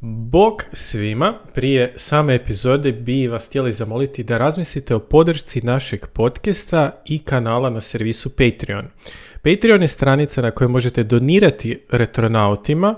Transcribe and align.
Bog 0.00 0.64
svima, 0.72 1.34
prije 1.54 1.92
same 1.96 2.34
epizode 2.34 2.92
bi 2.92 3.28
vas 3.28 3.48
htjeli 3.48 3.72
zamoliti 3.72 4.24
da 4.24 4.38
razmislite 4.38 4.94
o 4.94 4.98
podršci 4.98 5.60
našeg 5.60 6.06
podcasta 6.06 7.02
i 7.04 7.18
kanala 7.18 7.70
na 7.70 7.80
servisu 7.80 8.30
Patreon. 8.36 8.86
Patreon 9.42 9.82
je 9.82 9.88
stranica 9.88 10.42
na 10.42 10.50
kojoj 10.50 10.68
možete 10.68 11.04
donirati 11.04 11.80
retronautima 11.90 12.94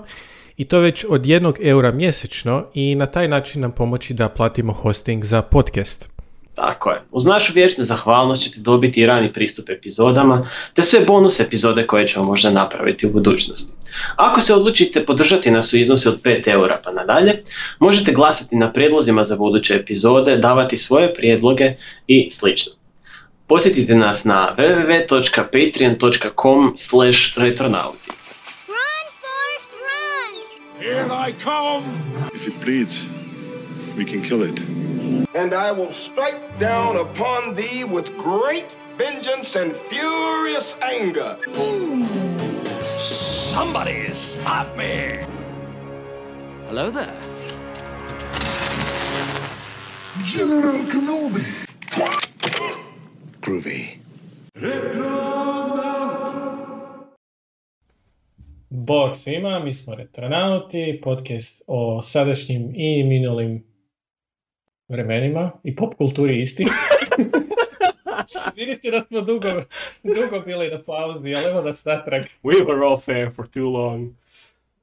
i 0.57 0.65
to 0.65 0.79
već 0.79 1.05
od 1.09 1.25
jednog 1.25 1.57
eura 1.61 1.91
mjesečno 1.91 2.65
i 2.73 2.95
na 2.95 3.05
taj 3.05 3.27
način 3.27 3.61
nam 3.61 3.71
pomoći 3.71 4.13
da 4.13 4.29
platimo 4.29 4.73
hosting 4.73 5.25
za 5.25 5.41
podcast. 5.41 6.09
Tako 6.55 6.91
je. 6.91 7.01
Uz 7.11 7.25
našu 7.25 7.53
vječnu 7.53 7.83
zahvalnost 7.83 8.43
ćete 8.43 8.59
dobiti 8.59 9.01
i 9.01 9.05
rani 9.05 9.33
pristup 9.33 9.69
epizodama, 9.69 10.49
te 10.73 10.81
sve 10.81 10.99
bonus 11.05 11.39
epizode 11.39 11.87
koje 11.87 12.07
ćemo 12.07 12.25
možda 12.25 12.51
napraviti 12.51 13.07
u 13.07 13.11
budućnosti. 13.11 13.80
Ako 14.15 14.41
se 14.41 14.53
odlučite 14.53 15.05
podržati 15.05 15.51
nas 15.51 15.73
u 15.73 15.77
iznosu 15.77 16.09
od 16.09 16.21
5 16.21 16.47
eura 16.47 16.81
pa 16.83 16.91
nadalje, 16.91 17.43
možete 17.79 18.11
glasati 18.11 18.55
na 18.55 18.73
prijedlozima 18.73 19.23
za 19.23 19.35
buduće 19.35 19.75
epizode, 19.75 20.37
davati 20.37 20.77
svoje 20.77 21.13
prijedloge 21.13 21.73
i 22.07 22.29
sl. 22.31 22.47
Posjetite 23.47 23.95
nas 23.95 24.23
na 24.23 24.55
www.patreon.com 24.57 26.73
slash 26.77 27.37
retronauti. 27.37 28.09
Run, 28.67 29.05
Forrest, 29.21 29.71
run! 29.71 30.33
Here 30.79 31.05
I 31.29 31.33
come! 31.43 31.83
If 32.35 32.47
it 32.47 32.53
bleeds, 32.65 32.93
we 33.97 34.05
can 34.11 34.21
kill 34.29 34.43
it. 34.43 34.59
and 35.33 35.53
I 35.53 35.71
will 35.71 35.91
strike 35.91 36.59
down 36.59 36.97
upon 36.97 37.55
thee 37.55 37.83
with 37.83 38.09
great 38.17 38.65
vengeance 38.97 39.55
and 39.55 39.73
furious 39.73 40.75
anger. 40.81 41.37
Somebody 43.51 44.13
stop 44.13 44.77
me! 44.77 45.25
Hello 46.67 46.89
there. 46.89 47.19
General 50.23 50.79
Kenobi! 50.87 51.43
Groovy. 53.41 53.87
Bog 58.69 59.15
svima, 59.15 59.59
mi 59.59 59.73
smo 59.73 59.95
Retronauti, 59.95 60.99
podcast 61.03 61.61
o 61.67 62.01
sadašnjim 62.01 62.71
i 62.75 63.03
minulim 63.03 63.63
vremenima 64.87 65.51
i 65.63 65.75
pop 65.75 65.95
kulturi 65.95 66.41
isti. 66.41 66.65
Vidite 68.57 68.91
da 68.91 69.01
smo 69.01 69.21
dugo, 69.21 69.49
dugo 70.03 70.39
bili 70.39 70.69
na 70.69 70.83
pauzi, 70.83 71.35
ali 71.35 71.45
evo 71.45 71.61
nas 71.61 71.85
natrag. 71.85 72.23
We 72.43 72.65
were 72.65 72.85
off 72.85 73.09
air 73.09 73.29
for 73.35 73.47
too 73.47 73.69
long. 73.69 74.09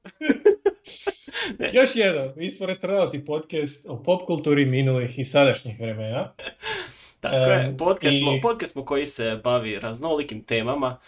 Još 1.73 1.95
jedno, 1.95 2.33
mi 2.35 2.49
smo 2.49 2.65
Retronauti 2.65 3.25
podcast 3.25 3.85
o 3.89 4.03
pop 4.03 4.25
kulturi 4.25 4.65
minulih 4.65 5.19
i 5.19 5.25
sadašnjih 5.25 5.79
vremena. 5.79 6.33
Tako 7.19 7.35
je, 7.35 7.75
podcast, 7.77 8.17
smo, 8.17 8.33
i- 8.33 8.41
podcast 8.41 8.71
smo 8.73 8.85
koji 8.85 9.07
se 9.07 9.39
bavi 9.43 9.79
raznolikim 9.79 10.43
temama 10.43 10.99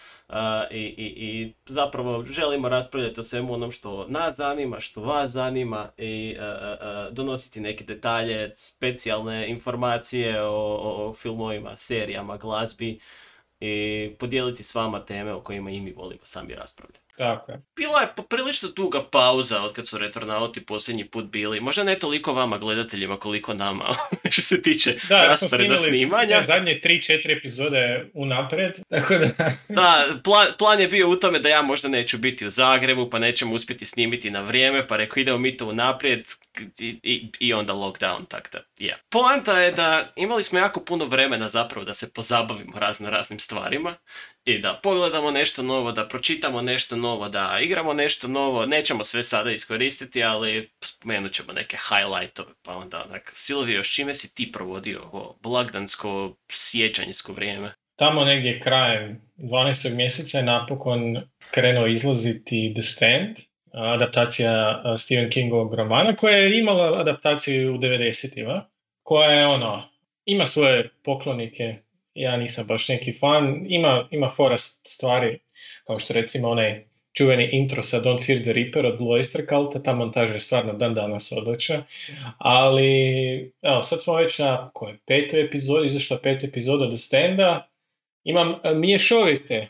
i, 0.70 0.80
i, 0.80 1.04
i 1.06 1.54
zapravo 1.66 2.24
želimo 2.24 2.68
raspravljati 2.68 3.20
o 3.20 3.24
svemu 3.24 3.54
onom 3.54 3.72
što 3.72 4.06
nas 4.08 4.36
zanima, 4.36 4.80
što 4.80 5.00
vas 5.00 5.30
zanima 5.30 5.88
i 5.98 6.36
donositi 7.10 7.60
neke 7.60 7.84
detalje, 7.84 8.52
specijalne 8.56 9.48
informacije 9.48 10.42
o, 10.42 10.54
o, 10.54 11.08
o 11.08 11.14
filmovima, 11.14 11.76
serijama, 11.76 12.36
glazbi 12.36 13.00
i 13.60 14.10
podijeliti 14.18 14.62
s 14.64 14.74
vama 14.74 15.04
teme 15.04 15.32
o 15.32 15.40
kojima 15.40 15.70
i 15.70 15.80
mi 15.80 15.92
volimo 15.92 16.24
sami 16.24 16.54
raspravljati. 16.54 17.11
Tako 17.16 17.52
je. 17.52 17.60
Bila 17.76 18.00
je 18.00 18.08
poprilično 18.16 18.68
duga 18.68 19.04
pauza 19.10 19.62
od 19.62 19.72
kad 19.72 19.88
su 19.88 19.98
retronauti 19.98 20.66
posljednji 20.66 21.04
put 21.04 21.24
bili. 21.24 21.60
Možda 21.60 21.84
ne 21.84 21.98
toliko 21.98 22.32
vama 22.32 22.58
gledateljima 22.58 23.16
koliko 23.16 23.54
nama 23.54 23.84
što 24.30 24.42
se 24.42 24.62
tiče 24.62 24.98
Da, 25.08 25.24
rasporeda 25.24 25.76
snimanja. 25.76 26.26
te 26.26 26.42
zadnje 26.42 26.80
3-4 26.84 27.38
epizode 27.38 28.10
unaprijed, 28.14 28.72
tako 28.90 29.14
da... 29.14 29.28
Da, 29.68 30.06
plan, 30.24 30.46
plan 30.58 30.80
je 30.80 30.88
bio 30.88 31.10
u 31.10 31.16
tome 31.16 31.38
da 31.38 31.48
ja 31.48 31.62
možda 31.62 31.88
neću 31.88 32.18
biti 32.18 32.46
u 32.46 32.50
Zagrebu, 32.50 33.10
pa 33.10 33.18
nećemo 33.18 33.54
uspjeti 33.54 33.86
snimiti 33.86 34.30
na 34.30 34.40
vrijeme, 34.40 34.88
pa 34.88 34.96
rekao 34.96 35.20
idemo 35.20 35.38
mi 35.38 35.56
to 35.56 35.66
unaprijed 35.66 36.26
i, 36.78 36.98
i, 37.02 37.30
i 37.38 37.54
onda 37.54 37.72
lockdown, 37.72 38.28
tak 38.28 38.52
da, 38.52 38.60
yeah. 38.78 38.96
Poanta 39.10 39.60
je 39.60 39.72
da 39.72 40.12
imali 40.16 40.44
smo 40.44 40.58
jako 40.58 40.80
puno 40.80 41.04
vremena 41.04 41.48
zapravo 41.48 41.84
da 41.84 41.94
se 41.94 42.12
pozabavimo 42.12 42.78
razno 42.78 43.10
raznim 43.10 43.40
stvarima 43.40 43.96
i 44.44 44.58
da 44.58 44.80
pogledamo 44.82 45.30
nešto 45.30 45.62
novo, 45.62 45.92
da 45.92 46.08
pročitamo 46.08 46.62
nešto 46.62 46.96
novo, 46.96 47.28
da 47.28 47.58
igramo 47.62 47.92
nešto 47.92 48.28
novo, 48.28 48.66
nećemo 48.66 49.04
sve 49.04 49.22
sada 49.22 49.50
iskoristiti, 49.50 50.24
ali 50.24 50.70
spomenut 50.84 51.32
ćemo 51.32 51.52
neke 51.52 51.76
highlightove, 51.88 52.52
pa 52.62 52.76
onda 52.76 53.04
onak, 53.08 53.32
Silvio, 53.34 53.76
još 53.76 53.94
čime 53.94 54.14
si 54.14 54.34
ti 54.34 54.52
provodio 54.52 55.02
ovo 55.12 55.38
blagdansko, 55.42 56.36
sjećanjsko 56.52 57.32
vrijeme? 57.32 57.74
Tamo 57.96 58.24
negdje 58.24 58.60
krajem 58.60 59.20
12. 59.36 59.94
mjeseca 59.94 60.38
je 60.38 60.44
napokon 60.44 61.16
krenuo 61.50 61.86
izlaziti 61.86 62.72
The 62.74 62.82
Stand, 62.82 63.36
adaptacija 63.72 64.82
Stephen 64.98 65.30
Kingovog 65.30 65.74
romana, 65.74 66.16
koja 66.16 66.36
je 66.36 66.58
imala 66.58 67.00
adaptaciju 67.00 67.74
u 67.74 67.78
90-ima, 67.78 68.68
koja 69.02 69.30
je 69.30 69.46
ono, 69.46 69.82
ima 70.24 70.46
svoje 70.46 70.90
poklonike, 71.04 71.76
ja 72.14 72.36
nisam 72.36 72.66
baš 72.66 72.88
neki 72.88 73.12
fan, 73.12 73.66
ima, 73.68 74.08
ima 74.10 74.28
fora 74.28 74.58
stvari, 74.58 75.38
kao 75.86 75.98
što 75.98 76.12
recimo 76.12 76.48
onaj 76.48 76.84
čuveni 77.12 77.48
intro 77.52 77.82
sa 77.82 78.00
Don't 78.00 78.26
Fear 78.26 78.42
the 78.42 78.52
Reaper 78.52 78.86
od 78.86 79.00
Loisterkalta, 79.00 79.82
ta 79.82 79.94
montaža 79.94 80.32
je 80.32 80.40
stvarno 80.40 80.72
dan 80.72 80.94
danas 80.94 81.32
odlična, 81.32 81.84
ali 82.38 83.52
evo 83.62 83.82
sad 83.82 84.02
smo 84.02 84.14
već 84.14 84.38
na 84.38 84.70
koje, 84.74 84.98
petoj 85.06 85.44
epizodi, 85.44 85.86
izašla 85.86 86.18
pet 86.18 86.44
epizoda 86.44 86.88
The 86.88 86.96
Standa, 86.96 87.68
imam 88.24 88.54
e, 88.64 88.74
mješovite 88.74 89.68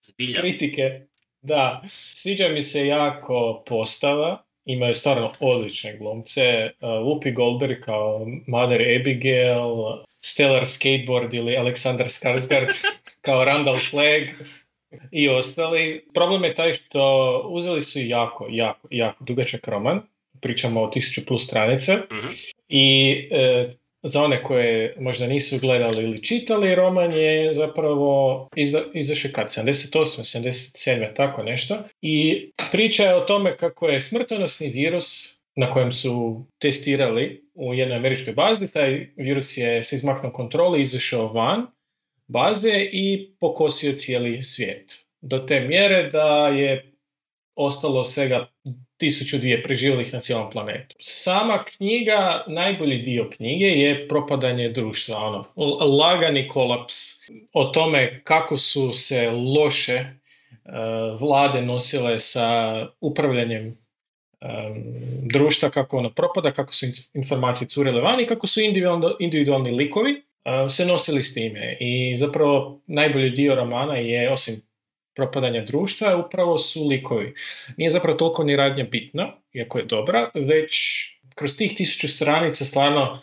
Zbilja. 0.00 0.40
kritike. 0.40 1.00
Da, 1.42 1.82
sviđa 1.90 2.48
mi 2.48 2.62
se 2.62 2.86
jako 2.86 3.62
postava, 3.66 4.42
imaju 4.64 4.94
stvarno 4.94 5.32
odlične 5.40 5.96
glumce. 5.96 6.70
Uh, 6.80 6.88
Whoopi 6.88 7.34
Goldberg 7.34 7.80
kao 7.80 8.26
Mother 8.46 8.80
Abigail, 9.00 9.66
Stellar 10.24 10.66
Skateboard 10.66 11.34
ili 11.34 11.56
Aleksandar 11.56 12.06
Skarsgård 12.06 12.72
kao 13.26 13.44
Randall 13.44 13.78
Flagg 13.90 14.28
i 15.10 15.28
ostali. 15.28 16.04
Problem 16.14 16.44
je 16.44 16.54
taj 16.54 16.72
što 16.72 17.42
uzeli 17.50 17.80
su 17.82 18.00
jako, 18.00 18.46
jako, 18.50 18.88
jako 18.90 19.24
dugačak 19.24 19.68
roman. 19.68 20.00
Pričamo 20.40 20.82
o 20.82 20.86
tisuću 20.88 21.26
plus 21.26 21.44
stranice. 21.44 21.96
Mhm. 21.96 22.26
I 22.68 23.14
e, 23.30 23.68
za 24.02 24.22
one 24.22 24.42
koje 24.42 24.96
možda 25.00 25.26
nisu 25.26 25.58
gledali 25.58 26.02
ili 26.02 26.22
čitali, 26.22 26.74
roman 26.74 27.12
je 27.12 27.52
zapravo 27.52 28.48
izda, 28.56 28.82
izašao 28.94 29.30
kad? 29.34 29.46
78. 29.46 29.98
77. 29.98 31.14
tako 31.14 31.42
nešto. 31.42 31.78
I 32.02 32.46
priča 32.72 33.04
je 33.04 33.16
o 33.16 33.20
tome 33.20 33.56
kako 33.56 33.88
je 33.88 34.00
smrtonosni 34.00 34.68
virus 34.68 35.40
na 35.56 35.70
kojem 35.70 35.92
su 35.92 36.44
testirali 36.58 37.50
u 37.54 37.74
jednoj 37.74 37.96
američkoj 37.96 38.34
bazi, 38.34 38.72
taj 38.72 39.08
virus 39.16 39.56
je 39.56 39.82
se 39.82 39.94
izmaknuo 39.96 40.32
kontroli, 40.32 40.80
izašao 40.80 41.32
van 41.32 41.66
baze 42.26 42.88
i 42.92 43.34
pokosio 43.40 43.92
cijeli 43.92 44.42
svijet. 44.42 45.04
Do 45.20 45.38
te 45.38 45.60
mjere 45.60 46.10
da 46.10 46.48
je 46.48 46.92
ostalo 47.54 48.04
svega 48.04 48.48
tisuću 48.96 49.38
dvije 49.38 49.62
preživjelih 49.62 50.12
na 50.12 50.20
cijelom 50.20 50.50
planetu. 50.50 50.96
Sama 50.98 51.64
knjiga, 51.64 52.44
najbolji 52.46 52.98
dio 52.98 53.30
knjige 53.30 53.64
je 53.64 54.08
propadanje 54.08 54.68
društva, 54.68 55.18
ono, 55.18 55.44
lagani 55.96 56.48
kolaps 56.48 56.94
o 57.52 57.64
tome 57.64 58.20
kako 58.24 58.56
su 58.56 58.92
se 58.92 59.30
loše 59.30 59.92
e, 59.92 60.10
vlade 61.20 61.62
nosile 61.62 62.18
sa 62.18 62.76
upravljanjem 63.00 63.66
em, 63.66 63.83
društva, 65.22 65.70
kako 65.70 65.98
ono 65.98 66.10
propada, 66.10 66.52
kako 66.52 66.74
su 66.74 66.86
inf- 66.86 67.08
informacije 67.14 67.68
curile 67.68 68.00
van 68.00 68.20
i 68.20 68.26
kako 68.26 68.46
su 68.46 68.60
individualni 69.18 69.70
likovi 69.70 70.22
se 70.68 70.86
nosili 70.86 71.22
s 71.22 71.34
time. 71.34 71.76
I 71.80 72.16
zapravo 72.16 72.80
najbolji 72.86 73.30
dio 73.30 73.54
romana 73.54 73.96
je, 73.96 74.32
osim 74.32 74.54
propadanja 75.14 75.64
društva, 75.64 76.16
upravo 76.16 76.58
su 76.58 76.88
likovi. 76.88 77.34
Nije 77.76 77.90
zapravo 77.90 78.18
toliko 78.18 78.44
ni 78.44 78.56
radnja 78.56 78.84
bitna, 78.84 79.32
iako 79.52 79.78
je 79.78 79.84
dobra, 79.84 80.30
već 80.34 80.74
kroz 81.34 81.56
tih 81.56 81.74
tisuću 81.76 82.08
stranica 82.08 82.64
stvarno 82.64 83.18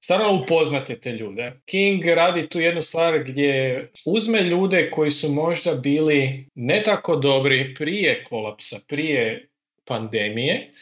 stvarno 0.00 0.42
upoznate 0.42 1.00
te 1.00 1.12
ljude. 1.12 1.52
King 1.64 2.04
radi 2.04 2.48
tu 2.48 2.60
jednu 2.60 2.82
stvar 2.82 3.24
gdje 3.24 3.90
uzme 4.04 4.40
ljude 4.40 4.90
koji 4.90 5.10
su 5.10 5.32
možda 5.32 5.74
bili 5.74 6.46
ne 6.54 6.82
tako 6.82 7.16
dobri 7.16 7.74
prije 7.74 8.24
kolapsa, 8.24 8.76
prije 8.88 9.48
pandemije, 9.86 10.72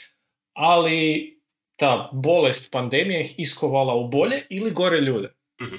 ali 0.53 1.31
ta 1.77 2.11
bolest 2.13 2.73
pandemije 2.73 3.21
ih 3.21 3.35
iskovala 3.39 3.95
u 3.95 4.09
bolje 4.09 4.47
ili 4.51 4.71
gore 4.71 5.01
ljude. 5.01 5.33
Mhm. 5.63 5.77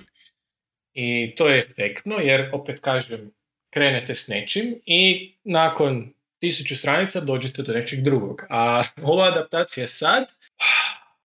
I 0.93 1.35
to 1.37 1.47
je 1.47 1.59
efektno 1.59 2.17
jer, 2.17 2.49
opet 2.53 2.79
kažem, 2.79 3.31
krenete 3.69 4.15
s 4.15 4.27
nečim 4.27 4.75
i 4.85 5.33
nakon 5.43 6.13
tisuću 6.39 6.75
stranica 6.75 7.19
dođete 7.19 7.61
do 7.61 7.73
nečeg 7.73 8.01
drugog. 8.01 8.45
A 8.49 8.83
ova 9.01 9.27
adaptacija 9.27 9.87
sad 9.87 10.25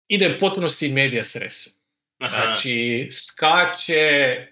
ide 0.08 0.34
u 0.36 0.38
potpunosti 0.40 0.88
res. 1.36 1.80
Aha. 2.18 2.44
Znači, 2.44 3.08
skače 3.10 4.46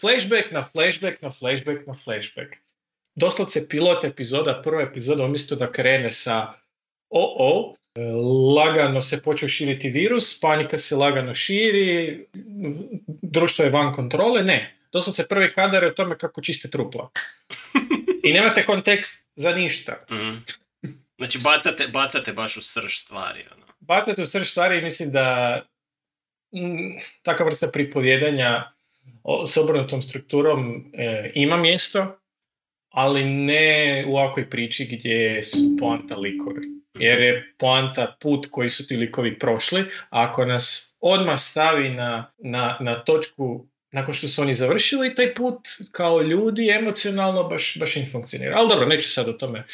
flashback 0.00 0.52
na 0.52 0.62
flashback 0.62 1.22
na 1.22 1.30
flashback 1.30 1.86
na 1.86 1.94
flashback. 1.94 2.56
Doslovce 3.14 3.68
pilot 3.68 4.04
epizoda, 4.04 4.60
prva 4.64 4.82
epizoda, 4.82 5.24
umjesto 5.24 5.56
da 5.56 5.72
krene 5.72 6.10
sa 6.10 6.54
o 7.10 7.36
o, 7.38 7.74
e, 7.94 8.00
lagano 8.56 9.00
se 9.00 9.22
počeo 9.22 9.48
širiti 9.48 9.90
virus, 9.90 10.40
panika 10.40 10.78
se 10.78 10.96
lagano 10.96 11.34
širi, 11.34 12.26
društvo 13.22 13.64
je 13.64 13.70
van 13.70 13.92
kontrole, 13.92 14.42
ne. 14.42 14.76
Doslovce 14.92 15.28
prvi 15.28 15.52
kadar 15.52 15.82
je 15.82 15.88
o 15.88 15.94
tome 15.94 16.18
kako 16.18 16.42
čiste 16.42 16.70
trupla. 16.70 17.10
I 18.24 18.32
nemate 18.32 18.66
kontekst 18.66 19.26
za 19.36 19.52
ništa. 19.52 20.04
Mhm. 20.10 20.36
Znači 21.16 21.38
bacate, 21.44 21.88
bacate 21.88 22.32
baš 22.32 22.56
u 22.56 22.62
srž 22.62 22.96
stvari. 22.96 23.44
Ono. 23.54 23.66
bacate 23.80 24.22
u 24.22 24.24
srž 24.24 24.48
stvari 24.48 24.78
i 24.78 24.82
mislim 24.82 25.12
da 25.12 25.56
mm, 26.54 26.98
takva 27.22 27.46
vrsta 27.46 27.68
pripovjedanja 27.68 28.72
s 29.46 29.56
obrnutom 29.56 30.02
strukturom 30.02 30.90
e, 30.94 31.32
ima 31.34 31.56
mjesto, 31.56 32.19
ali 32.90 33.24
ne 33.24 34.04
u 34.08 34.16
ovakvoj 34.16 34.50
priči 34.50 34.96
gdje 34.96 35.42
su 35.42 35.58
poanta 35.78 36.16
likovi. 36.16 36.66
Jer 36.94 37.20
je 37.20 37.54
poanta 37.58 38.16
put 38.20 38.46
koji 38.50 38.70
su 38.70 38.86
ti 38.86 38.96
likovi 38.96 39.38
prošli, 39.38 39.80
a 39.80 39.86
ako 40.10 40.44
nas 40.44 40.96
odmah 41.00 41.40
stavi 41.40 41.88
na, 41.88 42.32
na, 42.38 42.76
na 42.80 43.04
točku 43.04 43.66
nakon 43.92 44.14
što 44.14 44.28
su 44.28 44.42
oni 44.42 44.54
završili 44.54 45.14
taj 45.14 45.34
put 45.34 45.60
kao 45.92 46.22
ljudi 46.22 46.70
emocionalno 46.70 47.42
baš, 47.42 47.76
baš 47.78 47.96
im 47.96 48.06
funkcionira. 48.12 48.56
Ali 48.56 48.68
dobro, 48.68 48.86
neću 48.86 49.10
sad 49.10 49.28
o 49.28 49.32
tome 49.32 49.64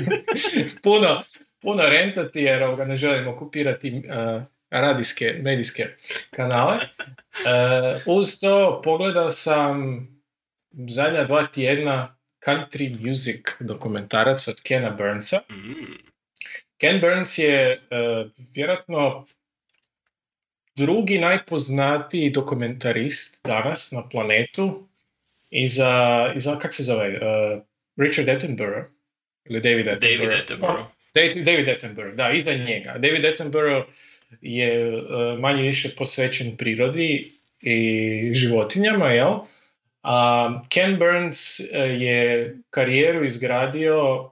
puno, 0.84 1.22
puno 1.60 1.82
rentati 1.88 2.40
jer 2.40 2.62
ovoga 2.62 2.84
ne 2.84 2.96
želim 2.96 3.28
okupirati 3.28 3.90
uh, 3.90 4.42
radijske, 4.70 5.40
medijske 5.42 5.86
kanale. 6.30 6.76
Uh, 6.76 8.18
uz 8.18 8.40
to 8.40 8.80
pogledao 8.84 9.30
sam 9.30 10.06
zadnja 10.88 11.24
dva 11.24 11.46
tjedna 11.46 12.15
country 12.46 13.06
music 13.06 13.56
dokumentarac 13.60 14.48
od 14.48 14.62
Kena 14.62 14.90
Burnsa. 14.90 15.40
Mhm. 15.50 15.84
Ken 16.78 17.00
Burns 17.00 17.38
je 17.38 17.80
uh, 17.80 18.30
vjerojatno 18.54 19.26
drugi 20.76 21.18
najpoznatiji 21.18 22.30
dokumentarist 22.30 23.46
danas 23.46 23.92
na 23.92 24.08
planetu 24.08 24.88
iza, 25.50 26.32
iza 26.36 26.58
kak 26.58 26.74
se 26.74 26.82
zove, 26.82 27.08
uh, 27.08 27.62
Richard 27.96 28.28
Attenborough 28.28 28.86
ili 29.44 29.60
David 29.60 29.88
Attenborough. 29.88 30.18
David 30.18 30.40
Attenborough. 30.40 30.86
David, 31.14 31.44
David 31.44 31.68
Attenborough, 31.68 32.14
da, 32.14 32.30
iza 32.30 32.54
njega. 32.54 32.98
David 32.98 33.24
Attenborough 33.24 33.86
je 34.40 34.96
uh, 34.96 35.38
manje 35.38 35.62
više 35.62 35.88
posvećen 35.96 36.56
prirodi 36.56 37.32
i 37.60 38.30
životinjama, 38.34 39.10
jel? 39.10 39.38
A 40.08 40.62
Ken 40.68 40.98
Burns 40.98 41.60
uh, 41.60 41.66
je 42.00 42.56
karijeru 42.70 43.24
izgradio 43.24 44.30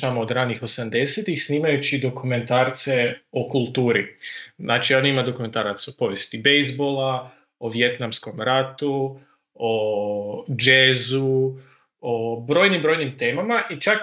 tamo 0.00 0.20
od 0.20 0.30
ranih 0.30 0.62
80-ih 0.62 1.44
snimajući 1.44 1.98
dokumentarce 1.98 3.14
o 3.30 3.48
kulturi. 3.48 4.16
Znači 4.58 4.94
on 4.94 5.06
ima 5.06 5.22
dokumentarac 5.22 5.88
o 5.88 5.92
povijesti 5.98 6.38
bejsbola, 6.38 7.30
o 7.58 7.68
vjetnamskom 7.68 8.40
ratu, 8.40 9.20
o 9.54 10.44
džezu, 10.56 11.58
o 12.00 12.44
brojnim, 12.48 12.82
brojnim 12.82 13.18
temama 13.18 13.62
i 13.70 13.80
čak 13.80 13.98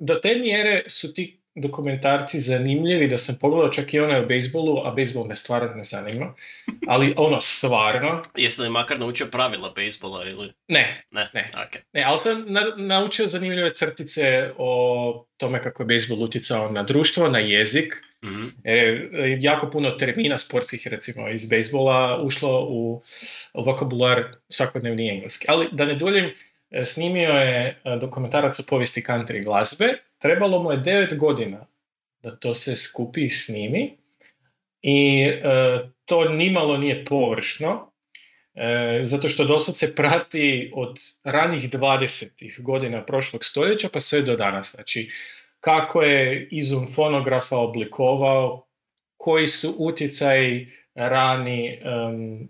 do 0.00 0.14
te 0.14 0.34
mjere 0.34 0.82
su 0.86 1.14
ti 1.14 1.37
dokumentarci 1.58 2.38
zanimljivi 2.38 3.08
da 3.08 3.16
sam 3.16 3.36
pogledao 3.40 3.68
čak 3.68 3.94
i 3.94 4.00
onaj 4.00 4.20
o 4.20 4.26
bejsbolu, 4.26 4.82
a 4.84 4.90
bejsbol 4.90 5.24
me 5.24 5.36
stvarno 5.36 5.74
ne 5.74 5.84
zanima. 5.84 6.34
Ali 6.86 7.14
ono 7.16 7.40
stvarno, 7.40 8.22
Jesi 8.36 8.60
li 8.60 8.70
makar 8.70 9.00
naučio 9.00 9.26
pravila 9.26 9.70
bejsbola 9.70 10.24
ili... 10.24 10.52
ne, 10.68 11.04
Ne, 11.10 11.30
Ne. 11.34 11.50
ok. 11.66 11.82
Ne, 11.92 12.02
ali 12.02 12.18
sam 12.18 12.44
na- 12.46 12.74
naučio 12.76 13.26
zanimljive 13.26 13.74
crtice 13.74 14.50
o 14.58 15.24
tome 15.36 15.62
kako 15.62 15.82
je 15.82 15.86
bejsbol 15.86 16.22
utjecao 16.22 16.70
na 16.70 16.82
društvo, 16.82 17.28
na 17.28 17.38
jezik. 17.38 17.94
Mhm. 18.24 18.46
Jer 18.64 18.78
je 19.14 19.38
jako 19.40 19.70
puno 19.70 19.90
termina 19.90 20.38
sportskih, 20.38 20.86
recimo, 20.86 21.28
iz 21.28 21.48
bejsbola 21.48 22.22
ušlo 22.22 22.66
u 22.70 23.02
vokabular 23.54 24.24
svakodnevni 24.48 25.08
engleski. 25.10 25.46
Ali 25.48 25.68
da 25.72 25.84
ne 25.84 25.94
duljim, 25.94 26.24
e, 26.24 26.32
snimio 26.84 27.30
je 27.30 27.80
e, 27.84 27.96
dokumentarac 28.00 28.60
o 28.60 28.64
povijesti 28.68 29.04
country 29.06 29.44
glazbe. 29.44 29.88
Trebalo 30.18 30.62
mu 30.62 30.72
je 30.72 30.78
9 30.78 31.16
godina 31.16 31.66
da 32.22 32.36
to 32.36 32.54
se 32.54 32.76
skupi 32.76 33.24
i 33.24 33.30
snimi. 33.30 33.98
I 34.82 35.22
e, 35.22 35.40
to 36.04 36.28
nimalo 36.28 36.76
nije 36.76 37.04
površno, 37.04 37.92
e, 38.54 39.00
zato 39.04 39.28
što 39.28 39.44
doslovce 39.44 39.94
prati 39.94 40.72
od 40.74 40.96
ranih 41.24 41.70
20. 41.70 42.62
godina 42.62 43.04
prošlog 43.04 43.44
stoljeća 43.44 43.88
pa 43.92 44.00
sve 44.00 44.22
do 44.22 44.36
danas. 44.36 44.72
Znači, 44.74 45.10
kako 45.60 46.02
je 46.02 46.48
izum 46.50 46.86
fonografa 46.94 47.56
oblikovao, 47.56 48.68
koji 49.16 49.46
su 49.46 49.74
utjecaji 49.78 50.72
rani 50.94 51.68
em, 51.68 52.48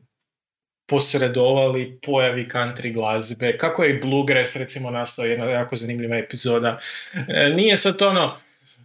posredovali 0.89 1.99
pojavi 2.03 2.49
country 2.53 2.93
glazbe, 2.93 3.59
kako 3.59 3.85
je 3.85 3.95
i 3.95 4.01
bluegrass 4.01 4.57
recimo 4.57 4.91
nastao, 4.91 5.25
jedna 5.25 5.45
jako 5.45 5.77
zanimljiva 5.77 6.17
epizoda. 6.17 6.79
E, 7.29 7.49
nije 7.57 7.77
sad 7.77 8.03
ono 8.03 8.37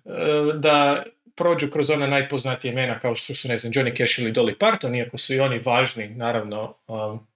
e, 0.05 0.09
da 0.55 1.03
prođu 1.35 1.69
kroz 1.69 1.89
ona 1.89 2.07
najpoznatije 2.07 2.71
imena 2.71 2.99
kao 2.99 3.15
što 3.15 3.35
su, 3.35 3.47
ne 3.47 3.57
znam, 3.57 3.73
Johnny 3.73 3.97
Cash 3.97 4.19
ili 4.19 4.33
Dolly 4.33 4.57
Parton, 4.57 4.95
iako 4.95 5.17
su 5.17 5.33
i 5.33 5.39
oni 5.39 5.59
važni, 5.59 6.09
naravno, 6.09 6.75
um, 6.87 7.27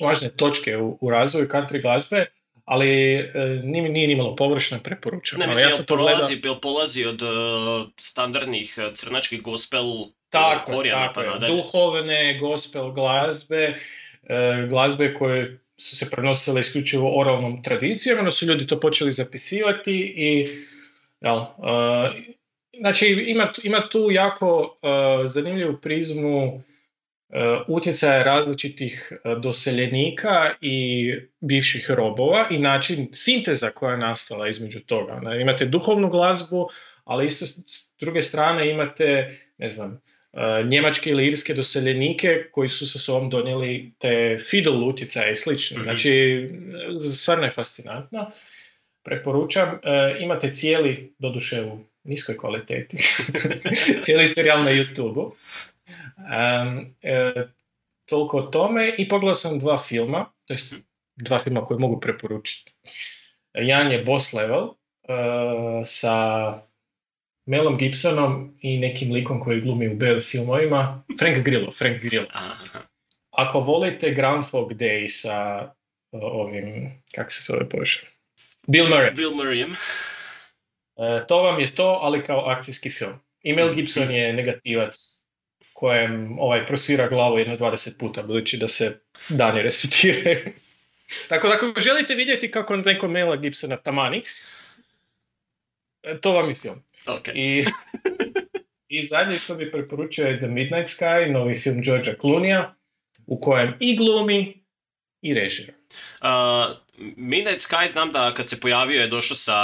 važne 0.00 0.28
točke 0.28 0.76
u, 0.76 0.98
u 1.00 1.10
razvoju 1.10 1.48
country 1.48 1.82
glazbe, 1.82 2.26
ali 2.64 3.14
e, 3.14 3.30
nije, 3.64 3.88
nije 3.88 4.08
nimalo 4.08 4.36
površno 4.36 4.76
i 4.76 4.80
preporučam. 4.80 5.38
Ne, 5.40 5.46
mislim, 5.46 5.66
ja 5.66 5.70
sam 5.70 5.84
to 5.84 5.96
polazi, 5.96 6.42
polazi 6.62 7.04
od 7.04 7.22
uh, 7.22 7.30
standardnih 8.00 8.78
crnačkih 8.94 9.42
gospel 9.42 9.84
Tako, 10.30 10.70
je, 10.70 10.76
korijena 10.76 11.06
tako 11.06 11.14
pa 11.14 11.22
je. 11.22 11.30
nadalje? 11.30 11.52
Duhovne, 11.56 12.38
gospel 12.38 12.90
glazbe, 12.90 13.80
e, 14.22 14.66
glazbe 14.70 15.14
koje 15.14 15.58
su 15.76 15.96
se 15.96 16.10
prenosile 16.10 16.60
isključivo 16.60 17.20
oralnom 17.20 17.62
tradicijom, 17.62 18.18
onda 18.18 18.30
su 18.30 18.46
ljudi 18.46 18.66
to 18.66 18.80
počeli 18.80 19.12
zapisivati 19.12 20.14
i 20.16 20.48
jel, 21.20 21.38
e, 21.38 21.46
znači 22.80 23.24
ima, 23.26 23.52
ima 23.62 23.88
tu 23.88 24.10
jako 24.10 24.78
e, 24.82 25.26
zanimljivu 25.26 25.80
prizmu 25.80 26.62
utjecaja 27.68 28.22
različitih 28.22 29.12
doseljenika 29.42 30.54
i 30.60 31.12
bivših 31.40 31.90
robova 31.90 32.46
i 32.50 32.58
način 32.58 33.08
sinteza 33.12 33.70
koja 33.70 33.92
je 33.92 33.98
nastala 33.98 34.48
između 34.48 34.80
toga. 34.80 35.20
Imate 35.40 35.64
duhovnu 35.64 36.08
glazbu, 36.08 36.68
ali 37.04 37.26
isto 37.26 37.46
s 37.46 37.94
druge 38.00 38.22
strane 38.22 38.70
imate, 38.70 39.38
ne 39.58 39.68
znam, 39.68 40.00
njemačke 40.64 41.10
ili 41.10 41.26
irske 41.26 41.54
doseljenike 41.54 42.44
koji 42.52 42.68
su 42.68 42.86
sa 42.86 42.98
sobom 42.98 43.30
donijeli 43.30 43.92
te 43.98 44.38
fiddle 44.50 44.76
utjecaje 44.76 45.32
i 45.32 45.36
slično. 45.36 45.76
Mhm. 45.76 45.84
Znači, 45.84 46.10
e, 46.94 46.98
stvarno 46.98 47.44
je 47.44 47.50
fascinantno. 47.50 48.30
Preporučam, 49.02 49.68
E, 49.82 50.16
imate 50.20 50.54
cijeli, 50.54 51.14
doduše 51.18 51.62
u 51.62 51.78
niskoj 52.04 52.36
kvaliteti, 52.36 52.96
cijeli 54.02 54.28
serijal 54.28 54.62
na 54.62 54.70
YouTube-u. 54.70 55.34
E, 57.02 57.46
toliko 58.06 58.38
o 58.38 58.42
tome 58.42 58.94
i 58.98 59.08
pogledao 59.08 59.34
sam 59.34 59.58
dva 59.58 59.78
filma, 59.78 60.32
to 60.46 60.54
jest 60.54 60.74
dva 61.16 61.38
filma 61.38 61.64
koje 61.64 61.78
mogu 61.78 62.00
preporučiti. 62.00 62.72
Jedan 63.54 63.92
je 63.92 64.02
Boss 64.02 64.32
Level 64.32 64.64
e, 64.64 64.72
sa 65.84 66.54
Melom 67.50 67.76
Gibsonom 67.76 68.56
i 68.60 68.78
nekim 68.78 69.12
likom 69.12 69.40
koji 69.40 69.60
glumi 69.60 69.88
u 69.88 69.94
B 69.94 70.20
filmovima. 70.20 71.02
Frank 71.18 71.44
Grillo, 71.44 71.70
Frank 71.72 72.02
Grillo. 72.02 72.26
Ako 73.30 73.60
volite 73.60 74.10
Groundhog 74.10 74.72
Day 74.72 75.08
sa 75.08 75.68
ovim, 76.12 76.92
kak 77.14 77.32
se 77.32 77.52
zove 77.52 77.64
Bože? 77.64 78.00
Bill 78.66 78.86
Murray. 78.86 79.14
Bill 79.14 79.30
Murray. 79.30 79.74
E, 80.96 81.26
to 81.28 81.42
vam 81.42 81.60
je 81.60 81.74
to, 81.74 81.98
ali 82.02 82.24
kao 82.24 82.40
akcijski 82.46 82.90
film. 82.90 83.18
I 83.42 83.52
Mel 83.52 83.74
Gibson 83.74 84.10
je 84.10 84.32
negativac 84.32 84.94
kojem 85.72 86.38
ovaj 86.38 86.66
prosvira 86.66 87.08
glavu 87.08 87.38
jedno 87.38 87.56
20 87.56 87.98
puta, 87.98 88.22
budući 88.22 88.56
da 88.56 88.68
se 88.68 89.00
dani 89.28 89.62
resetiraju. 89.62 90.38
Tako 91.28 91.48
da 91.48 91.54
ako 91.54 91.80
želite 91.80 92.14
vidjeti 92.14 92.50
kako 92.50 92.76
neko 92.76 93.08
Mela 93.08 93.36
Gibsona 93.36 93.76
tamani, 93.76 94.22
e, 96.02 96.20
to 96.20 96.32
vam 96.32 96.48
je 96.48 96.54
film. 96.54 96.82
Ok. 97.06 97.28
I, 97.34 97.64
I 98.88 99.02
zadnje 99.02 99.38
što 99.38 99.54
bi 99.54 99.70
preporučio 99.70 100.26
je 100.26 100.38
The 100.38 100.46
Midnight 100.46 100.88
Sky, 100.88 101.32
novi 101.32 101.54
film 101.54 101.82
Georgea 101.82 102.14
Clooneyja, 102.14 102.74
u 103.26 103.40
kojem 103.40 103.74
i 103.80 103.96
glumi 103.96 104.64
i 105.22 105.34
režira. 105.34 105.72
A, 106.20 106.74
Midnight 107.16 107.60
Sky 107.60 107.88
znam 107.88 108.12
da 108.12 108.34
kad 108.34 108.48
se 108.48 108.60
pojavio 108.60 109.00
je 109.00 109.06
došao 109.06 109.36
sa, 109.36 109.56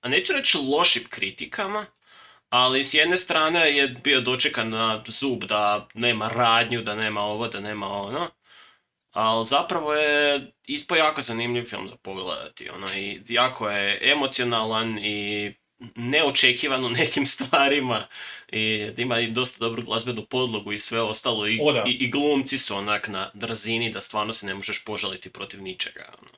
a 0.00 0.08
neću 0.08 0.32
reći 0.32 0.58
lošim 0.58 1.02
kritikama, 1.10 1.86
ali 2.48 2.84
s 2.84 2.94
jedne 2.94 3.18
strane 3.18 3.76
je 3.76 3.88
bio 3.88 4.20
dočekan 4.20 4.68
na 4.68 5.04
zub 5.06 5.44
da 5.44 5.88
nema 5.94 6.28
radnju, 6.28 6.82
da 6.82 6.94
nema 6.94 7.20
ovo, 7.20 7.48
da 7.48 7.60
nema 7.60 7.86
ono. 7.86 8.30
Ali 9.10 9.46
zapravo 9.46 9.94
je 9.94 10.52
ispo 10.64 10.96
jako 10.96 11.22
zanimljiv 11.22 11.64
film 11.64 11.88
za 11.88 11.96
pogledati. 11.96 12.70
Ono, 12.70 12.86
I 12.96 13.20
jako 13.28 13.70
je 13.70 14.12
emocionalan 14.12 14.98
i 14.98 15.52
neočekivan 15.96 16.84
u 16.84 16.90
nekim 16.98 17.26
stvarima. 17.26 18.06
I 18.52 18.90
ima 18.96 19.20
i 19.20 19.30
dosta 19.30 19.58
dobru 19.64 19.82
glazbenu 19.82 20.24
podlogu 20.24 20.72
i 20.72 20.78
sve 20.78 21.02
ostalo. 21.02 21.48
I, 21.48 21.58
O, 21.62 21.72
da. 21.72 21.84
i, 21.86 21.90
i 21.90 22.10
glumci 22.10 22.58
su 22.58 22.76
onak 22.76 23.08
na 23.08 23.30
razini 23.40 23.92
da 23.92 24.00
stvarno 24.00 24.32
se 24.32 24.46
ne 24.46 24.54
možeš 24.54 24.84
požaliti 24.84 25.30
protiv 25.30 25.62
ničega. 25.62 26.04
Ono. 26.22 26.30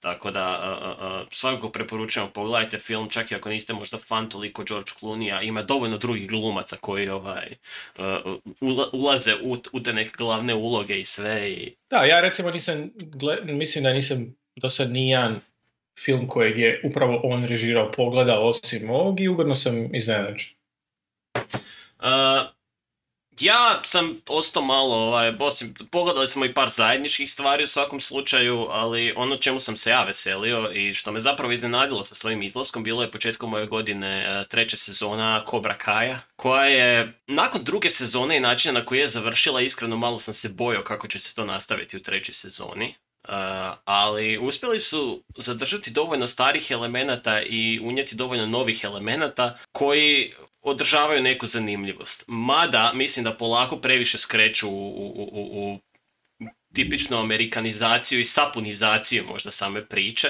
Tako 0.00 0.30
da, 0.30 0.42
a, 0.44 0.78
a, 0.82 0.96
a, 1.06 1.24
svakako 1.30 1.68
preporučujem, 1.70 2.28
pogledajte 2.34 2.78
film, 2.78 3.10
čak 3.10 3.30
i 3.30 3.34
ako 3.34 3.48
niste 3.48 3.72
možda 3.72 3.98
fan 3.98 4.28
toliko 4.28 4.64
George 4.64 4.90
Clooney-a, 5.00 5.42
ima 5.42 5.62
dovoljno 5.62 5.98
drugih 5.98 6.28
glumaca 6.28 6.76
koji 6.76 7.08
ovaj, 7.08 7.54
a, 7.98 8.20
ula- 8.60 8.90
ulaze 8.92 9.34
u, 9.42 9.56
u 9.72 9.80
te 9.82 9.92
neke 9.92 10.10
glavne 10.18 10.54
uloge 10.54 11.00
i 11.00 11.04
sve. 11.04 11.50
I, 11.50 11.74
Da, 11.90 12.04
ja 12.04 12.20
recimo 12.20 12.50
nisam, 12.50 12.90
mislim 13.44 13.84
da 13.84 13.92
nisam 13.92 14.34
do 14.56 14.70
sad 14.70 14.90
nijedan 14.92 15.40
film 15.98 16.28
kojeg 16.28 16.58
je 16.58 16.80
upravo 16.84 17.20
on 17.24 17.44
režirao 17.46 17.90
pogledao 17.90 18.48
osim 18.48 18.90
ovog 18.90 19.20
i 19.20 19.28
ugodno 19.28 19.54
sam 19.54 19.94
iznenađen. 19.94 20.48
A, 21.98 22.52
ja 23.40 23.80
sam 23.84 24.20
ostao 24.26 24.62
malo, 24.62 24.96
ovaj, 24.96 25.34
osim, 25.40 25.74
pogledali 25.90 26.28
smo 26.28 26.44
i 26.44 26.54
par 26.54 26.68
zajedničkih 26.68 27.30
stvari 27.30 27.64
u 27.64 27.66
svakom 27.66 28.00
slučaju, 28.00 28.66
ali 28.70 29.12
ono 29.16 29.36
čemu 29.36 29.60
sam 29.60 29.76
se 29.76 29.90
ja 29.90 30.04
veselio 30.04 30.70
i 30.74 30.94
što 30.94 31.12
me 31.12 31.20
zapravo 31.20 31.52
iznenadilo 31.52 32.04
sa 32.04 32.14
svojim 32.14 32.42
izlaskom 32.42 32.84
bilo 32.84 33.02
je 33.02 33.10
početkom 33.10 33.54
ove 33.54 33.66
godine 33.66 34.24
e, 34.24 34.48
treća 34.48 34.76
sezona 34.76 35.44
Cobra 35.50 35.78
Kaja, 35.78 36.20
koja 36.36 36.64
je 36.64 37.20
nakon 37.26 37.64
druge 37.64 37.90
sezone 37.90 38.36
i 38.36 38.40
načina 38.40 38.80
na 38.80 38.86
koji 38.86 38.98
je 38.98 39.08
završila, 39.08 39.60
iskreno 39.60 39.96
malo 39.96 40.18
sam 40.18 40.34
se 40.34 40.48
bojao 40.48 40.84
kako 40.84 41.08
će 41.08 41.18
se 41.18 41.34
to 41.34 41.44
nastaviti 41.44 41.96
u 41.96 42.02
trećoj 42.02 42.34
sezoni. 42.34 42.94
Uh, 43.28 43.34
ali 43.84 44.38
uspjeli 44.38 44.80
su 44.80 45.22
zadržati 45.36 45.90
dovoljno 45.90 46.26
starih 46.26 46.70
elemenata 46.70 47.42
i 47.42 47.80
unijeti 47.80 48.16
dovoljno 48.16 48.46
novih 48.46 48.84
elemenata 48.84 49.58
koji 49.72 50.32
održavaju 50.62 51.22
neku 51.22 51.46
zanimljivost. 51.46 52.24
Mada, 52.26 52.92
mislim 52.94 53.24
da 53.24 53.36
polako 53.36 53.76
previše 53.76 54.18
skreću 54.18 54.68
u, 54.68 54.88
u, 54.96 55.28
u, 55.32 55.72
u 55.72 55.78
tipičnu 56.72 57.16
amerikanizaciju 57.16 58.20
i 58.20 58.24
sapunizaciju 58.24 59.24
možda 59.24 59.50
same 59.50 59.84
priče, 59.84 60.28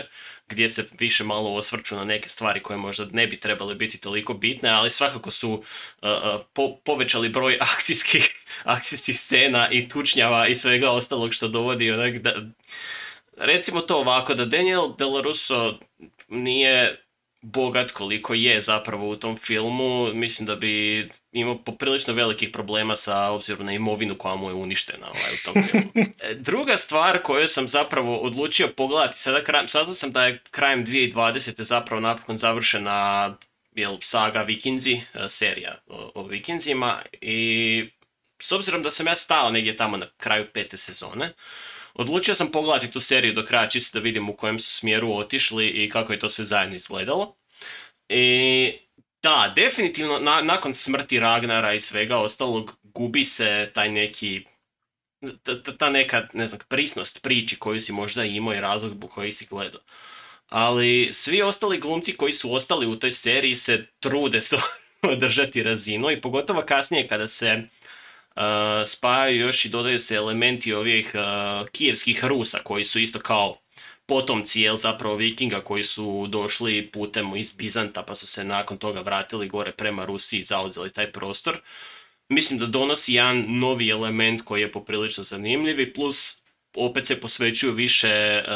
gdje 0.48 0.68
se 0.68 0.86
više 0.98 1.24
malo 1.24 1.54
osvrću 1.54 1.96
na 1.96 2.04
neke 2.04 2.28
stvari 2.28 2.62
koje 2.62 2.76
možda 2.76 3.06
ne 3.12 3.26
bi 3.26 3.40
trebale 3.40 3.74
biti 3.74 3.98
toliko 3.98 4.34
bitne, 4.34 4.68
ali 4.68 4.90
svakako 4.90 5.30
su 5.30 5.50
uh, 5.52 5.62
uh, 6.02 6.40
po- 6.52 6.76
povećali 6.84 7.28
broj 7.28 7.58
akcijskih, 7.74 8.30
akcijskih 8.64 9.20
scena 9.20 9.70
i 9.70 9.88
tučnjava 9.88 10.46
i 10.46 10.54
svega 10.56 10.90
ostalog 10.90 11.34
što 11.34 11.48
dovodi 11.48 11.90
onak 11.90 12.18
da... 12.18 12.34
Recimo 13.36 13.80
to 13.80 13.96
ovako, 13.96 14.34
da 14.34 14.44
Daniel 14.44 14.96
DeLaRusso 14.98 15.78
nije 16.28 17.04
bogat 17.42 17.90
koliko 17.90 18.34
je 18.34 18.60
zapravo 18.60 19.08
u 19.08 19.16
tom 19.16 19.36
filmu, 19.36 20.14
mislim 20.14 20.46
da 20.46 20.56
bi 20.56 21.08
imao 21.32 21.58
poprilično 21.58 22.14
velikih 22.14 22.50
problema 22.52 22.96
sa 22.96 23.30
obzirom 23.30 23.66
na 23.66 23.72
imovinu 23.72 24.18
koja 24.18 24.34
mu 24.34 24.48
je 24.48 24.54
uništena 24.54 25.06
ovaj, 25.06 25.34
u 25.34 25.52
tom 25.52 25.62
filmu. 25.62 26.06
E, 26.22 26.34
Druga 26.34 26.76
stvar 26.76 27.22
koju 27.22 27.48
sam 27.48 27.68
zapravo 27.68 28.16
odlučio 28.16 28.68
pogledati, 28.68 29.18
sada 29.18 29.44
krajem, 29.44 29.68
saznao 29.68 29.94
sam 29.94 30.12
da 30.12 30.26
je 30.26 30.42
krajem 30.50 30.86
2020. 30.86 31.62
zapravo 31.62 32.00
napokon 32.00 32.36
završena 32.36 33.36
jel, 33.72 33.96
saga 34.00 34.42
Vikinzi, 34.42 35.00
e, 35.14 35.28
serija 35.28 35.78
o, 35.86 36.12
o 36.14 36.26
Vikinzima 36.26 37.02
i 37.20 37.88
s 38.42 38.52
obzirom 38.52 38.82
da 38.82 38.90
sam 38.90 39.06
ja 39.06 39.16
stao 39.16 39.50
negdje 39.50 39.76
tamo 39.76 39.96
na 39.96 40.06
kraju 40.16 40.46
pete 40.54 40.76
sezone, 40.76 41.32
odlučio 41.94 42.34
sam 42.34 42.50
pogledati 42.52 42.90
tu 42.90 43.00
seriju 43.00 43.32
do 43.32 43.44
kraja 43.44 43.68
čisto 43.68 43.98
da 43.98 44.02
vidim 44.02 44.28
u 44.30 44.36
kojem 44.36 44.58
su 44.58 44.70
smjeru 44.70 45.12
otišli 45.16 45.66
i 45.68 45.90
kako 45.90 46.12
je 46.12 46.18
to 46.18 46.28
sve 46.28 46.44
zajedno 46.44 46.76
izgledalo. 46.76 47.36
I 48.08 48.72
da, 49.22 49.52
definitivno 49.56 50.18
na- 50.18 50.42
nakon 50.42 50.74
smrti 50.74 51.20
Ragnara 51.20 51.74
i 51.74 51.80
svega 51.80 52.18
ostalog 52.18 52.76
gubi 52.82 53.24
se 53.24 53.70
taj 53.74 53.90
neki 53.90 54.44
ta, 55.42 55.62
ta- 55.62 55.90
neka, 55.90 56.28
ne 56.32 56.48
znam, 56.48 56.60
prisnost 56.68 57.22
priči 57.22 57.58
koju 57.58 57.80
si 57.80 57.92
možda 57.92 58.24
imao 58.24 58.54
i 58.54 58.60
razlog 58.60 58.92
zbog 58.92 59.10
koji 59.10 59.32
si 59.32 59.46
gledao. 59.46 59.80
Ali 60.48 61.10
svi 61.12 61.42
ostali 61.42 61.78
glumci 61.80 62.16
koji 62.16 62.32
su 62.32 62.54
ostali 62.54 62.86
u 62.86 62.98
toj 62.98 63.10
seriji 63.12 63.56
se 63.56 63.86
trude 64.00 64.40
održati 65.12 65.62
razinu 65.62 66.10
i 66.10 66.20
pogotovo 66.20 66.62
kasnije 66.62 67.08
kada 67.08 67.28
se 67.28 67.62
spajaju 68.86 69.40
još 69.40 69.64
i 69.64 69.68
dodaju 69.68 69.98
se 69.98 70.14
elementi 70.14 70.72
ovih 70.72 71.12
uh, 71.14 71.68
kijevskih 71.68 72.24
Rusa 72.24 72.58
koji 72.64 72.84
su 72.84 72.98
isto 72.98 73.20
kao 73.20 73.58
potomci 74.06 74.60
jel 74.60 74.76
zapravo 74.76 75.16
vikinga 75.16 75.60
koji 75.60 75.82
su 75.82 76.26
došli 76.26 76.90
putem 76.92 77.36
iz 77.36 77.52
Bizanta 77.52 78.02
pa 78.02 78.14
su 78.14 78.26
se 78.26 78.44
nakon 78.44 78.78
toga 78.78 79.00
vratili 79.00 79.48
gore 79.48 79.72
prema 79.72 80.04
Rusiji 80.04 80.40
i 80.40 80.44
zauzeli 80.44 80.90
taj 80.92 81.12
prostor. 81.12 81.60
Mislim 82.28 82.58
da 82.58 82.66
donosi 82.66 83.14
jedan 83.14 83.44
novi 83.48 83.88
element 83.90 84.42
koji 84.42 84.60
je 84.60 84.72
poprilično 84.72 85.24
zanimljiv 85.24 85.80
i 85.80 85.92
plus 85.92 86.42
opet 86.74 87.06
se 87.06 87.20
posvećuju 87.20 87.72
više 87.72 88.42
uh, 88.46 88.52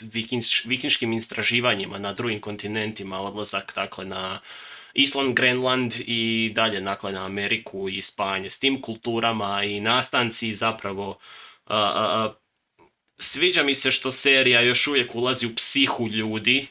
vikinš- 0.00 0.68
vikinškim 0.68 1.12
istraživanjima 1.12 1.98
na 1.98 2.12
drugim 2.12 2.40
kontinentima, 2.40 3.20
odlazak 3.20 3.72
dakle 3.74 4.04
na 4.04 4.40
Island, 4.94 5.34
Grenland 5.36 5.94
i 6.06 6.52
dalje 6.54 6.80
dakle 6.80 7.12
na 7.12 7.24
Ameriku 7.24 7.88
i 7.88 8.02
spajanje 8.02 8.50
s 8.50 8.58
tim 8.58 8.82
kulturama 8.82 9.64
i 9.64 9.80
nastanci 9.80 10.54
zapravo 10.54 11.08
uh, 11.08 11.74
uh, 11.74 12.34
sviđa 13.18 13.62
mi 13.62 13.74
se 13.74 13.90
što 13.90 14.10
serija 14.10 14.60
još 14.60 14.86
uvijek 14.86 15.14
ulazi 15.14 15.46
u 15.46 15.54
psihu 15.54 16.08
ljudi 16.08 16.66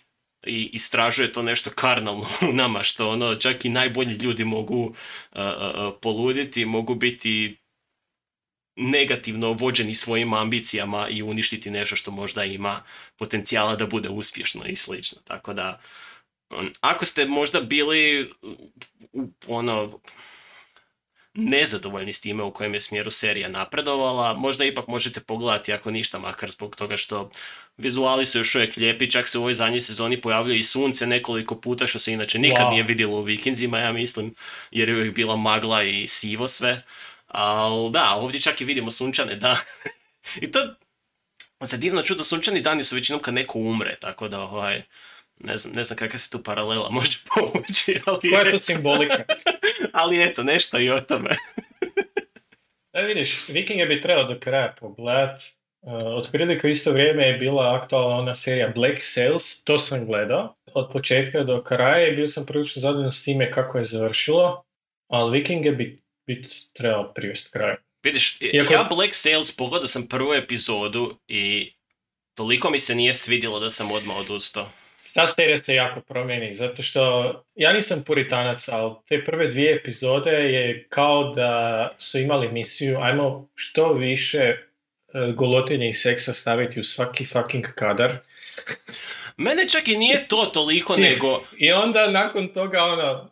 i 0.46 0.70
istražuje 0.74 1.34
to 1.34 1.42
nešto 1.42 1.70
karnalno 1.70 2.28
u 2.50 2.54
nama 2.54 2.84
što 2.84 3.10
ono 3.10 3.36
čak 3.36 3.66
i 3.66 3.70
najbolji 3.70 4.14
ljudi 4.14 4.46
mogu 4.46 4.84
uh, 4.86 5.40
poluditi, 6.02 6.66
mogu 6.66 6.96
biti 6.96 7.58
negativno 8.76 9.54
vođeni 9.54 9.96
svojim 9.96 10.34
ambicijama 10.34 11.10
i 11.10 11.22
uništiti 11.24 11.72
nešto 11.72 11.96
što 11.96 12.12
možda 12.12 12.44
ima 12.44 12.84
potencijala 13.18 13.76
da 13.76 13.86
bude 13.86 14.10
uspješno 14.10 14.66
i 14.66 14.76
slično. 14.76 15.22
Tako 15.22 15.54
da 15.54 15.82
ako 16.82 17.06
ste 17.06 17.26
možda 17.26 17.62
bili 17.62 18.32
ono 19.48 20.00
nezadovoljni 21.34 22.14
s 22.14 22.22
time 22.22 22.44
u 22.44 22.54
kojem 22.54 22.74
je 22.74 22.82
smjeru 22.82 23.12
serija 23.12 23.50
napredovala, 23.50 24.34
možda 24.34 24.66
ipak 24.66 24.88
možete 24.88 25.20
pogledati 25.20 25.74
ako 25.74 25.92
ništa, 25.92 26.20
makar 26.20 26.52
zbog 26.52 26.76
toga 26.76 26.98
što 26.98 27.30
vizuali 27.78 28.26
su 28.26 28.38
još 28.38 28.56
uvijek 28.56 28.78
lijepi, 28.78 29.12
čak 29.12 29.28
se 29.28 29.38
u 29.38 29.42
ovoj 29.42 29.54
zadnjoj 29.54 29.82
sezoni 29.82 30.22
pojavljuje 30.22 30.60
i 30.60 30.64
sunce 30.64 31.08
nekoliko 31.08 31.62
puta, 31.62 31.88
što 31.88 32.00
se 32.00 32.14
inače 32.14 32.40
nikad 32.40 32.66
Wow. 32.66 32.72
nije 32.72 32.84
vidjelo 32.84 33.18
u 33.18 33.24
Vikinzima, 33.24 33.80
ja 33.80 33.92
mislim, 33.92 34.36
jer 34.72 34.90
je 34.90 34.96
uvijek 34.96 35.16
bila 35.16 35.36
magla 35.36 35.84
i 35.84 36.08
sivo 36.08 36.48
sve. 36.48 36.84
Ali 37.28 37.92
da, 37.92 38.14
ovdje 38.16 38.40
čak 38.40 38.62
i 38.62 38.66
vidimo 38.66 38.92
sunčane 38.92 39.36
dane. 39.36 39.60
I 40.42 40.52
to, 40.52 40.76
za 41.60 41.78
divno 41.78 42.02
čudo, 42.02 42.24
sunčani 42.24 42.62
dani 42.62 42.84
su 42.84 42.96
većinom 42.96 43.22
kad 43.22 43.34
neko 43.34 43.60
umre, 43.60 43.96
tako 44.02 44.28
da 44.28 44.42
ovaj, 44.42 44.84
ne 45.44 45.58
znam, 45.58 45.74
ne 45.76 45.84
znam 45.84 45.98
kakva 45.98 46.20
se 46.20 46.30
tu 46.30 46.44
paralela 46.44 46.90
može 46.90 47.18
povući, 47.36 48.00
ali, 48.06 48.30
Koja 48.30 48.42
je 48.42 48.52
to 48.52 48.58
simbolika? 48.58 49.24
ali 49.94 50.24
eto, 50.24 50.44
nešto 50.44 50.80
i 50.80 50.90
o 50.90 51.02
tome. 51.02 51.30
Da 52.94 53.02
vidiš, 53.02 53.48
Vikinge 53.48 53.86
bi 53.86 54.02
trebao 54.02 54.24
do 54.24 54.40
kraja 54.40 54.76
pogledat. 54.80 55.42
Uh, 55.82 55.94
otprilike 55.94 56.68
u 56.68 56.70
isto 56.70 56.92
vrijeme 56.92 57.24
je 57.28 57.38
bila 57.38 57.76
aktualna 57.82 58.16
ona 58.18 58.34
serija 58.34 58.72
Black 58.76 58.98
Sails, 59.00 59.64
to 59.64 59.78
sam 59.78 60.06
gledao. 60.06 60.56
Od 60.74 60.90
početka 60.94 61.44
do 61.44 61.64
kraja 61.64 62.08
i 62.08 62.16
bio 62.16 62.28
sam 62.28 62.46
prilično 62.46 62.80
zadovoljan 62.80 63.12
s 63.12 63.24
time 63.24 63.52
kako 63.52 63.78
je 63.78 63.84
završilo, 63.84 64.64
ali 65.08 65.40
Vikinge 65.40 65.72
bi, 65.72 66.02
bi 66.28 66.46
trebao 66.74 67.14
privesti 67.14 67.52
kraju. 67.52 67.76
Vidiš, 68.04 68.38
Iako- 68.42 68.74
ja 68.74 68.84
Black 68.84 69.16
Sails 69.16 69.56
pogledao 69.56 69.88
sam 69.88 70.08
prvu 70.08 70.34
epizodu 70.34 71.18
i 71.28 71.74
toliko 72.38 72.70
mi 72.70 72.80
se 72.80 72.96
nije 72.96 73.14
svidjelo 73.14 73.60
da 73.60 73.70
sam 73.70 73.92
odmah 73.92 74.18
odustao. 74.18 74.70
Ta 75.14 75.28
serija 75.28 75.58
se 75.58 75.76
jako 75.76 76.02
promijeni, 76.02 76.54
zato 76.54 76.84
što 76.84 77.34
ja 77.56 77.74
nisam 77.74 78.04
puritanac, 78.04 78.68
ali 78.70 78.94
te 79.08 79.24
prve 79.24 79.48
dvije 79.48 79.76
epizode 79.76 80.32
je 80.32 80.88
kao 80.90 81.34
da 81.36 81.96
su 81.98 82.20
imali 82.20 82.52
misiju, 82.52 83.00
ajmo 83.02 83.50
što 83.56 83.94
više 83.94 84.38
e, 84.40 84.58
golotinje 85.36 85.90
i 85.90 85.94
seksa 85.94 86.34
staviti 86.34 86.80
u 86.80 86.84
svaki 86.84 87.26
fucking 87.26 87.66
kadar. 87.76 88.18
Mene 89.38 89.70
čak 89.70 89.88
i 89.88 89.98
nije 89.98 90.28
to 90.28 90.46
toliko, 90.46 90.98
nego... 91.10 91.44
I 91.58 91.72
onda 91.72 92.08
nakon 92.12 92.48
toga 92.48 92.84
ono, 92.84 93.32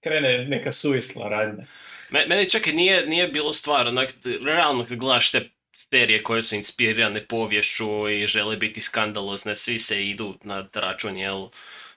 krene 0.00 0.38
neka 0.38 0.72
suvisla 0.72 1.28
radnja. 1.28 1.64
Me- 2.10 2.26
Meni 2.26 2.50
čak 2.50 2.66
i 2.66 2.72
nije, 2.72 3.06
nije 3.06 3.28
bilo 3.28 3.52
stvar, 3.52 3.86
onak, 3.86 4.14
realno 4.44 4.84
kad 4.88 4.98
gledaš 4.98 5.30
te 5.30 5.48
serije 5.80 6.22
koje 6.22 6.42
su 6.42 6.54
inspirirane 6.54 7.26
povješću 7.26 8.08
i 8.08 8.26
žele 8.26 8.56
biti 8.56 8.80
skandalozne, 8.80 9.54
svi 9.54 9.78
se 9.78 10.06
idu 10.06 10.34
na 10.42 10.66
račun, 10.74 11.16
jel, 11.16 11.48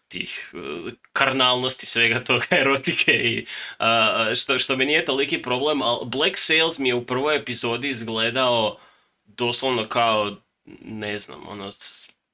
tih 0.08 0.52
uh, 0.54 0.92
karnalnosti 1.14 1.86
svega 1.86 2.24
toga, 2.28 2.46
erotike 2.52 3.12
i 3.12 3.46
uh, 3.80 4.36
što, 4.36 4.60
što 4.60 4.76
mi 4.76 4.86
nije 4.86 5.06
toliki 5.06 5.42
problem, 5.42 5.82
ali 5.82 6.06
Black 6.06 6.38
Sails 6.38 6.78
mi 6.80 6.90
je 6.90 6.96
u 6.96 7.06
prvoj 7.06 7.36
epizodi 7.36 7.90
izgledao 7.90 8.80
doslovno 9.26 9.90
kao, 9.90 10.38
ne 10.82 11.18
znam, 11.20 11.48
ono, 11.48 11.72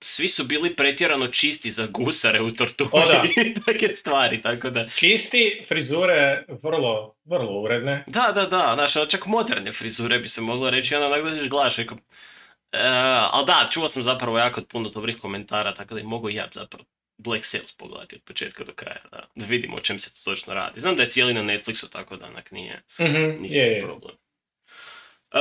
svi 0.01 0.27
su 0.27 0.43
bili 0.43 0.75
pretjerano 0.75 1.27
čisti 1.27 1.71
za 1.71 1.87
gusare 1.87 2.41
u 2.41 2.51
torturi 2.51 2.89
O, 2.93 3.05
da. 3.07 3.23
i 3.45 3.53
take 3.65 3.93
stvari, 3.93 4.41
tako 4.41 4.69
da... 4.69 4.87
Čisti, 4.95 5.61
frizure 5.67 6.45
vrlo, 6.63 7.15
vrlo 7.25 7.61
uredne. 7.61 8.03
Da, 8.07 8.31
da, 8.35 8.45
da, 8.45 8.71
znaš, 8.73 8.95
ono, 8.95 9.05
čak 9.05 9.25
moderne 9.25 9.73
frizure 9.73 10.19
bi 10.19 10.29
se 10.29 10.41
moglo 10.41 10.69
reći, 10.69 10.95
ono, 10.95 11.05
onak 11.05 11.23
dođeš 11.23 11.49
gledaš, 11.49 11.75
rekao, 11.75 11.97
e, 12.71 12.79
ali 13.31 13.45
da, 13.45 13.67
čuo 13.71 13.87
sam 13.89 14.03
zapravo 14.03 14.37
jako 14.39 14.61
puno 14.61 14.89
dobrih 14.89 15.17
komentara, 15.21 15.73
tako 15.73 15.93
da 15.93 15.99
ih 15.99 16.05
mogu 16.05 16.29
i 16.29 16.35
ja 16.35 16.47
zapravo 16.53 16.85
Black 17.17 17.45
Sails 17.45 17.71
pogledati 17.71 18.15
od 18.15 18.21
početka 18.21 18.63
do 18.63 18.73
kraja, 18.73 19.01
da, 19.11 19.27
da 19.35 19.45
vidimo 19.45 19.77
o 19.77 19.81
čem 19.81 19.99
se 19.99 20.13
to 20.13 20.19
točno 20.23 20.53
radi. 20.53 20.79
Znam 20.81 20.95
da 20.95 21.03
je 21.03 21.09
cijeli 21.09 21.33
na 21.33 21.41
Netflixu, 21.41 21.89
tako 21.89 22.15
da 22.17 22.25
onak 22.25 22.51
nije 22.51 22.83
Mhm, 22.99 23.11
nikakav 23.41 23.51
je, 23.51 23.71
je. 23.73 23.81
problem. 23.81 24.15
E, 25.33 25.39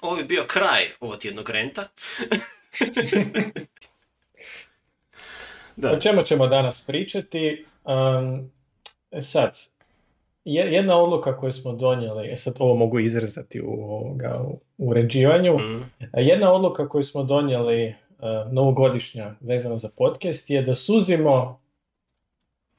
ovo 0.00 0.16
bi 0.16 0.24
bio 0.24 0.44
kraj 0.48 0.90
ovog 1.00 1.18
tjednog 1.20 1.50
renta. 1.50 1.88
da. 5.76 5.92
O 5.92 6.00
čemu 6.00 6.22
ćemo 6.22 6.46
danas 6.46 6.86
pričati? 6.86 7.64
Um, 7.84 8.50
sad, 9.20 9.56
je- 10.44 10.72
jedna 10.72 10.96
odluka 10.96 11.36
koju 11.36 11.52
smo 11.52 11.72
donijeli, 11.72 12.28
e 12.28 12.36
sad 12.36 12.54
ovo 12.58 12.74
mogu 12.76 12.98
izrezati 12.98 13.60
u, 13.60 13.72
ovoga, 13.72 14.40
u 14.42 14.58
uređivanju, 14.78 15.58
Mm, 15.58 15.90
Jedna 16.12 16.52
odluka 16.52 16.88
koju 16.88 17.02
smo 17.02 17.22
donijeli 17.22 17.88
uh, 17.88 18.52
novogodišnja 18.52 19.34
vezana 19.40 19.76
za 19.76 19.88
podcast 19.96 20.50
je 20.50 20.62
da 20.62 20.74
suzimo 20.74 21.60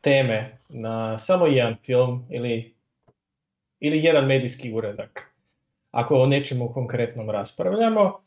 teme 0.01 0.57
na 0.69 1.17
samo 1.17 1.45
jedan 1.47 1.75
film 1.75 2.25
ili, 2.29 2.73
ili 3.79 4.03
jedan 4.03 4.25
medijski 4.25 4.73
uredak. 4.73 5.31
Ako 5.91 6.15
o 6.15 6.25
nečemu 6.25 6.73
konkretnom 6.73 7.29
raspravljamo. 7.29 8.24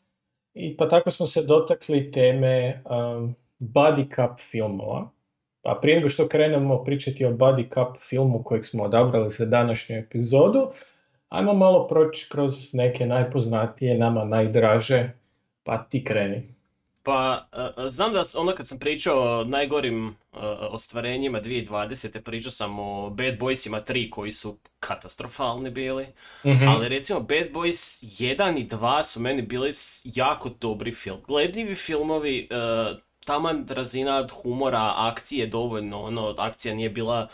I 0.59 0.77
pa 0.77 0.87
tako 0.87 1.11
smo 1.11 1.25
se 1.25 1.43
dotakli 1.43 2.11
teme 2.11 2.83
um, 2.85 3.35
body 3.59 4.15
cup 4.15 4.39
filmova. 4.39 5.09
Pa 5.61 5.79
prije 5.81 5.97
nego 5.97 6.09
što 6.09 6.27
krenemo 6.27 6.83
pričati 6.83 7.25
o 7.25 7.31
body 7.31 7.73
cup 7.73 7.97
filmu 8.09 8.43
kojeg 8.43 8.65
smo 8.65 8.83
odabrali 8.83 9.29
za 9.29 9.45
današnju 9.45 9.95
epizodu, 9.97 10.71
ajmo 11.29 11.53
malo 11.53 11.87
proći 11.87 12.29
kroz 12.31 12.73
neke 12.73 13.05
najpoznatije, 13.05 13.97
nama 13.97 14.25
najdraže, 14.25 15.09
pa 15.63 15.77
ti 15.77 16.03
kreni. 16.03 16.58
Pa, 17.03 17.47
e, 17.53 17.85
e, 17.85 17.89
znam 17.89 18.13
da 18.13 18.23
ono 18.35 18.55
kad 18.55 18.67
sam 18.67 18.79
pričao 18.79 19.39
o 19.39 19.43
najgorim 19.43 20.07
e, 20.07 20.13
ostvarenjima 20.71 21.41
2020. 21.41 22.21
pričao 22.21 22.51
sam 22.51 22.79
o 22.79 23.09
Bad 23.09 23.37
Boysima 23.37 23.83
3 23.83 24.09
koji 24.09 24.31
su 24.31 24.57
katastrofalni 24.79 25.69
bili, 25.69 26.07
Mhm. 26.45 26.67
ali 26.67 26.89
recimo 26.89 27.19
Bad 27.19 27.49
Boys 27.53 28.03
1 28.19 28.57
i 28.57 28.67
2 28.67 29.03
su 29.03 29.19
meni 29.19 29.41
bili 29.41 29.71
jako 30.03 30.49
dobri 30.49 30.91
film. 30.93 31.17
Gledljivi 31.27 31.75
filmovi, 31.75 32.49
taman 33.25 33.65
razina 33.69 34.27
humora, 34.33 34.93
akcije 34.97 35.47
dovoljno, 35.47 36.01
ono, 36.01 36.35
akcija 36.37 36.73
nije 36.75 36.89
bila 36.89 37.27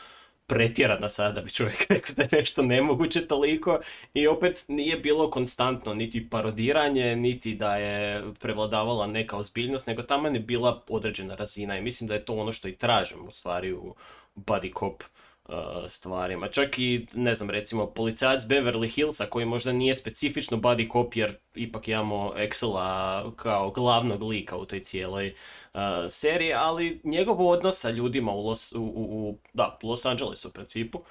pretjerana 0.48 1.10
sada 1.10 1.32
da 1.32 1.42
bi 1.42 1.52
čovjek 1.52 1.86
rekao 1.90 2.16
da 2.16 2.24
je 2.24 2.30
nešto 2.32 2.62
nemoguće 2.62 3.28
toliko 3.28 3.80
i 4.14 4.28
opet 4.28 4.66
nije 4.68 4.98
bilo 4.98 5.30
konstantno 5.30 5.94
niti 5.94 6.30
parodiranje, 6.30 7.16
niti 7.16 7.56
da 7.56 7.76
je 7.76 8.24
prevladavala 8.40 9.08
neka 9.08 9.38
ozbiljnost, 9.38 9.88
nego 9.88 10.04
tamo 10.04 10.28
je 10.28 10.40
bila 10.40 10.84
određena 10.90 11.36
razina 11.36 11.78
i 11.78 11.82
mislim 11.82 12.08
da 12.08 12.14
je 12.14 12.26
to 12.26 12.34
ono 12.34 12.52
što 12.52 12.68
i 12.68 12.76
tražim 12.76 13.28
u 13.28 13.32
stvari 13.32 13.74
u 13.74 13.96
buddy 14.36 14.80
cop 14.80 15.04
uh, 15.48 15.56
stvarima. 15.90 16.48
Čak 16.48 16.80
i, 16.80 17.08
ne 17.14 17.36
znam, 17.36 17.50
recimo 17.50 17.86
policajac 17.88 18.44
Beverly 18.44 18.96
Hillsa 18.96 19.26
koji 19.26 19.46
možda 19.46 19.72
nije 19.72 19.96
specifično 19.96 20.58
buddy 20.58 20.92
cop 20.92 21.16
jer 21.16 21.38
ipak 21.56 21.88
imamo 21.88 22.34
Excela 22.38 23.32
kao 23.36 23.72
glavnog 23.72 24.24
lika 24.24 24.58
u 24.58 24.66
toj 24.66 24.80
cijeloj 24.80 25.36
uh, 25.76 25.80
seriji, 26.12 26.54
ali 26.54 27.02
njegov 27.04 27.48
odnos 27.48 27.80
sa 27.80 27.90
ljudima 27.90 28.32
u 28.32 28.42
Los, 28.42 28.72
u, 28.72 28.82
u, 28.82 29.30
u- 29.30 29.38
da, 29.54 29.80
u 29.84 29.88
Los 29.88 30.06
Angelesu 30.06 30.48
u 30.48 30.52
principu 30.52 31.02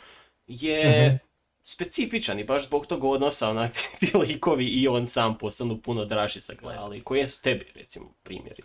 je 0.46 1.06
Mhm. 1.08 1.16
specifičan 1.62 2.38
i 2.38 2.44
baš 2.44 2.66
zbog 2.66 2.86
tog 2.86 3.04
odnosa 3.04 3.50
onak 3.50 3.72
ti 4.00 4.12
likovi 4.18 4.66
i 4.66 4.88
on 4.88 5.06
sam 5.06 5.38
postanu 5.38 5.80
puno 5.82 6.04
draži 6.04 6.40
za 6.40 6.54
gledanje. 6.54 6.80
Ali 6.80 7.00
koji 7.00 7.28
su 7.28 7.42
tebi 7.42 7.66
recimo 7.74 8.12
primjeri? 8.22 8.62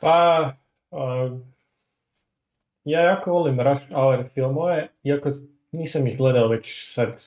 Pa, 0.00 0.52
a, 0.90 1.38
ja 2.84 3.00
jako 3.00 3.32
volim 3.32 3.60
Rush 3.60 3.82
Hour 3.88 4.24
filmove, 4.34 4.88
iako 5.02 5.30
nisam 5.72 6.06
ih 6.06 6.16
gledao 6.18 6.48
već 6.48 6.84
sad, 6.86 7.22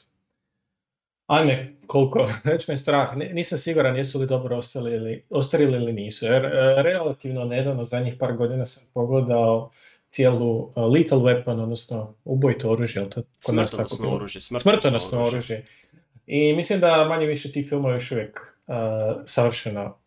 ajme 1.32 1.74
koliko, 1.88 2.30
već 2.44 2.68
me 2.68 2.78
strah, 2.78 3.16
nisam 3.16 3.58
siguran 3.58 3.98
jesu 3.98 4.20
li 4.20 4.28
dobro 4.28 4.58
ostali 4.58 4.92
ili, 4.92 5.24
ostarili 5.30 5.78
ili 5.78 5.94
nisu, 5.94 6.26
jer 6.26 6.46
e, 6.46 6.50
relativno 6.84 7.46
nedavno, 7.46 7.84
zadnjih 7.84 8.16
par 8.20 8.34
godina 8.38 8.66
sam 8.66 8.84
pogledao 8.94 9.70
cijelu 10.10 10.72
e, 10.76 10.80
Lethal 10.82 11.20
Weapon, 11.20 11.64
odnosno 11.64 12.16
ubojito 12.26 12.70
oružje, 12.72 13.10
to 13.10 13.24
kod 13.46 13.56
nas 13.56 13.72
tako 13.72 13.90
Smrtonosno 13.90 14.06
bilo? 14.06 14.16
oružje. 14.16 14.42
Smrtonosno 14.42 15.24
oružje. 15.24 15.66
I 16.28 16.54
mislim 16.54 16.80
da 16.80 17.06
manje 17.10 17.26
više 17.26 17.52
ti 17.52 17.64
filmovi 17.64 17.96
još 17.96 18.12
uvijek 18.12 18.40
e, 18.68 18.74
savršeno 19.26 19.98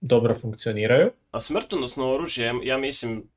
dobro 0.00 0.34
funkcioniraju. 0.34 1.10
A 1.30 1.40
smrtonosno 1.40 2.10
oružje, 2.10 2.52
ja 2.62 2.78
mislim, 2.78 3.28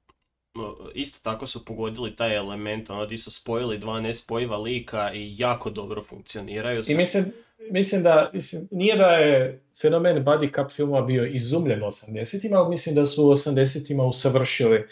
isto 0.94 1.20
tako 1.24 1.48
su 1.48 1.66
pogodili 1.66 2.16
taj 2.16 2.36
element, 2.36 2.90
ono 2.90 3.06
di 3.06 3.18
su 3.18 3.32
spojili 3.32 3.78
dva 3.78 4.02
nespojiva 4.02 4.58
lika 4.58 5.14
i 5.14 5.36
jako 5.38 5.70
dobro 5.70 6.04
funkcioniraju. 6.04 6.84
I 6.88 6.96
mislim, 6.96 7.26
mislim 7.72 8.04
da, 8.04 8.30
mislim, 8.34 8.68
nije 8.72 8.96
da 8.96 9.08
je 9.08 9.62
fenomen 9.82 10.26
buddy 10.26 10.56
cup 10.56 10.72
filmova 10.72 11.02
bio 11.02 11.26
izumljen 11.26 11.84
u 11.84 11.86
80-ima, 11.86 12.58
ali 12.58 12.70
mislim 12.70 12.96
da 12.96 13.06
su 13.06 13.28
u 13.28 13.32
80-ima 13.32 14.04
usavršili 14.04 14.88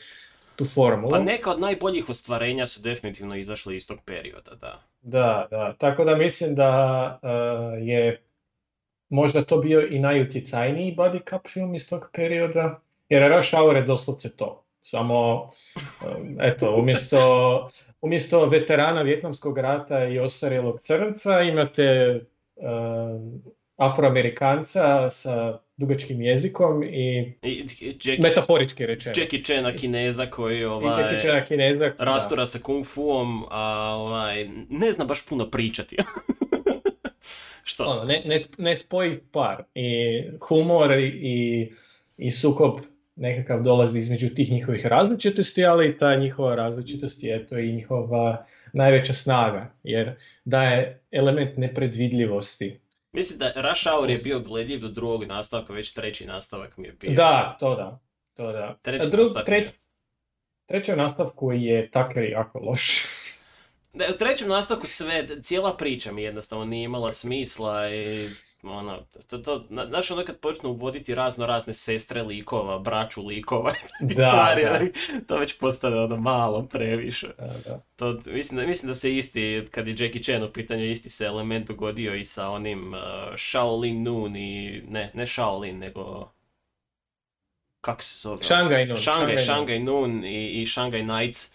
tu 0.55 0.65
formulu. 0.65 1.11
Pa 1.11 1.19
neka 1.19 1.51
od 1.51 1.59
najboljih 1.59 2.09
ostvarenja 2.09 2.67
su 2.67 2.81
definitivno 2.81 3.35
izašli 3.35 3.75
iz 3.75 3.87
tog 3.87 3.99
perioda, 4.05 4.55
da. 4.55 4.83
Da, 5.01 5.47
da. 5.51 5.75
Tako 5.77 6.05
da 6.05 6.15
mislim 6.15 6.55
da 6.55 7.19
uh, 7.23 7.87
je 7.87 8.21
možda 9.09 9.43
to 9.43 9.57
bio 9.57 9.87
i 9.87 9.99
najutjecajniji 9.99 10.95
buddy 10.95 11.29
cup 11.29 11.47
film 11.47 11.75
iz 11.75 11.89
tog 11.89 12.09
perioda, 12.13 12.81
jer 13.09 13.31
Rush 13.31 13.55
Hour 13.55 13.75
je 13.75 13.81
doslovce 13.81 14.35
to. 14.35 14.64
Samo, 14.87 15.47
um, 15.75 16.37
eto, 16.41 16.75
umjesto, 16.75 17.19
umjesto 18.01 18.45
veterana 18.45 19.01
Vjetnamskog 19.01 19.57
rata 19.57 20.05
i 20.05 20.19
ostarjelog 20.19 20.81
crnca 20.81 21.41
imate 21.41 22.19
um, 22.55 23.41
afroamerikanca 23.75 25.11
sa 25.11 25.59
dugačkim 25.77 26.21
jezikom 26.21 26.83
i 26.83 27.33
I 27.41 27.65
Jackie, 27.81 28.17
metaforički 28.19 28.85
rečeno. 28.85 29.15
Jackie 29.17 29.43
Chana 29.43 29.75
Kineza 29.77 30.25
koji 30.25 30.65
ovaj, 30.65 31.01
Jackie 31.01 31.19
Chan 31.19 31.45
Kineza, 31.47 31.89
da. 31.89 32.03
rastura 32.03 32.45
sa 32.45 32.59
kung 32.59 32.85
fuom, 32.85 33.45
a 33.49 33.95
ovaj, 33.97 34.47
ne 34.69 34.91
zna 34.91 35.05
baš 35.05 35.25
puno 35.25 35.51
pričati. 35.51 35.97
Što? 37.63 37.83
ono, 37.83 38.03
ne, 38.03 38.21
ne, 38.25 38.37
ne 38.57 38.75
spoji 38.75 39.19
par. 39.31 39.63
I 39.75 40.21
humor 40.49 40.91
i, 40.99 41.71
i 42.17 42.31
sukob 42.31 42.79
nekakav 43.15 43.61
dolazi 43.61 43.99
između 43.99 44.29
tih 44.29 44.51
njihovih 44.51 44.85
različitosti, 44.85 45.65
ali 45.65 45.89
i 45.89 45.97
ta 45.97 46.15
njihova 46.15 46.55
različitost 46.55 47.23
je 47.23 47.47
to 47.47 47.57
i 47.57 47.73
njihova 47.73 48.45
najveća 48.73 49.13
snaga, 49.13 49.73
jer 49.83 50.15
daje 50.45 51.01
element 51.11 51.57
nepredvidljivosti. 51.57 52.79
Mislim 53.11 53.39
da 53.39 53.53
Rush 53.55 53.87
Hour 53.87 54.09
je 54.09 54.17
bio 54.23 54.39
gledljiv 54.39 54.79
do 54.79 54.87
drugog 54.87 55.23
nastavka, 55.23 55.73
već 55.73 55.93
treći 55.93 56.25
nastavak 56.25 56.77
mi 56.77 56.87
je 56.87 56.93
bio. 56.99 57.11
Da, 57.11 57.57
to 57.59 57.75
da. 57.75 57.99
To 58.33 58.51
da. 58.51 58.77
Treći 58.81 59.09
drug, 59.09 59.23
nastavak 59.23 59.45
treć, 59.45 59.71
trećem 60.65 60.97
nastavku 60.97 61.51
je 61.51 61.91
Tucker 61.91 62.23
jako 62.23 62.59
loš. 62.59 63.03
Da, 63.93 64.05
u 64.15 64.17
trećem 64.17 64.47
nastavku 64.47 64.87
sve, 64.87 65.27
cijela 65.41 65.77
priča 65.77 66.11
mi 66.11 66.23
jednostavno 66.23 66.65
nije 66.65 66.83
imala 66.83 67.11
smisla 67.11 67.89
i 67.89 68.29
ono, 68.67 68.99
to, 69.29 69.37
to, 69.37 69.65
na- 69.69 69.85
znaš 69.85 70.11
ono 70.11 70.25
kad 70.25 70.39
počnu 70.39 70.69
uvoditi 70.69 71.15
razno 71.15 71.45
razne 71.45 71.73
sestre 71.73 72.23
likova, 72.23 72.79
braću 72.79 73.25
likova, 73.25 73.73
i 74.09 74.13
stvari, 74.15 74.63
da. 74.63 74.69
onak, 74.71 74.93
to 75.27 75.37
već 75.37 75.57
postane 75.59 75.99
ono 75.99 76.17
malo 76.17 76.67
previše. 76.71 77.27
Da, 77.37 77.53
da. 77.65 77.81
To, 77.95 78.19
mislim, 78.25 78.59
da, 78.59 78.67
mislim 78.67 78.87
da 78.87 78.95
se 78.95 79.15
isti, 79.15 79.67
kad 79.71 79.87
je 79.87 79.95
Jackie 79.99 80.23
Chan 80.23 80.43
u 80.43 80.53
pitanju, 80.53 80.85
isti 80.91 81.09
se 81.09 81.25
element 81.25 81.67
dogodio 81.67 82.15
i 82.15 82.23
sa 82.23 82.49
onim 82.49 82.93
uh, 82.93 82.99
Shaolin 83.37 84.03
Noon 84.03 84.35
i, 84.35 84.81
ne, 84.87 85.11
ne 85.13 85.27
Shaolin, 85.27 85.79
nego, 85.79 86.31
kako 87.81 88.03
se 88.03 88.19
zove? 88.19 88.43
Shanghai 88.43 88.85
Noon, 88.85 88.99
Shanghai, 88.99 89.19
Shanghai 89.19 89.35
Noon. 89.35 89.45
Shanghai 89.45 89.79
Noon 89.79 90.25
i, 90.25 90.61
i 90.61 90.65
Shanghai 90.65 91.03
Nights, 91.03 91.51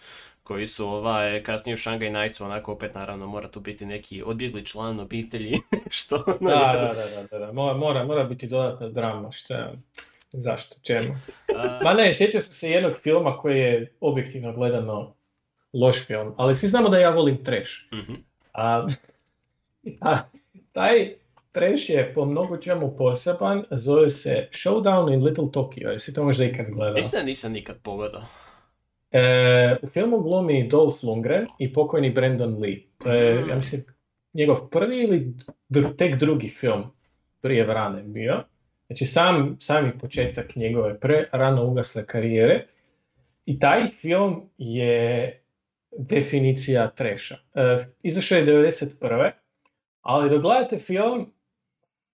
koji 0.51 0.67
su 0.67 0.87
ovaj, 0.87 1.43
kasnije 1.43 1.73
u 1.73 1.77
Shanghai 1.77 2.09
Knightsu, 2.09 2.45
onako 2.45 2.71
opet 2.71 2.95
naravno 2.95 3.27
mora 3.27 3.51
tu 3.51 3.59
biti 3.59 3.85
neki 3.85 4.23
odbjegli 4.25 4.65
član 4.65 4.99
obitelji, 4.99 5.53
što 5.97 6.23
ono, 6.27 6.49
Da, 6.49 6.73
da, 6.73 6.93
da, 6.93 7.09
da, 7.15 7.27
da, 7.31 7.45
da. 7.45 7.51
Mora, 7.51 7.77
mora, 7.77 8.03
mora 8.03 8.23
biti 8.23 8.47
dodatna 8.47 8.89
drama, 8.89 9.31
što 9.31 9.53
Zašto? 10.33 10.75
Čemu? 10.81 11.15
Ma 11.83 11.93
ne, 11.93 12.13
sjetio 12.13 12.39
sam 12.39 12.53
se 12.53 12.69
jednog 12.69 12.93
filma 13.03 13.37
koji 13.37 13.59
je 13.59 13.93
objektivno 13.99 14.53
gledano 14.53 15.13
loš 15.73 16.05
film, 16.05 16.33
ali 16.37 16.55
svi 16.55 16.67
znamo 16.67 16.89
da 16.89 16.99
ja 16.99 17.09
volim 17.09 17.43
trash. 17.43 17.71
mhm. 17.93 18.13
A, 18.53 18.87
a 20.11 20.19
taj 20.71 21.13
trash 21.51 21.89
je 21.89 22.13
po 22.13 22.25
mnogo 22.25 22.57
čemu 22.57 22.95
poseban, 22.97 23.63
zove 23.71 24.09
se 24.09 24.47
Showdown 24.51 25.13
in 25.13 25.23
Little 25.23 25.51
Tokyo, 25.53 25.91
jesi 25.91 26.13
to 26.13 26.23
možda 26.23 26.45
ikad 26.45 26.65
gledao? 26.69 26.93
Mislim 26.93 27.19
da 27.19 27.25
nisam 27.25 27.51
nikad 27.51 27.81
pogledao. 27.83 28.40
E, 29.11 29.21
u 29.81 29.87
filmu 29.87 30.21
glumi 30.21 30.67
Dolph 30.67 31.03
Lundgren 31.03 31.47
i 31.59 31.73
pokojni 31.73 32.09
Brandon 32.09 32.57
Lee. 32.59 32.81
To 32.97 33.13
je, 33.13 33.43
Mm. 33.43 33.49
ja 33.49 33.55
mislim, 33.55 33.83
njegov 34.33 34.69
prvi 34.69 34.97
ili 34.97 35.33
dru- 35.69 35.97
tek 35.97 36.15
drugi 36.15 36.47
film 36.47 36.83
prije 37.41 37.65
Vrane 37.65 38.03
bio. 38.03 38.43
Znači 38.87 39.05
sam, 39.05 39.57
sami 39.59 39.97
početak 39.97 40.55
njegove 40.55 40.99
pre 40.99 41.29
rano 41.31 41.65
ugasle 41.65 42.05
karijere. 42.05 42.65
I 43.45 43.59
taj 43.59 43.87
film 43.87 44.49
je 44.57 45.41
definicija 45.97 46.89
treša. 46.89 47.35
E, 47.55 47.77
izašao 48.03 48.37
je 48.37 48.45
91. 48.45 49.31
Ali 50.01 50.29
dok 50.29 50.41
gledate 50.41 50.77
film, 50.77 51.33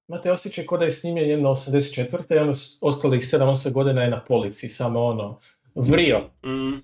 imate 0.08 0.32
osjećaj 0.32 0.66
kao 0.66 0.78
da 0.78 0.86
je 0.86 0.92
snimljen 0.92 1.30
jedno 1.30 1.50
84. 1.50 2.36
i 2.36 2.40
ono 2.40 2.52
ostalih 2.82 3.22
7-8 3.22 3.72
godina 3.72 4.02
je 4.04 4.10
na 4.10 4.24
policiji, 4.24 4.70
samo 4.70 5.06
ono, 5.06 5.38
vrio. 5.78 6.30
Mm, 6.46 6.78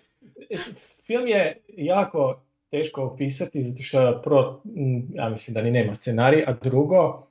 Film 1.06 1.26
je 1.26 1.62
jako 1.68 2.42
teško 2.70 3.02
opisati, 3.02 3.62
zato 3.62 3.82
što 3.82 4.20
prvo, 4.24 4.62
m, 4.76 5.08
ja 5.14 5.28
mislim 5.28 5.54
da 5.54 5.62
ni 5.62 5.70
nema 5.70 5.94
scenarij, 5.94 6.44
a 6.46 6.52
drugo, 6.62 7.26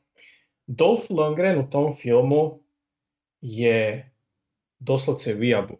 Dolph 0.68 1.04
Lundgren 1.10 1.60
u 1.60 1.70
tom 1.70 1.94
filmu 1.94 2.60
je 3.42 4.12
doslovce 4.80 5.34
vijabu. 5.34 5.78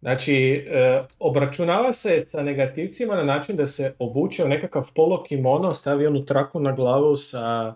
Znači, 0.00 0.34
e, 0.34 1.02
obračunava 1.18 1.92
se 1.92 2.20
sa 2.20 2.42
negativcima 2.42 3.16
na 3.16 3.24
način 3.24 3.56
da 3.56 3.66
se 3.66 3.94
obuče 3.98 4.44
u 4.44 4.48
nekakav 4.48 4.90
polo 4.94 5.22
kimono, 5.22 5.72
stavi 5.72 6.06
onu 6.06 6.24
traku 6.24 6.60
na 6.60 6.72
glavu 6.72 7.16
sa, 7.16 7.74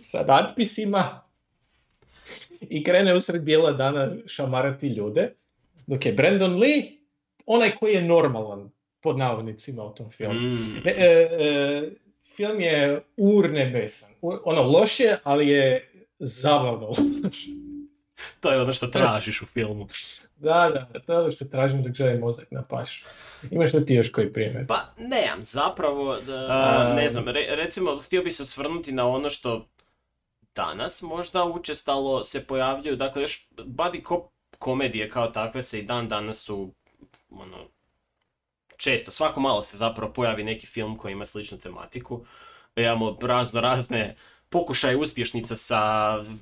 sa 0.00 0.24
natpisima 0.26 1.20
i 2.62 2.84
krene 2.84 3.14
usred 3.14 3.42
bijela 3.42 3.72
dana 3.72 4.12
šamarati 4.26 4.88
ljude. 4.88 5.34
Dok 5.86 6.06
je 6.06 6.12
Brandon 6.12 6.58
Lee 6.58 6.82
onaj 7.46 7.70
koji 7.70 7.94
je 7.94 8.02
normalan, 8.02 8.70
pod 9.00 9.18
navodnicima 9.18 9.84
u 9.84 9.94
tom 9.94 10.10
filmu. 10.10 10.40
mm. 10.40 10.80
Ne, 10.84 10.92
e, 10.92 11.28
e, 11.32 11.90
film 12.36 12.60
je 12.60 13.02
urnebesan. 13.16 14.10
U- 14.22 14.38
ono, 14.44 14.62
loš 14.62 15.00
je, 15.00 15.18
ali 15.24 15.48
je 15.48 15.90
zabavno. 16.18 16.92
To 18.40 18.50
je 18.50 18.60
ono 18.60 18.72
što 18.72 18.86
tražiš 18.86 19.42
u 19.42 19.46
filmu. 19.46 19.86
Da, 20.36 20.70
da, 20.92 21.00
to 21.00 21.12
je 21.12 21.18
ono 21.18 21.30
što 21.30 21.44
tražim 21.44 21.82
dok 21.82 21.92
želim 21.92 22.20
mozak 22.20 22.46
na 22.50 22.62
pašu. 22.62 23.04
Imaš 23.50 23.72
li 23.74 23.86
ti 23.86 23.94
još 23.94 24.10
koji 24.10 24.32
primjer? 24.32 24.66
Pa 24.66 24.84
nemam, 24.98 25.38
zapravo, 25.40 26.20
da, 26.20 26.46
A- 26.50 26.94
ne 26.94 27.08
znam, 27.08 27.28
re- 27.28 27.56
recimo 27.56 27.96
htio 27.96 28.22
bi 28.22 28.32
se 28.32 28.42
osvrnuti 28.42 28.92
na 28.92 29.08
ono 29.08 29.30
što 29.30 29.68
danas 30.54 31.02
možda 31.02 31.44
učestalo 31.44 32.24
se 32.24 32.44
pojavljuju, 32.46 32.96
dakle 32.96 33.22
još 33.22 33.48
buddy 33.56 34.08
cop 34.08 34.32
komedije 34.58 35.10
kao 35.10 35.26
takve 35.26 35.62
se 35.62 35.78
i 35.78 35.82
dan 35.82 36.08
danas 36.08 36.38
su 36.38 36.72
ono, 37.30 37.56
često, 38.76 39.10
svako 39.10 39.40
malo 39.40 39.62
se 39.62 39.76
zapravo 39.76 40.12
pojavi 40.12 40.44
neki 40.44 40.66
film 40.66 40.98
koji 40.98 41.12
ima 41.12 41.26
sličnu 41.26 41.58
tematiku. 41.58 42.24
Imamo 42.76 43.18
razno 43.22 43.60
razne 43.60 44.16
pokušaje 44.48 44.96
uspješnica 44.96 45.56
sa 45.56 45.78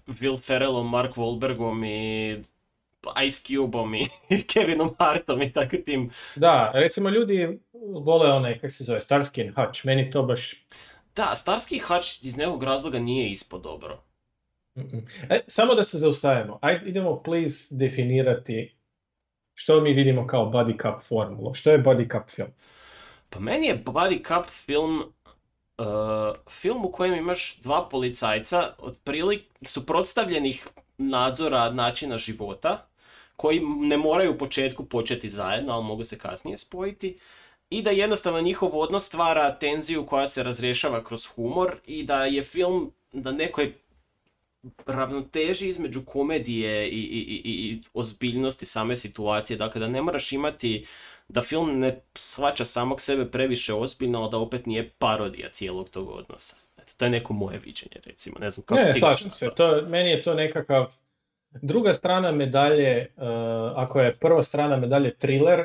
Will 0.07 0.41
Ferrellom, 0.41 0.91
Mark 0.91 1.15
Wahlbergom 1.17 1.87
i 1.87 2.43
Ice 3.27 3.43
Cubeom 3.47 3.95
i 3.95 4.09
Kevinom 4.53 4.95
Hartom 4.99 5.43
i 5.43 5.53
takvim 5.53 5.85
tim 5.85 6.11
Da, 6.37 6.71
recimo 6.75 7.09
ljudi 7.09 7.59
vole 8.05 8.33
onaj, 8.33 8.55
kako 8.55 8.69
se 8.69 8.85
zove, 8.85 9.01
Starsky 9.01 9.47
and 9.47 9.57
Hutch. 9.57 9.87
Meni 9.87 10.11
to 10.11 10.23
baš... 10.23 10.55
Da, 11.17 11.37
Starski 11.37 11.79
Hutch 11.79 12.25
iz 12.25 12.37
nekog 12.37 12.63
razloga 12.63 12.99
nije 12.99 13.33
ispod 13.33 13.63
dobro. 13.63 14.03
E, 15.31 15.41
samo 15.47 15.75
da 15.75 15.83
se 15.83 15.99
zaustavimo. 15.99 16.59
Ajde, 16.63 16.91
idemo 16.91 17.23
please 17.23 17.75
definirati 17.77 18.77
što 19.55 19.81
mi 19.81 19.93
vidimo 19.93 20.27
kao 20.27 20.45
buddy 20.45 20.83
cup 20.83 21.09
formulu. 21.09 21.55
Što 21.55 21.71
je 21.71 21.79
buddy 21.79 22.13
cup 22.13 22.31
film? 22.31 22.51
Pa 23.31 23.41
meni 23.41 23.67
je 23.67 23.85
Buddy 23.85 24.27
Cup 24.27 24.51
film 24.67 24.99
uh, 25.01 25.87
film 26.61 26.85
u 26.85 26.93
kojem 26.93 27.15
imaš 27.15 27.57
dva 27.57 27.89
policajca 27.89 28.75
otprilike 28.79 29.47
suprotstavljenih 29.63 30.69
nadzora 30.99 31.71
načina 31.71 32.19
života 32.19 32.87
koji 33.37 33.61
ne 33.61 33.97
moraju 33.97 34.33
u 34.33 34.39
početku 34.39 34.85
početi 34.85 35.29
zajedno, 35.29 35.73
ali 35.73 35.85
mogu 35.85 36.05
se 36.05 36.19
kasnije 36.19 36.59
spojiti. 36.59 37.19
I 37.71 37.83
da 37.83 37.91
jednostavno 37.91 38.41
njihov 38.41 38.71
odnos 38.73 39.07
stvara 39.07 39.59
tenziju 39.59 40.07
koja 40.07 40.29
se 40.29 40.43
razrješava 40.43 41.05
kroz 41.05 41.27
humor 41.27 41.77
i 41.87 42.03
da 42.05 42.25
je 42.25 42.45
film 42.45 42.93
na 43.13 43.33
nekoj 43.33 43.73
ravnoteži 44.87 45.69
između 45.69 46.05
komedije 46.05 46.89
i, 46.89 47.01
i, 47.01 47.41
i, 47.45 47.51
i 47.51 47.83
ozbiljnosti 47.95 48.67
same 48.67 48.97
situacije. 48.97 49.57
Dakle, 49.57 49.81
da 49.81 49.89
ne 49.89 50.03
moraš 50.03 50.33
imati 50.33 50.87
da 51.29 51.43
film 51.43 51.79
ne 51.79 52.01
shvaća 52.15 52.65
samog 52.65 53.01
sebe 53.01 53.31
previše 53.31 53.75
ozbiljno, 53.75 54.23
ali 54.23 54.31
da 54.31 54.39
opet 54.39 54.67
nije 54.67 54.91
parodija 54.99 55.49
cijelog 55.53 55.89
tog 55.89 56.09
odnosa. 56.09 56.57
Eto, 56.79 56.93
to 56.97 57.05
je 57.05 57.11
neko 57.11 57.33
moje 57.33 57.59
viđenje, 57.59 58.01
recimo. 58.05 58.37
Ne 58.39 58.51
znam 58.51 58.65
kako 58.67 58.81
Ne, 58.81 58.95
slažem 58.95 59.31
se. 59.31 59.51
To, 59.57 59.83
meni 59.83 60.11
je 60.11 60.23
to 60.23 60.35
nekakav 60.35 60.93
druga 61.51 61.95
strana 61.95 62.33
medalje, 62.33 63.13
uh, 63.17 63.23
ako 63.77 64.01
je 64.01 64.17
prva 64.17 64.43
strana 64.43 64.77
medalje 64.77 65.15
thriller, 65.15 65.65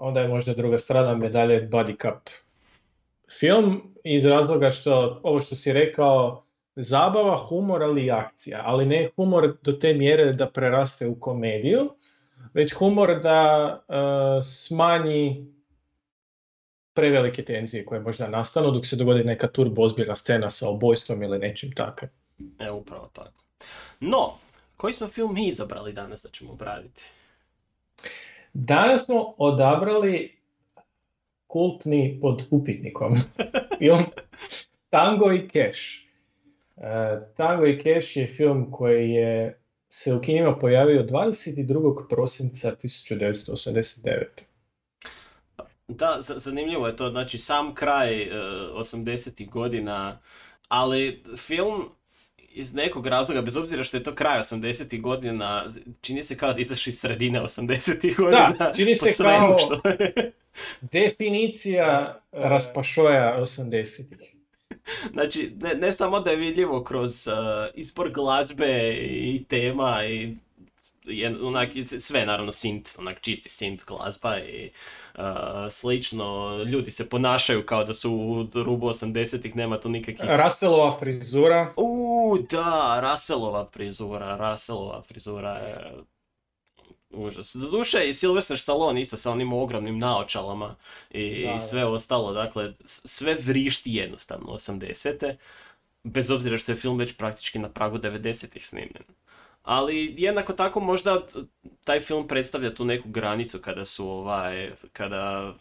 onda 0.00 0.20
je 0.20 0.28
možda 0.28 0.54
druga 0.54 0.78
strana 0.78 1.14
medalje 1.14 1.68
buddy 1.68 2.02
cup 2.02 2.30
film 3.38 3.94
iz 4.04 4.24
razloga 4.24 4.70
što 4.70 5.20
ovo 5.22 5.40
što 5.40 5.54
si 5.54 5.72
rekao 5.72 6.44
zabava, 6.76 7.36
humor, 7.36 7.82
ali 7.82 8.10
akcija, 8.10 8.62
ali 8.64 8.86
ne 8.86 9.10
humor 9.16 9.56
do 9.62 9.72
te 9.72 9.94
mjere 9.94 10.32
da 10.32 10.50
preraste 10.50 11.06
u 11.06 11.20
komediju, 11.20 11.90
već 12.54 12.72
humor 12.72 13.20
da 13.20 13.80
uh, 13.88 13.94
smanji 14.44 15.46
prevelike 16.94 17.44
tenzije 17.44 17.84
koje 17.84 18.00
možda 18.00 18.28
nastanu 18.28 18.70
dok 18.70 18.86
se 18.86 18.96
dogodi 18.96 19.24
neka 19.24 19.48
turbo 19.48 19.82
ozbiljna 19.82 20.14
scena 20.14 20.50
sa 20.50 20.68
obojstvom 20.68 21.22
ili 21.22 21.38
nečim 21.38 21.72
takvim. 21.72 22.10
E, 22.58 22.70
upravo 22.70 23.10
tako. 23.12 23.44
No, 24.00 24.34
koji 24.76 24.94
smo 24.94 25.08
film 25.08 25.34
mi 25.34 25.48
izabrali 25.48 25.92
danas 25.92 26.22
da 26.22 26.28
ćemo 26.28 26.52
obraditi? 26.52 27.02
Danas 28.52 29.04
smo 29.04 29.34
odabrali 29.38 30.36
kultni 31.46 32.18
pod 32.20 32.46
upitnikom 32.50 33.14
film 33.78 34.04
Tango 34.90 35.32
i 35.32 35.48
Cash. 35.48 35.80
E, 36.76 37.20
Tango 37.36 37.66
i 37.66 37.78
Cash 37.78 38.16
je 38.16 38.26
film 38.26 38.70
koji 38.70 39.10
je 39.10 39.60
se 39.88 40.14
u 40.14 40.20
kinima 40.20 40.56
pojavio 40.58 41.02
22. 41.02 42.08
prosinca 42.08 42.72
1989. 42.82 44.24
Da, 45.88 46.18
zanimljivo 46.20 46.86
je 46.86 46.96
to, 46.96 47.10
znači 47.10 47.38
sam 47.38 47.74
kraj 47.74 48.22
e, 48.22 48.28
80-ih 48.74 49.50
godina, 49.50 50.20
ali 50.68 51.24
film 51.36 51.88
iz 52.50 52.74
nekog 52.74 53.06
razloga, 53.06 53.42
bez 53.42 53.56
obzira 53.56 53.84
što 53.84 53.96
je 53.96 54.02
to 54.02 54.14
kraj 54.14 54.38
80-ih 54.38 55.02
godina, 55.02 55.72
čini 56.00 56.24
se 56.24 56.36
kao 56.36 56.52
da 56.52 56.60
izašao 56.60 56.90
iz 56.90 57.00
sredine 57.00 57.40
80-ih 57.40 58.16
godina. 58.16 58.72
čini 58.76 58.92
po 58.92 59.04
se 59.04 59.12
svemu 59.12 59.48
kao- 59.48 59.58
što. 59.58 59.80
Definicija 60.80 62.20
raspašoja 62.32 63.38
80-ih. 63.40 64.34
Znači, 65.12 65.52
ne, 65.60 65.74
ne 65.74 65.92
samo 65.92 66.20
da 66.20 66.30
je 66.30 66.36
vidljivo 66.36 66.84
kroz 66.84 67.26
uh, 67.26 67.34
izbor 67.74 68.10
glazbe 68.10 68.94
i 69.10 69.44
tema 69.48 70.04
i 70.06 70.34
onak, 71.42 71.68
sve 71.98 72.26
naravno 72.26 72.52
synth, 72.52 72.98
onak 72.98 73.20
čisti 73.20 73.48
synth 73.48 73.84
glazba 73.86 74.38
i 74.38 74.70
uh, 75.14 75.22
slično. 75.70 76.56
Ljudi 76.64 76.90
se 76.90 77.08
ponašaju 77.08 77.66
kao 77.66 77.84
da 77.84 77.94
su 77.94 78.12
u 78.12 78.62
rubu 78.62 78.88
80-ih, 78.88 79.56
nema 79.56 79.80
tu 79.80 79.88
nikakvih... 79.88 80.30
Russellova 80.44 80.98
frizura. 80.98 81.72
U, 81.76 82.38
da, 82.50 83.00
Russellova 83.02 83.68
frizura, 83.72 84.50
Russellova 84.50 85.02
frizura 85.02 85.50
je 85.50 85.92
užas. 87.10 87.54
Doduše 87.56 88.08
i 88.08 88.12
Sylvester 88.12 88.56
Stallone 88.56 89.00
isto 89.00 89.16
sa 89.16 89.30
onim 89.30 89.52
ogromnim 89.52 89.98
naočalama 89.98 90.74
i, 91.10 91.44
Da, 91.44 91.50
i 91.50 91.54
da. 91.54 91.60
sve 91.60 91.84
ostalo, 91.84 92.32
dakle, 92.32 92.72
sve 92.84 93.34
vrišti 93.34 93.94
jednostavno 93.94 94.46
80-te, 94.46 95.36
bez 96.04 96.30
obzira 96.30 96.56
što 96.56 96.72
je 96.72 96.76
film 96.76 96.98
već 96.98 97.16
praktički 97.16 97.58
na 97.58 97.68
pragu 97.68 97.98
90-ih 97.98 98.66
snimljen. 98.66 99.04
Ali 99.70 100.14
jednako 100.18 100.52
tako 100.52 100.80
možda 100.80 101.20
taj 101.84 102.00
film 102.00 102.28
predstavlja 102.28 102.74
tu 102.74 102.84
neku 102.84 103.08
granicu 103.08 103.58
kada 103.58 103.84
su 103.84 104.08
ovaj, 104.08 104.72
kada 104.92 105.54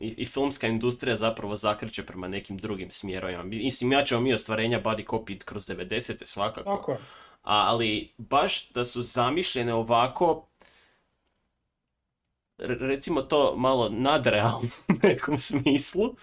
i, 0.00 0.08
i 0.08 0.26
filmska 0.26 0.66
industrija 0.66 1.16
zapravo 1.16 1.56
zakreće 1.56 2.06
prema 2.06 2.28
nekim 2.28 2.58
drugim 2.58 2.90
smjerovima. 2.90 3.42
Mislim, 3.42 3.92
ja 3.92 4.04
ćemo 4.04 4.20
mi 4.20 4.34
ostvarenja 4.34 4.82
body 4.82 5.10
cop 5.10 5.30
it 5.30 5.44
kroz 5.44 5.68
90. 5.68 6.24
svakako. 6.26 6.76
Tako 6.76 6.96
ali 7.46 8.12
baš 8.18 8.70
da 8.70 8.84
su 8.84 9.02
zamišljene 9.02 9.74
ovako, 9.74 10.46
re- 12.58 12.78
recimo 12.80 13.22
to 13.22 13.56
malo 13.56 13.88
nadrealno 13.88 14.68
u 14.88 14.92
nekom 15.02 15.38
smislu, 15.38 16.14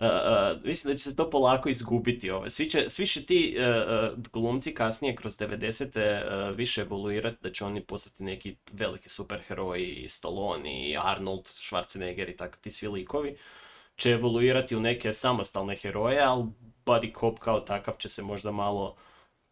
uh, 0.00 0.06
uh, 0.06 0.64
mislim 0.64 0.92
da 0.92 0.98
će 0.98 1.04
se 1.04 1.16
to 1.16 1.30
polako 1.30 1.68
izgubiti. 1.68 2.30
Ovaj. 2.30 2.50
Svi, 2.50 2.70
će, 2.70 2.84
svi 2.88 3.06
će 3.06 3.26
ti 3.26 3.56
uh, 3.58 4.18
glumci 4.32 4.74
kasnije 4.74 5.16
kroz 5.16 5.38
90. 5.38 6.50
Uh, 6.50 6.56
više 6.56 6.80
evoluirati, 6.80 7.36
da 7.42 7.52
će 7.52 7.64
oni 7.64 7.80
postati 7.80 8.22
neki 8.22 8.56
veliki 8.72 9.08
superheroji, 9.08 10.06
Stallone, 10.08 10.96
Arnold, 11.02 11.44
Schwarzenegger 11.44 12.30
i 12.30 12.36
tako 12.36 12.56
ti 12.60 12.70
svi 12.70 12.88
likovi 12.88 13.36
će 14.00 14.10
evoluirati 14.10 14.76
u 14.76 14.80
neke 14.80 15.12
samostalne 15.12 15.76
heroje, 15.76 16.20
ali 16.20 16.44
Buddy 16.86 17.20
Cop 17.20 17.38
kao 17.38 17.60
takav 17.60 17.94
će 17.98 18.08
se 18.08 18.22
možda 18.22 18.50
malo 18.50 18.96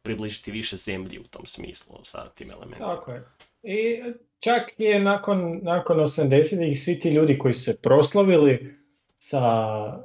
približiti 0.03 0.51
više 0.51 0.77
zemlji 0.77 1.19
u 1.19 1.25
tom 1.25 1.47
smislu 1.47 2.01
sa 2.03 2.29
tim 2.29 2.51
elementima. 2.51 2.95
Tako 2.95 3.13
je. 3.13 3.25
I 3.63 4.03
čak 4.41 4.63
je 4.79 5.01
nakon, 5.01 5.61
nakon 5.63 5.99
80-ih 5.99 6.81
svi 6.81 7.01
ti 7.01 7.11
ljudi 7.11 7.39
koji 7.39 7.55
su 7.55 7.61
se 7.61 7.83
proslavili 7.83 8.78
sa 9.19 9.43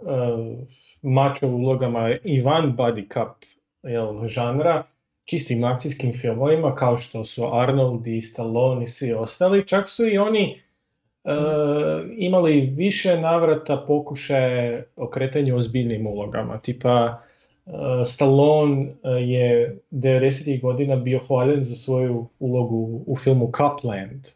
uh, 0.02 0.68
mačo 1.02 1.48
ulogama 1.48 2.10
i 2.24 2.42
van 2.42 2.78
body 2.78 3.08
cup 3.14 3.46
jel, 3.84 4.28
žanra, 4.28 4.84
čistim 5.26 5.64
akcijskim 5.64 6.14
filmovima 6.14 6.76
kao 6.76 6.98
što 6.98 7.24
su 7.24 7.50
Arnold 7.54 8.08
i 8.08 8.22
Stallone 8.22 8.84
i 8.84 8.88
svi 8.88 9.14
ostali, 9.14 9.68
čak 9.68 9.90
su 9.90 10.08
i 10.08 10.18
oni 10.18 10.62
uh, 11.24 11.32
imali 12.18 12.62
više 12.62 13.20
navrata 13.22 13.84
pokušaje 13.88 14.88
okretanja 14.96 15.56
ozbiljnim 15.56 16.08
ulogama, 16.08 16.58
tipa 16.58 17.24
Uh, 17.66 17.74
Stallone 18.06 18.94
je 19.04 19.78
90. 19.92 20.62
godina 20.62 20.96
bio 20.96 21.20
hvaljen 21.20 21.64
za 21.64 21.76
svoju 21.76 22.28
ulogu 22.40 23.04
u 23.08 23.16
filmu 23.16 23.52
Copland, 23.58 24.28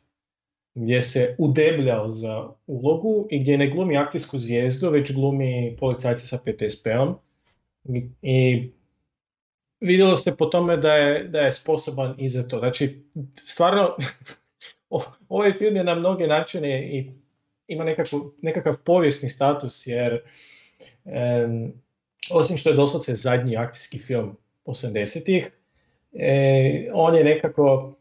gdje 0.80 1.02
se 1.02 1.36
udebljao 1.38 2.10
za 2.10 2.50
ulogu 2.68 3.28
i 3.30 3.40
gdje 3.40 3.58
ne 3.58 3.68
glumi 3.70 3.98
akcijsku 3.98 4.40
zvijezdu, 4.40 4.90
već 4.90 5.12
glumi 5.12 5.76
policajca 5.80 6.26
sa 6.26 6.38
PTSP-om. 6.38 7.16
I, 8.22 8.70
vidjelo 9.80 10.16
se 10.16 10.38
po 10.38 10.46
tome 10.46 10.78
da 10.78 10.94
je, 10.94 11.24
da 11.24 11.40
je 11.40 11.52
sposoban 11.52 12.16
i 12.18 12.28
za 12.28 12.48
to. 12.48 12.60
Znači, 12.60 13.04
stvarno, 13.36 13.96
ovaj 15.30 15.54
film 15.54 15.76
je 15.76 15.84
na 15.84 15.96
mnoge 15.96 16.28
načine 16.28 16.98
i 16.98 17.12
ima 17.68 17.84
nekakav, 17.84 18.20
nekakav 18.42 18.76
povijesni 18.86 19.30
status, 19.30 19.88
jer 19.88 20.22
em, 21.06 21.74
osim 22.32 22.58
što 22.58 22.70
je 22.70 22.76
doslovce 22.76 23.16
zadnji 23.16 23.58
akcijski 23.58 24.00
film 24.00 24.38
80-ih, 24.66 25.52
e, 26.14 26.90
on 26.94 27.16
je 27.16 27.24
nekako 27.24 27.94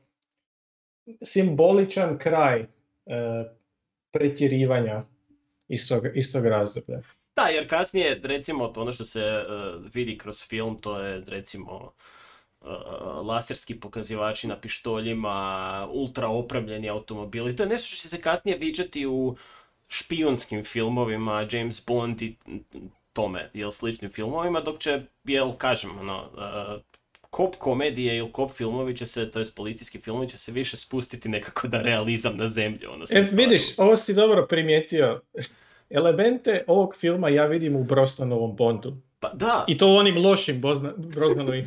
simboličan 1.22 2.18
kraj 2.18 2.60
e, 2.60 2.66
pretjerivanja 4.12 5.04
iz 5.68 5.88
tog, 5.88 6.02
iz 6.14 6.32
tog 6.32 6.46
razdoblja. 6.46 7.02
Da, 7.36 7.42
jer 7.42 7.68
kasnije, 7.68 8.20
recimo, 8.22 8.72
ono 8.76 8.92
što 8.92 9.04
se 9.04 9.20
eh, 9.20 9.44
vidi 9.94 10.18
kroz 10.18 10.44
film, 10.44 10.78
to 10.80 11.00
je, 11.00 11.22
recimo, 11.26 11.92
eh, 12.62 12.66
laserski 13.22 13.80
pokazivači 13.80 14.48
na 14.48 14.60
pištoljima, 14.60 15.88
ultra 15.92 16.28
opremljeni 16.28 16.88
automobili. 16.88 17.56
To 17.56 17.62
je 17.62 17.68
nešto 17.68 17.96
što 17.96 18.08
se 18.08 18.20
kasnije 18.20 18.58
viđati 18.58 19.06
u 19.06 19.36
špijunskim 19.88 20.64
filmovima, 20.64 21.48
James 21.50 21.86
Bond 21.86 22.22
i 22.22 22.36
tome, 23.12 23.50
jel, 23.54 23.70
sličnim 23.70 24.10
filmovima, 24.10 24.60
dok 24.60 24.78
će, 24.78 25.02
jel, 25.24 25.52
kažem, 25.52 25.98
ono, 25.98 26.30
eh, 26.38 26.80
kop 27.36 27.56
komedije 27.56 28.16
ili 28.16 28.32
kop 28.32 28.52
filmovi 28.52 28.96
će 28.96 29.06
se, 29.06 29.30
to 29.30 29.38
jest 29.38 29.54
policijski 29.54 30.00
filmovi 30.00 30.28
će 30.28 30.38
se 30.38 30.52
više 30.52 30.76
spustiti 30.76 31.28
nekako 31.28 31.68
da 31.68 31.82
realizam 31.82 32.36
na 32.36 32.48
zemlju. 32.48 32.90
Ono, 32.90 33.04
E, 33.10 33.20
vidiš, 33.22 33.78
ovo 33.78 33.96
si 33.96 34.14
dobro 34.14 34.46
primijetio. 34.46 35.20
Elemente 35.90 36.64
ovog 36.66 36.96
filma 36.96 37.28
ja 37.28 37.46
vidim 37.46 37.76
u 37.76 37.84
Brosnanovom 37.84 38.56
Bondu. 38.56 38.96
Pa 39.20 39.28
da, 39.28 39.64
I 39.68 39.78
to 39.78 39.86
u 39.88 39.96
onim 39.96 40.18
lošim 40.18 40.60
Bozna, 40.60 40.92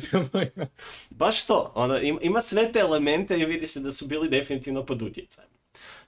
filmovima. 0.00 0.66
Baš 1.10 1.46
to, 1.46 1.72
ono, 1.74 1.98
im- 1.98 2.18
ima 2.22 2.42
sve 2.42 2.72
te 2.72 2.78
elemente 2.78 3.38
i 3.38 3.44
vidi 3.44 3.66
se 3.66 3.80
da 3.80 3.92
su 3.92 4.06
bili 4.06 4.28
definitivno 4.28 4.86
pod 4.86 5.02
utjecajem. 5.02 5.50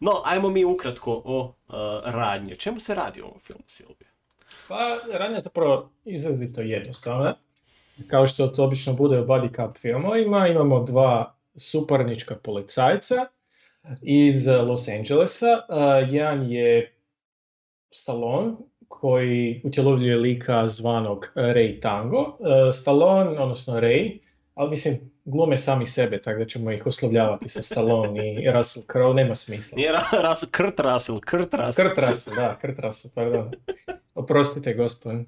No, 0.00 0.22
ajmo 0.24 0.50
mi 0.50 0.64
ukratko 0.64 1.22
o 1.24 1.40
uh, 1.68 1.74
radnji. 2.04 2.52
O 2.52 2.56
čemu 2.56 2.80
se 2.80 2.94
radi 2.94 3.22
u 3.22 3.24
ovom 3.24 3.40
filmu, 3.40 3.62
Silvija? 3.66 4.10
Pa, 4.68 4.76
radnja 5.12 5.36
je 5.36 5.42
zapravo 5.42 5.90
izrazito 6.04 6.60
jednostavna. 6.60 7.34
Kao 8.08 8.26
što 8.26 8.46
to 8.46 8.64
obično 8.64 8.92
bude 8.92 9.20
u 9.20 9.26
body 9.26 9.48
cup 9.56 9.78
filmovima, 9.78 10.48
imamo 10.48 10.84
dva 10.84 11.34
suparnička 11.56 12.34
policajca 12.34 13.26
iz 14.02 14.46
Los 14.46 14.88
Angelesa. 14.88 15.46
Uh, 15.68 16.12
jedan 16.12 16.50
je 16.50 16.94
Stallone, 17.90 18.52
koji 18.88 19.60
utjelovljuje 19.64 20.16
lika 20.16 20.68
zvanog 20.68 21.32
Ray 21.34 21.80
Tango. 21.80 22.20
Uh, 22.20 22.36
Stallone, 22.72 23.40
odnosno 23.40 23.80
Ray, 23.80 24.18
ali 24.54 24.70
mislim, 24.70 25.12
glume 25.24 25.56
sami 25.56 25.86
sebe, 25.86 26.22
tako 26.22 26.38
da 26.38 26.44
ćemo 26.44 26.72
ih 26.72 26.86
oslovljavati 26.86 27.48
sa 27.48 27.62
Stallone 27.62 28.42
i 28.42 28.50
Russell 28.54 28.86
Crowe, 28.86 29.14
nema 29.14 29.34
smisla. 29.34 29.76
Nije 29.76 29.92
Russell, 30.30 30.52
Kurt 30.56 30.80
Russell, 30.80 31.20
Kurt 31.30 31.54
Russell. 31.54 31.88
Kurt 31.88 32.08
Russell, 32.08 32.36
da, 32.36 32.58
Kurt 32.60 32.78
Russell, 32.78 33.12
pardon. 33.14 33.50
Oprostite, 34.14 34.74
gospodin 34.74 35.26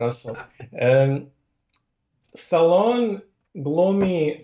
Russell. 0.00 0.36
Em, 0.72 1.26
Stallone 2.36 3.18
glumi 3.54 4.28
e, 4.28 4.40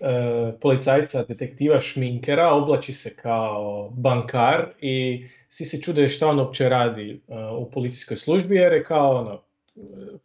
policajca, 0.61 1.23
detektiva 1.23 1.81
Šminkera, 1.81 2.53
oblači 2.53 2.93
se 2.93 3.15
kao 3.15 3.89
bankar 3.89 4.65
i 4.81 5.25
svi 5.49 5.65
se 5.65 5.81
čude 5.81 6.09
šta 6.09 6.27
on 6.27 6.39
uopće 6.39 6.69
radi 6.69 7.11
e, 7.11 7.33
u 7.57 7.71
policijskoj 7.71 8.17
službi 8.17 8.55
jer 8.55 8.73
je 8.73 8.83
kao 8.83 9.15
ono, 9.15 9.41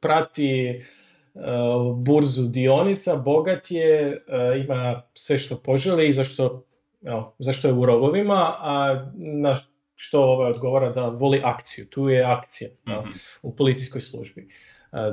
prati 0.00 0.68
e, 0.68 0.80
burzu 1.96 2.42
dionica, 2.42 3.16
bogat 3.16 3.70
je, 3.70 4.22
ima 4.64 5.02
sve 5.14 5.38
što 5.38 5.56
poželi 5.56 6.08
i 6.08 6.12
zašto, 6.12 6.64
evo, 7.04 7.34
zašto 7.38 7.68
je 7.68 7.74
u 7.74 7.86
rovovima, 7.86 8.54
a 8.58 9.06
na 9.16 9.54
što 9.94 10.22
ovaj 10.22 10.50
odgovara 10.50 10.90
da 10.90 11.08
voli 11.08 11.40
akciju. 11.44 11.86
Tu 11.86 12.08
je 12.08 12.24
akcija 12.24 12.70
Mhm. 12.88 13.08
u 13.42 13.56
policijskoj 13.56 14.00
službi. 14.00 14.48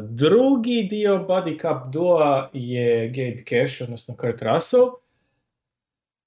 Drugi 0.09 0.83
dio 0.89 1.25
Buddy 1.27 1.61
Cup 1.61 1.93
dua 1.93 2.49
je 2.53 3.07
Gabe 3.07 3.43
Cash, 3.49 3.81
odnosno 3.81 4.15
Kurt 4.15 4.41
Russell. 4.41 4.89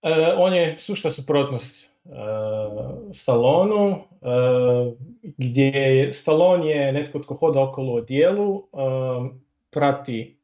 E, 0.02 0.32
on 0.36 0.54
je 0.54 0.78
sušta 0.78 1.10
suprotnost 1.10 1.86
e, 1.86 2.08
Stallonu, 3.12 3.90
e, 3.90 3.98
gdje 5.22 5.64
je, 5.66 6.12
Stallone 6.12 6.70
je 6.70 6.92
netko 6.92 7.18
tko 7.18 7.34
hoda 7.34 7.62
okolo 7.62 7.94
u 7.94 8.00
dijelu, 8.00 8.62
prati 9.70 10.38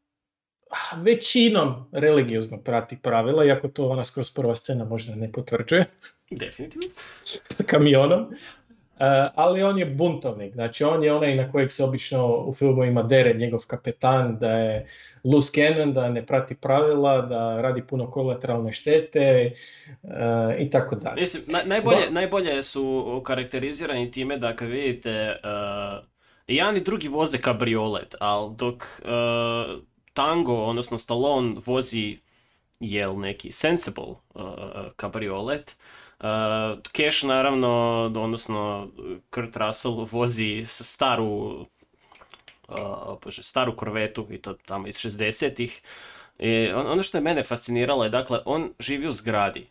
većinom 0.97 1.89
religiozno 1.93 2.59
prati 2.59 2.99
pravila, 3.03 3.45
iako 3.45 3.69
to 3.69 3.89
ona 3.89 4.05
skroz 4.05 4.35
prva 4.35 4.55
scena 4.55 4.85
možda 4.85 5.15
ne 5.15 5.33
potvrđuje 5.33 5.85
Definitivno. 6.31 6.89
sa 7.25 7.65
kamionom. 7.65 8.27
E, 8.99 9.29
ali 9.35 9.63
on 9.63 9.79
je 9.79 9.87
buntovnik, 9.87 10.55
znači 10.55 10.85
on 10.85 11.05
je 11.05 11.13
onaj 11.13 11.37
na 11.37 11.53
kojeg 11.53 11.71
se 11.71 11.85
obično 11.85 12.45
u 12.47 12.53
filmovima 12.55 13.03
dere 13.03 13.35
njegov 13.35 13.61
kapetan, 13.67 14.39
da 14.39 14.51
je 14.51 14.87
loose 15.25 15.53
cannon, 15.53 15.93
da 15.93 16.09
ne 16.09 16.27
prati 16.27 16.55
pravila, 16.55 17.23
da 17.23 17.61
radi 17.61 17.83
puno 17.83 18.11
kolateralne 18.11 18.73
štete 18.73 19.21
e, 19.21 19.53
i 20.59 20.71
tako 20.71 20.97
dalje. 20.97 21.21
Mislim, 21.21 21.43
naj- 21.43 21.67
najbolje, 21.67 22.11
najbolje 22.11 22.63
su 22.63 23.23
karakterizirani 23.27 24.11
time 24.11 24.39
da 24.39 24.57
kad 24.57 24.69
vidite 24.69 25.37
uh, 25.45 26.05
jedan 26.47 26.77
i 26.77 26.81
drugi 26.81 27.09
voze 27.09 27.39
kabriolet, 27.39 28.15
ali 28.21 28.55
dok 28.57 28.75
uh, 28.75 29.83
Tango, 30.13 30.65
odnosno 30.65 30.99
Stallone 30.99 31.57
vozi 31.67 32.19
jel 32.81 33.19
neki 33.19 33.53
sensible 33.53 34.05
uh, 34.05 34.45
kabriolet, 34.97 35.77
Cash 36.93 37.25
naravno, 37.25 37.69
odnosno 38.17 38.89
Kurt 39.31 39.57
Russell 39.57 40.07
vozi 40.13 40.67
staru 40.69 41.67
uh, 42.69 43.33
staru 43.41 43.77
korvetu 43.77 44.27
i 44.31 44.39
to 44.43 44.53
tamo 44.67 44.87
iz 44.89 44.97
60-ih. 44.97 45.81
I 46.39 46.69
on- 46.75 46.87
ono 46.87 47.03
što 47.03 47.19
je 47.19 47.23
mene 47.23 47.45
fasciniralo 47.45 48.05
je, 48.05 48.11
dakle, 48.11 48.41
on 48.45 48.73
živi 48.79 49.09
u 49.09 49.13
zgradi 49.13 49.67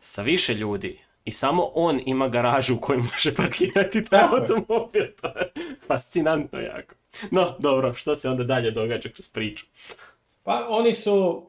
sa 0.00 0.22
više 0.22 0.54
ljudi 0.54 0.98
i 1.24 1.32
samo 1.32 1.70
on 1.74 2.00
ima 2.06 2.28
garažu 2.28 2.74
u 2.74 2.80
kojoj 2.80 3.02
može 3.12 3.34
parkirati 3.34 4.04
taj 4.04 4.22
automobil. 4.32 5.06
To 5.20 5.28
je 5.28 5.52
fascinantno 5.86 6.58
jako. 6.60 6.94
No, 7.30 7.56
dobro, 7.58 7.94
što 7.94 8.16
se 8.16 8.28
onda 8.28 8.44
dalje 8.44 8.70
događa 8.70 9.08
kroz 9.08 9.28
priču? 9.28 9.66
Pa 10.42 10.66
oni 10.68 10.92
su 10.92 11.46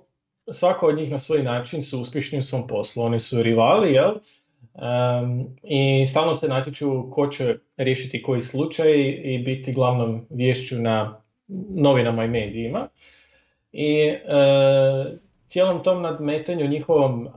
svako 0.52 0.88
od 0.88 0.98
njih 0.98 1.12
na 1.12 1.18
svoj 1.18 1.44
način 1.44 1.84
su 1.84 2.02
uspješni 2.02 2.40
u 2.40 2.42
svom 2.42 2.68
poslu. 2.68 3.04
Oni 3.04 3.20
su 3.20 3.44
rivali, 3.44 3.94
jel? 3.94 4.12
Em, 4.82 5.48
I 5.64 6.06
stalno 6.06 6.36
se 6.36 6.48
natječu 6.48 7.12
ko 7.12 7.28
će 7.28 7.58
riješiti 7.78 8.24
koji 8.24 8.42
slučaj 8.42 8.92
i 9.24 9.42
biti 9.46 9.74
glavnom 9.74 10.26
vješću 10.30 10.82
na 10.82 11.22
novinama 11.70 12.26
i 12.26 12.28
medijima. 12.28 12.88
I 13.72 13.96
e, 14.06 14.20
cijelom 15.48 15.84
tom 15.84 16.02
nadmetanju 16.02 16.68
njihovom 16.68 17.28
e, 17.28 17.30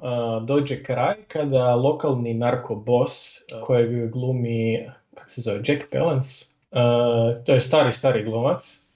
dođe 0.47 0.83
kraj 0.83 1.15
kada 1.29 1.75
lokalni 1.75 2.35
narkobos 2.35 3.39
kojeg 3.65 4.11
glumi, 4.11 4.89
kako 5.15 5.29
se 5.29 5.41
zove, 5.41 5.61
Jack 5.67 5.83
Palance, 5.93 6.45
e, 6.73 7.45
to 7.45 7.53
je 7.53 7.61
stari, 7.61 7.93
stari 7.93 8.25
glumac. 8.25 8.87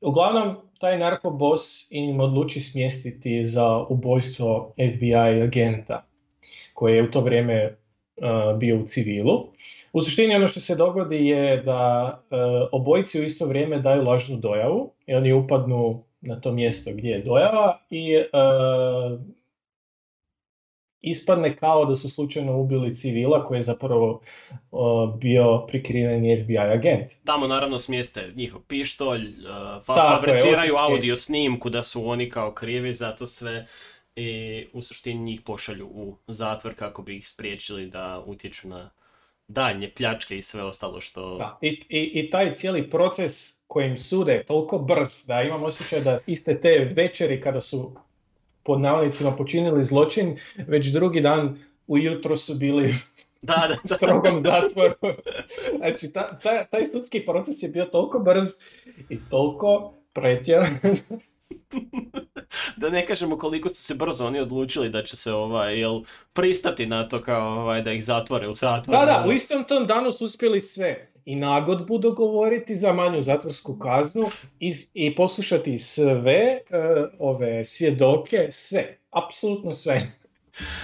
Uglavnom, 0.00 0.56
taj 0.78 0.98
narkobos 0.98 1.88
im 1.90 2.20
odluči 2.20 2.60
smjestiti 2.60 3.46
za 3.46 3.78
ubojstvo 3.78 4.74
FBI 4.96 5.42
agenta 5.42 6.04
koji 6.74 6.96
je 6.96 7.02
u 7.02 7.10
to 7.10 7.20
vrijeme 7.20 7.76
uh, 8.16 8.58
bio 8.58 8.78
u 8.78 8.82
civilu. 8.82 9.46
U 9.92 10.00
suštini 10.00 10.34
ono 10.34 10.48
što 10.48 10.60
se 10.60 10.76
dogodi 10.76 11.26
je 11.26 11.62
da 11.62 12.12
uh, 12.30 12.38
obojici 12.72 13.20
u 13.20 13.24
isto 13.24 13.46
vrijeme 13.46 13.78
daju 13.78 14.02
lažnu 14.02 14.36
dojavu 14.36 14.92
i 15.06 15.14
oni 15.14 15.32
upadnu 15.32 16.02
na 16.20 16.40
to 16.40 16.52
mjesto 16.52 16.90
gdje 16.94 17.10
je 17.10 17.22
dojava 17.22 17.80
i 17.90 18.16
uh, 18.16 19.20
ispadne 21.00 21.56
kao 21.56 21.84
da 21.84 21.96
su 21.96 22.10
slučajno 22.10 22.58
ubili 22.58 22.94
civila 22.94 23.46
koji 23.46 23.58
je 23.58 23.62
zapravo 23.62 24.20
uh, 24.70 24.80
bio 25.20 25.64
prikriveni 25.68 26.42
FBI 26.42 26.58
agent. 26.58 27.10
Tamo 27.24 27.46
naravno 27.46 27.78
smjeste 27.78 28.32
njihov 28.36 28.60
pištolj, 28.60 29.20
uh, 29.28 29.46
fa- 29.86 29.94
Tako 29.94 30.12
je, 30.12 30.16
fabriciraju 30.16 30.72
otiske. 30.74 30.92
audio 30.92 31.16
snimku 31.16 31.70
da 31.70 31.82
su 31.82 32.08
oni 32.08 32.30
kao 32.30 32.52
krivi 32.52 32.94
za 32.94 33.16
to 33.16 33.26
sve 33.26 33.66
i 34.16 34.66
u 34.72 34.82
suštini 34.82 35.20
njih 35.20 35.40
pošalju 35.40 35.86
u 35.86 36.16
zatvor 36.26 36.74
kako 36.74 37.02
bi 37.02 37.16
ih 37.16 37.28
spriječili 37.28 37.86
da 37.86 38.22
utječu 38.26 38.68
na 38.68 38.90
daljnje 39.48 39.90
pljačke 39.96 40.38
i 40.38 40.42
sve 40.42 40.62
ostalo 40.64 41.00
što... 41.00 41.36
Da. 41.38 41.58
I, 41.62 41.68
i, 41.88 42.10
I 42.14 42.30
taj 42.30 42.54
cijeli 42.54 42.90
proces 42.90 43.32
kojim 43.66 43.96
sude 43.96 44.32
je 44.32 44.44
toliko 44.44 44.78
brz 44.78 45.26
da 45.26 45.42
imam 45.42 45.62
osjećaj 45.62 46.00
da 46.00 46.18
iste 46.26 46.60
te 46.60 46.92
večeri 46.96 47.40
kada 47.40 47.60
su 47.60 47.96
pod 48.66 48.80
navodnicima 48.80 49.36
počinili 49.36 49.82
zločin, 49.82 50.36
već 50.66 50.86
drugi 50.86 51.20
dan 51.20 51.58
ujutro 51.86 52.36
su 52.36 52.54
bili 52.54 52.94
Da, 53.42 53.54
da, 53.68 53.74
u 53.84 53.88
da. 53.88 53.94
strogom 53.94 54.38
zatvoru. 54.38 54.94
Znači, 55.78 56.12
ta, 56.12 56.38
ta, 56.38 56.64
taj 56.64 56.84
sudski 56.84 57.26
proces 57.26 57.62
je 57.62 57.68
bio 57.68 57.84
toliko 57.84 58.18
brz 58.18 58.48
i 59.08 59.18
toliko 59.30 59.94
pretjeran. 60.12 60.78
da 62.80 62.90
ne 62.90 63.06
kažemo 63.06 63.38
koliko 63.38 63.68
su 63.68 63.82
se 63.82 63.94
brzo 63.94 64.26
oni 64.26 64.40
odlučili 64.40 64.88
da 64.88 65.02
će 65.02 65.16
se 65.16 65.32
ovaj, 65.32 65.78
jel, 65.78 66.02
pristati 66.32 66.86
na 66.86 67.08
to 67.08 67.22
kao 67.22 67.60
ovaj, 67.60 67.82
da 67.82 67.92
ih 67.92 68.04
zatvore 68.04 68.48
u 68.48 68.54
zatvor. 68.54 68.98
Da, 68.98 69.04
da, 69.04 69.24
u 69.28 69.32
istom 69.32 69.64
tom 69.64 69.86
danu 69.86 70.12
su 70.12 70.24
uspjeli 70.24 70.60
sve. 70.60 71.12
I 71.26 71.36
nagodbu 71.36 71.98
dogovoriti 71.98 72.74
za 72.74 72.92
manju 72.92 73.20
zatvorsku 73.20 73.78
kaznu 73.78 74.30
i, 74.60 74.72
i 74.94 75.14
poslušati 75.14 75.78
sve 75.78 76.32
e, 76.34 76.60
ove 77.18 77.64
svjedoke, 77.64 78.48
sve, 78.50 78.96
apsolutno 79.10 79.72
sve. 79.72 80.02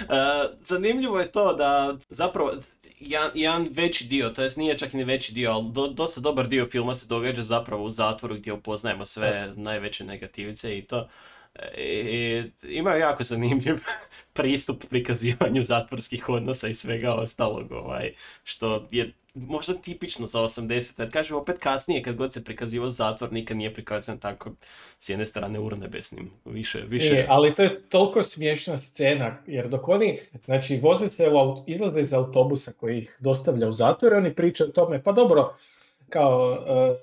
E, 0.01 0.15
zanimljivo 0.61 1.19
je 1.19 1.31
to 1.31 1.53
da 1.53 1.97
zapravo 2.09 2.51
jedan, 2.99 3.31
jedan 3.33 3.69
veći 3.71 4.07
dio, 4.07 4.29
to 4.29 4.43
jest 4.43 4.57
nije 4.57 4.77
čak 4.77 4.93
ni 4.93 5.03
veći 5.03 5.33
dio, 5.33 5.51
ali 5.51 5.71
do- 5.71 5.87
dosta 5.87 6.21
dobar 6.21 6.47
dio 6.47 6.67
filma 6.71 6.95
se 6.95 7.07
događa 7.07 7.43
zapravo 7.43 7.83
u 7.83 7.89
zatvoru 7.89 8.35
gdje 8.35 8.53
upoznajemo 8.53 9.05
sve 9.05 9.53
najveće 9.55 10.03
negativice 10.03 10.77
i 10.77 10.81
to. 10.81 11.09
E, 11.55 11.83
I, 11.83 12.43
imaju 12.63 12.99
jako 12.99 13.23
zanimljiv 13.23 13.75
pristup 14.33 14.85
prikazivanju 14.89 15.63
zatvorskih 15.63 16.29
odnosa 16.29 16.67
i 16.67 16.73
svega 16.73 17.13
ostalog, 17.13 17.71
ovaj, 17.71 18.13
što 18.43 18.87
je 18.91 19.13
možda 19.33 19.73
tipično 19.73 20.25
za 20.25 20.39
80 20.39 20.99
jer 20.99 21.11
kažem 21.11 21.37
opet 21.37 21.57
kasnije 21.59 22.03
kad 22.03 22.15
god 22.15 22.33
se 22.33 22.43
prikazivao 22.43 22.89
zatvor 22.89 23.33
nikad 23.33 23.57
nije 23.57 23.73
prikazan 23.73 24.19
tako 24.19 24.51
s 24.99 25.09
jedne 25.09 25.25
strane 25.25 25.59
urnebesnim, 25.59 26.31
više, 26.45 26.81
više... 26.81 27.13
Nije, 27.13 27.25
ali 27.29 27.55
to 27.55 27.63
je 27.63 27.81
toliko 27.81 28.23
smiješna 28.23 28.77
scena, 28.77 29.37
jer 29.47 29.67
dok 29.67 29.87
oni, 29.87 30.19
znači, 30.45 30.77
voze 30.77 31.07
se, 31.07 31.29
u, 31.29 31.63
izlaze 31.67 32.01
iz 32.01 32.13
autobusa 32.13 32.71
koji 32.79 32.97
ih 32.97 33.17
dostavlja 33.19 33.67
u 33.67 33.71
zatvor, 33.71 34.13
oni 34.13 34.35
pričaju 34.35 34.69
o 34.69 34.73
tome, 34.73 35.03
pa 35.03 35.11
dobro, 35.11 35.55
kao, 36.09 36.57
e, 36.67 36.95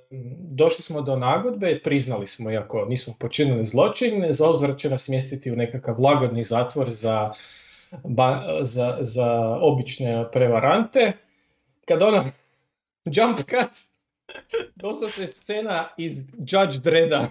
došli 0.50 0.82
smo 0.82 1.02
do 1.02 1.16
nagodbe, 1.16 1.80
priznali 1.84 2.26
smo, 2.26 2.50
iako 2.50 2.84
nismo 2.88 3.14
počinili 3.18 3.64
zločin, 3.64 4.26
za 4.32 4.50
uzvrat 4.50 4.78
će 4.78 4.90
nas 4.90 5.04
smjestiti 5.04 5.52
u 5.52 5.56
nekakav 5.56 6.00
lagodni 6.00 6.42
zatvor 6.42 6.90
za, 6.90 7.30
ba- 8.04 8.58
za, 8.62 8.98
za 9.00 9.58
obične 9.60 10.24
prevarante. 10.32 11.12
Kad 11.88 12.02
ona 12.02 12.24
jump 13.16 13.38
cut, 13.38 13.70
doslovce 14.74 15.26
scena 15.26 15.88
iz 15.96 16.18
Judge 16.38 16.78
Dredda. 16.84 17.30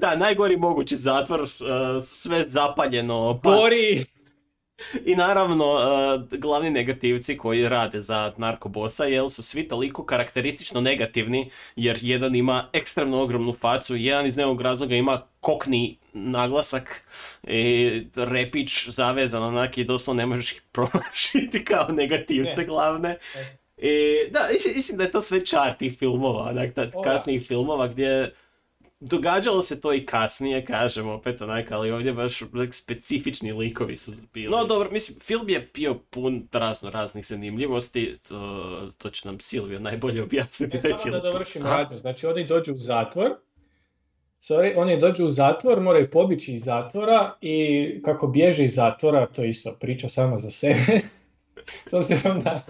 Da, 0.00 0.16
najgori 0.16 0.56
mogući 0.56 0.96
zatvor, 0.96 1.40
uh, 1.40 1.48
sve 2.04 2.44
zapaljeno. 2.48 3.40
Pa, 3.42 3.50
Gori, 3.50 4.04
I 5.04 5.16
naravno, 5.16 5.74
uh, 5.74 6.38
glavni 6.38 6.70
negativci 6.70 7.36
koji 7.36 7.68
rade 7.68 8.00
za 8.00 8.32
narkobosa, 8.36 9.04
jel 9.04 9.28
su 9.28 9.42
svi 9.42 9.68
toliko 9.68 10.04
karakteristično 10.04 10.80
negativni, 10.80 11.50
jer 11.76 11.98
jedan 12.02 12.34
ima 12.36 12.68
ekstremno 12.72 13.22
ogromnu 13.22 13.52
facu, 13.60 13.96
jedan 13.96 14.26
iz 14.26 14.36
nekog 14.36 14.60
razloga 14.60 14.94
ima 14.94 15.22
kokni 15.40 15.98
naglasak, 16.12 17.02
i 17.42 18.02
repić 18.16 18.88
zavezan 18.88 19.42
onak 19.42 19.78
i 19.78 19.84
doslovno 19.84 20.22
ne 20.22 20.26
možeš 20.26 20.52
ih 20.52 20.62
promašiti 20.72 21.64
kao 21.64 21.88
negativce 21.88 22.60
Ne. 22.60 22.66
glavne. 22.66 23.18
I, 23.76 24.14
da, 24.30 24.48
mislim, 24.74 24.98
da 24.98 25.04
je 25.04 25.10
to 25.10 25.22
sve 25.22 25.46
čar 25.46 25.76
tih 25.78 25.98
filmova, 25.98 26.52
onak, 26.52 26.90
kasnijih 27.04 27.46
filmova 27.46 27.88
gdje 27.88 28.34
događalo 29.00 29.62
se 29.62 29.80
to 29.80 29.94
i 29.94 30.06
kasnije, 30.06 30.64
kažem 30.64 31.08
opet 31.08 31.42
onak, 31.42 31.72
ali 31.72 31.90
ovdje 31.90 32.12
baš 32.12 32.42
specifični 32.70 33.52
likovi 33.52 33.96
su 33.96 34.12
bili. 34.32 34.50
No 34.50 34.64
dobro, 34.64 34.90
mislim, 34.90 35.20
film 35.20 35.48
je 35.48 35.70
bio 35.74 35.94
pun 36.10 36.48
razno 36.52 36.90
raznih 36.90 37.26
zanimljivosti, 37.26 38.18
to, 38.28 38.90
to 38.98 39.10
će 39.10 39.28
nam 39.28 39.40
Silvio 39.40 39.80
najbolje 39.80 40.22
objasniti. 40.22 40.76
Ne, 40.76 40.98
samo 40.98 41.12
da 41.12 41.20
dovršim 41.20 41.62
radnju. 41.62 41.96
Znači 41.96 42.26
oni 42.26 42.46
dođu 42.46 42.74
u 42.74 42.78
zatvor, 42.78 43.30
sorry, 44.40 44.72
oni 44.76 45.00
dođu 45.00 45.26
u 45.26 45.30
zatvor, 45.30 45.80
moraju 45.80 46.10
pobjeći 46.10 46.54
iz 46.54 46.64
zatvora 46.64 47.34
i 47.40 47.88
kako 48.04 48.26
bježe 48.26 48.64
iz 48.64 48.74
zatvora, 48.74 49.26
to 49.26 49.42
je 49.42 49.48
isto 49.48 49.76
priča 49.80 50.08
sama 50.08 50.38
za 50.38 50.50
sebe, 50.50 51.00
s 51.88 51.92
obzirom 51.92 52.40
da 52.40 52.64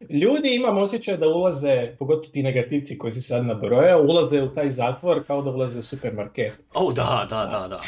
ljudi 0.00 0.54
imam 0.54 0.78
osjećaj 0.78 1.16
da 1.16 1.28
ulaze, 1.28 1.96
pogotovo 1.98 2.32
ti 2.32 2.42
negativci 2.42 2.98
koji 2.98 3.12
si 3.12 3.20
sad 3.20 3.46
nabrojao, 3.46 4.02
ulaze 4.02 4.42
u 4.42 4.54
taj 4.54 4.70
zatvor 4.70 5.26
kao 5.26 5.42
da 5.42 5.50
ulaze 5.50 5.78
u 5.78 5.82
supermarket. 5.82 6.52
O, 6.74 6.92
da, 6.92 7.26
da, 7.30 7.46
da, 7.46 7.68
da. 7.68 7.80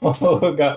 Ovoga. 0.20 0.76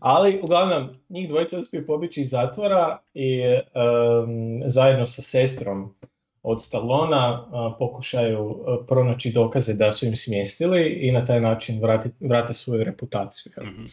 Ali 0.00 0.40
uglavnom, 0.42 0.88
njih 1.08 1.28
dvojica 1.28 1.58
uspiju 1.58 1.86
pobjeći 1.86 2.20
iz 2.20 2.30
zatvora 2.30 2.98
i 3.14 3.40
em, 3.40 4.62
zajedno 4.66 5.06
sa 5.06 5.22
sestrom 5.22 5.94
od 6.42 6.62
Stallona 6.62 7.46
a, 7.52 7.74
pokušaju 7.78 8.64
a, 8.66 8.84
pronaći 8.86 9.32
dokaze 9.32 9.74
da 9.74 9.90
su 9.90 10.06
im 10.06 10.16
smjestili 10.16 10.88
i 10.88 11.12
na 11.12 11.24
taj 11.24 11.40
način 11.40 11.80
vrati, 11.80 12.10
vrate 12.20 12.54
svoju 12.54 12.84
reputaciju. 12.84 13.52
Mhm. 13.62 13.84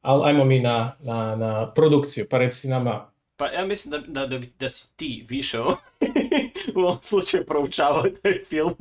Ali 0.00 0.22
ajmo 0.24 0.44
mi 0.44 0.60
na, 0.60 0.92
na, 1.00 1.36
na 1.36 1.72
produkciju, 1.74 2.26
pa 2.30 2.38
reci 2.38 2.68
nama 2.68 3.11
Pa 3.36 3.46
ja 3.46 3.66
mislim 3.66 3.90
da, 3.90 3.98
da, 3.98 4.26
da, 4.26 4.44
da 4.58 4.68
si 4.68 4.96
ti 4.96 5.26
više 5.28 5.60
u 6.76 6.80
ovom 6.80 6.98
slučaju 7.02 7.46
proučavao 7.46 8.02
taj 8.22 8.44
film 8.48 8.74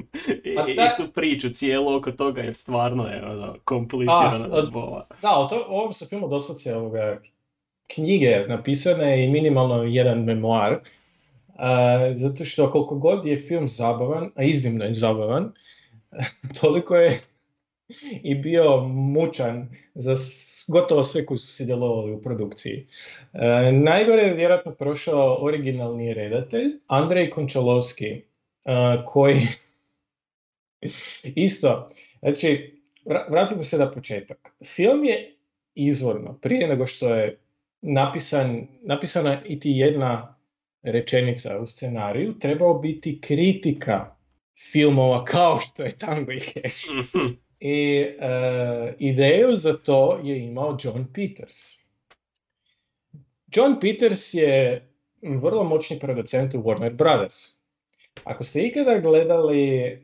i, 0.44 0.56
Pa 0.56 0.68
i 0.68 0.74
da- 0.74 0.96
tu 0.98 1.12
priču 1.14 1.50
cijelu 1.50 1.96
oko 1.96 2.12
toga 2.12 2.42
jer 2.42 2.56
stvarno 2.56 3.08
je 3.08 3.26
ono, 3.26 3.56
komplicirana 3.64 4.46
A, 4.52 4.62
bova. 4.72 5.08
Da, 5.22 5.38
o, 5.38 5.46
to, 5.46 5.66
o 5.68 5.80
ovom 5.80 5.94
su 5.94 6.06
filmu 6.06 6.28
doslovce 6.28 6.76
ovoga, 6.76 7.22
knjige 7.96 8.46
napisane 8.48 9.26
i 9.26 9.30
minimalno 9.30 9.84
jedan 9.84 10.24
memoar. 10.24 10.80
A, 11.58 12.12
zato 12.16 12.46
što 12.46 12.72
koliko 12.72 12.96
god 12.96 13.26
je 13.26 13.36
film 13.36 13.68
zabavan, 13.68 14.32
a 14.36 14.44
iznimno 14.44 14.86
je 14.86 14.94
zabavan, 14.94 15.54
toliko 16.62 16.96
je 16.96 17.22
i 18.30 18.36
bio 18.36 18.84
mučan 18.88 19.70
za 19.96 20.14
gotovo 20.68 21.04
sve 21.04 21.26
koji 21.26 21.38
su 21.38 21.48
sudjelovali 21.48 22.12
u 22.12 22.22
produkciji. 22.22 22.88
E, 23.34 23.72
najgore 23.72 24.22
je 24.22 24.34
vjerojatno 24.34 24.72
prošao 24.76 25.46
originalni 25.46 26.14
redatelj, 26.14 26.80
Andrej 26.88 27.30
Končalovski, 27.30 28.06
e, 28.06 28.22
koji 29.06 29.42
isto, 31.46 31.88
znači, 32.20 32.82
vra- 33.06 33.32
vratimo 33.32 33.64
se 33.64 33.78
na 33.78 33.92
početak. 33.92 34.56
Film 34.66 35.06
je 35.06 35.36
izvorno, 35.76 36.40
prije 36.42 36.68
nego 36.68 36.88
što 36.88 37.16
je 37.16 37.40
napisan, 37.82 38.68
napisana 38.82 39.42
iti 39.46 39.72
jedna 39.72 40.36
rečenica 40.84 41.60
u 41.60 41.68
scenariju, 41.68 42.40
trebao 42.40 42.74
biti 42.74 43.22
kritika 43.22 44.16
filmova 44.72 45.26
kao 45.26 45.60
što 45.60 45.84
je 45.84 45.98
Tango 45.98 46.32
i 46.32 46.40
Cash. 46.40 46.86
I 47.62 48.02
e, 48.02 48.96
ideju 49.00 49.56
za 49.56 49.78
to 49.78 50.20
je 50.24 50.46
imao 50.46 50.78
John 50.84 51.06
Peters. 51.14 51.56
John 53.56 53.80
Peters 53.82 54.34
je 54.34 54.88
vrlo 55.22 55.64
moćni 55.64 56.00
producent 56.00 56.54
u 56.54 56.58
Warner 56.58 56.96
Brothers. 56.96 57.36
Ako 58.24 58.44
ste 58.44 58.62
ikada 58.62 59.00
gledali 59.00 59.68
e, 59.68 60.02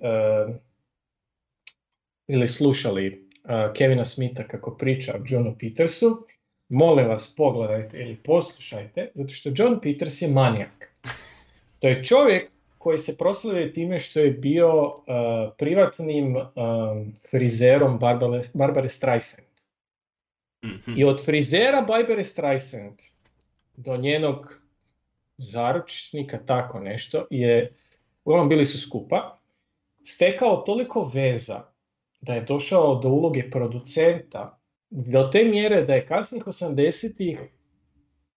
ili 2.27 2.47
slušali 2.47 3.07
e, 3.07 3.73
Kevina 3.77 4.05
Smitha 4.05 4.43
kako 4.43 4.77
priča 4.77 5.13
o 5.15 5.23
Johnu 5.27 5.55
Petersu, 5.59 6.27
molim 6.69 7.07
vas 7.07 7.35
pogledajte 7.35 7.97
ili 7.97 8.15
poslušajte, 8.15 9.11
zato 9.13 9.29
što 9.29 9.51
John 9.55 9.79
Peters 9.81 10.21
je 10.21 10.27
manijak. 10.27 10.93
To 11.79 11.87
je 11.87 12.03
čovjek 12.03 12.51
koji 12.77 12.97
se 12.97 13.17
proslavio 13.17 13.67
time 13.67 13.99
što 13.99 14.19
je 14.19 14.31
bio 14.31 14.85
uh, 14.85 14.93
privatnim 15.57 16.35
um, 16.35 17.13
frizerom 17.29 17.99
Barbare, 17.99 18.41
Barbare 18.53 18.89
Streisand. 18.89 19.47
Mhm. 20.65 20.93
I 20.97 21.03
od 21.03 21.25
frizera 21.25 21.81
Barbare 21.81 22.23
Streisand 22.23 22.99
do 23.75 23.97
njenog 23.97 24.61
zaručnika, 25.37 26.39
tako 26.45 26.79
nešto, 26.79 27.27
je, 27.29 27.73
uglavnom 28.23 28.49
bili 28.49 28.65
su 28.65 28.81
skupa, 28.81 29.37
stekao 30.03 30.57
toliko 30.57 31.11
veza 31.13 31.63
da 32.21 32.33
je 32.33 32.41
došao 32.41 32.95
do 32.95 33.09
uloge 33.09 33.49
producenta 33.49 34.59
do 34.89 35.29
te 35.31 35.43
mjere 35.43 35.81
da 35.81 35.93
je 35.93 36.05
kasnih 36.05 36.43
80-ih 36.43 37.39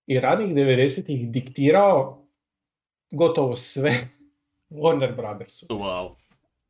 i 0.07 0.21
ranih 0.21 0.55
90-ih 0.55 1.31
diktirao 1.31 2.27
gotovo 3.11 3.57
sve 3.57 3.93
Warner 4.71 5.17
Brothersu. 5.17 5.67
Wow. 5.67 6.15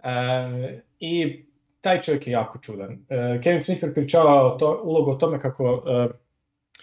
E, 0.02 0.80
I 1.00 1.44
taj 1.80 2.02
čovjek 2.02 2.26
je 2.26 2.30
jako 2.30 2.58
čudan. 2.58 3.06
E, 3.08 3.40
Kevin 3.42 3.62
Smith 3.62 3.80
prepričava 3.80 4.42
o 4.42 4.58
to, 4.58 4.80
ulogu 4.84 5.10
o 5.10 5.14
tome 5.14 5.40
kako... 5.40 5.84
e, 5.86 6.08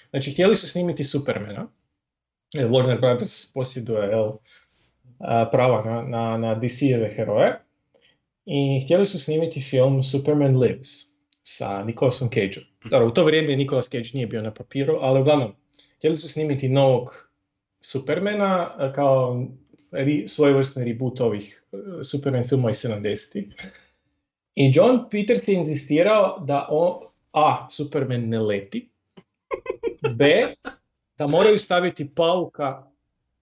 znači, 0.09 0.32
htjeli 0.32 0.55
su 0.55 0.68
snimiti 0.68 1.03
Supermana. 1.03 1.68
E, 2.57 2.65
Warner 2.65 2.99
Brothers 2.99 3.53
posjeduje 3.53 4.07
jel, 4.07 4.32
a, 5.20 5.49
prava 5.51 5.84
na, 5.84 6.01
na, 6.01 6.38
na 6.38 6.55
DC-eve 6.55 7.15
heroje. 7.15 7.59
I 8.45 8.82
htjeli 8.86 9.05
su 9.05 9.20
snimiti 9.20 9.61
film 9.61 10.03
Superman 10.03 10.59
Lives 10.59 10.89
sa 11.43 11.84
Nicolasom 11.84 12.30
Cageom. 12.30 12.65
Dobro, 12.89 13.07
u 13.07 13.11
to 13.11 13.24
vrijeme 13.24 13.55
Nicolas 13.55 13.89
Cage 13.89 14.09
nije 14.13 14.28
bio 14.28 14.41
na 14.41 14.53
papiru, 14.53 14.97
ali 15.01 15.22
uglavnom, 15.22 15.55
htjeli 15.97 16.15
su 16.15 16.28
snimiti 16.30 16.70
novog 16.70 17.30
Supermana 17.82 18.72
a, 18.78 18.93
kao 18.93 19.45
svojevrsni 20.28 20.86
reboot 20.86 21.22
ovih 21.22 21.64
e, 21.72 22.04
Superman 22.04 22.43
filmova 22.43 22.70
iz 22.70 22.78
70-ih. 22.78 23.45
I 24.56 24.72
John 24.74 25.00
Peters 25.12 25.48
je 25.48 25.56
inzistirao 25.56 26.39
da 26.39 26.68
on, 26.70 26.93
A, 27.32 27.70
Superman 27.70 28.30
ne 28.30 28.39
leti, 28.39 28.89
B, 30.16 30.54
da 31.18 31.28
moraju 31.28 31.58
staviti 31.58 32.10
pauka 32.16 32.88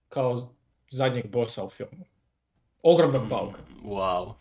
kao 0.08 0.54
zadnjeg 0.90 1.26
bossa 1.26 1.64
u 1.64 1.68
filmu. 1.68 2.04
Ogromnog 2.82 3.22
pauka. 3.28 3.60
Wow. 3.84 4.32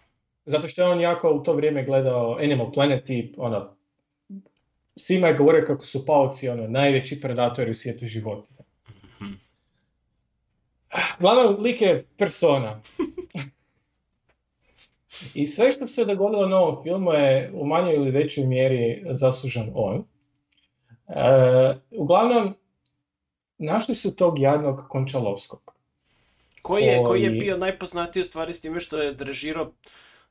Zato 0.46 0.68
što 0.68 0.82
je 0.82 0.88
on 0.88 1.02
jako 1.02 1.32
u 1.32 1.44
to 1.44 1.54
vrijeme 1.54 1.84
gledao 1.84 2.38
Animal 2.40 2.72
Planet 2.72 3.10
i 3.10 3.34
ono, 3.38 3.76
svima 4.96 5.28
je 5.28 5.38
govorio 5.38 5.64
kako 5.68 5.86
su 5.86 6.06
pauci 6.06 6.50
ono, 6.50 6.68
najveći 6.68 7.22
predatori 7.22 7.72
u 7.72 7.74
svijetu 7.74 8.06
životinja. 8.06 8.65
Glavno 11.20 11.58
lik 11.60 11.82
je 11.82 12.06
persona. 12.18 12.82
I 15.34 15.46
sve 15.46 15.72
što 15.72 15.88
se 15.88 16.06
dogodilo 16.06 16.48
na 16.48 16.58
ovom 16.58 16.84
filmu 16.84 17.12
je 17.14 17.52
u 17.54 17.66
manjoj 17.66 17.96
ili 17.96 18.12
većoj 18.12 18.46
mjeri 18.46 19.04
zaslužan 19.12 19.72
on. 19.74 20.04
E, 21.08 21.22
uglavnom, 21.92 22.56
našli 23.58 23.96
su 23.96 24.16
tog 24.16 24.40
jadnog 24.40 24.86
Končalovskog. 24.90 25.76
Koji 26.62 26.84
je, 26.84 27.04
koji 27.04 27.22
je 27.22 27.30
bio 27.30 27.58
najpoznatiji 27.58 28.22
u 28.22 28.26
stvari 28.26 28.54
s 28.54 28.62
time 28.62 28.80
što 28.80 28.98
je 28.98 29.16
režirao 29.20 29.72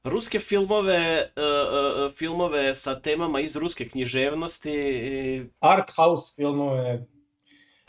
ruske 0.04 0.40
filmove, 0.40 0.94
e, 0.96 1.30
e, 1.36 2.10
filmove 2.16 2.74
sa 2.74 3.00
temama 3.00 3.40
iz 3.40 3.56
ruske 3.56 3.88
književnosti. 3.88 4.72
i- 4.72 5.44
Art 5.60 5.90
house 5.96 6.34
filmove, 6.36 7.06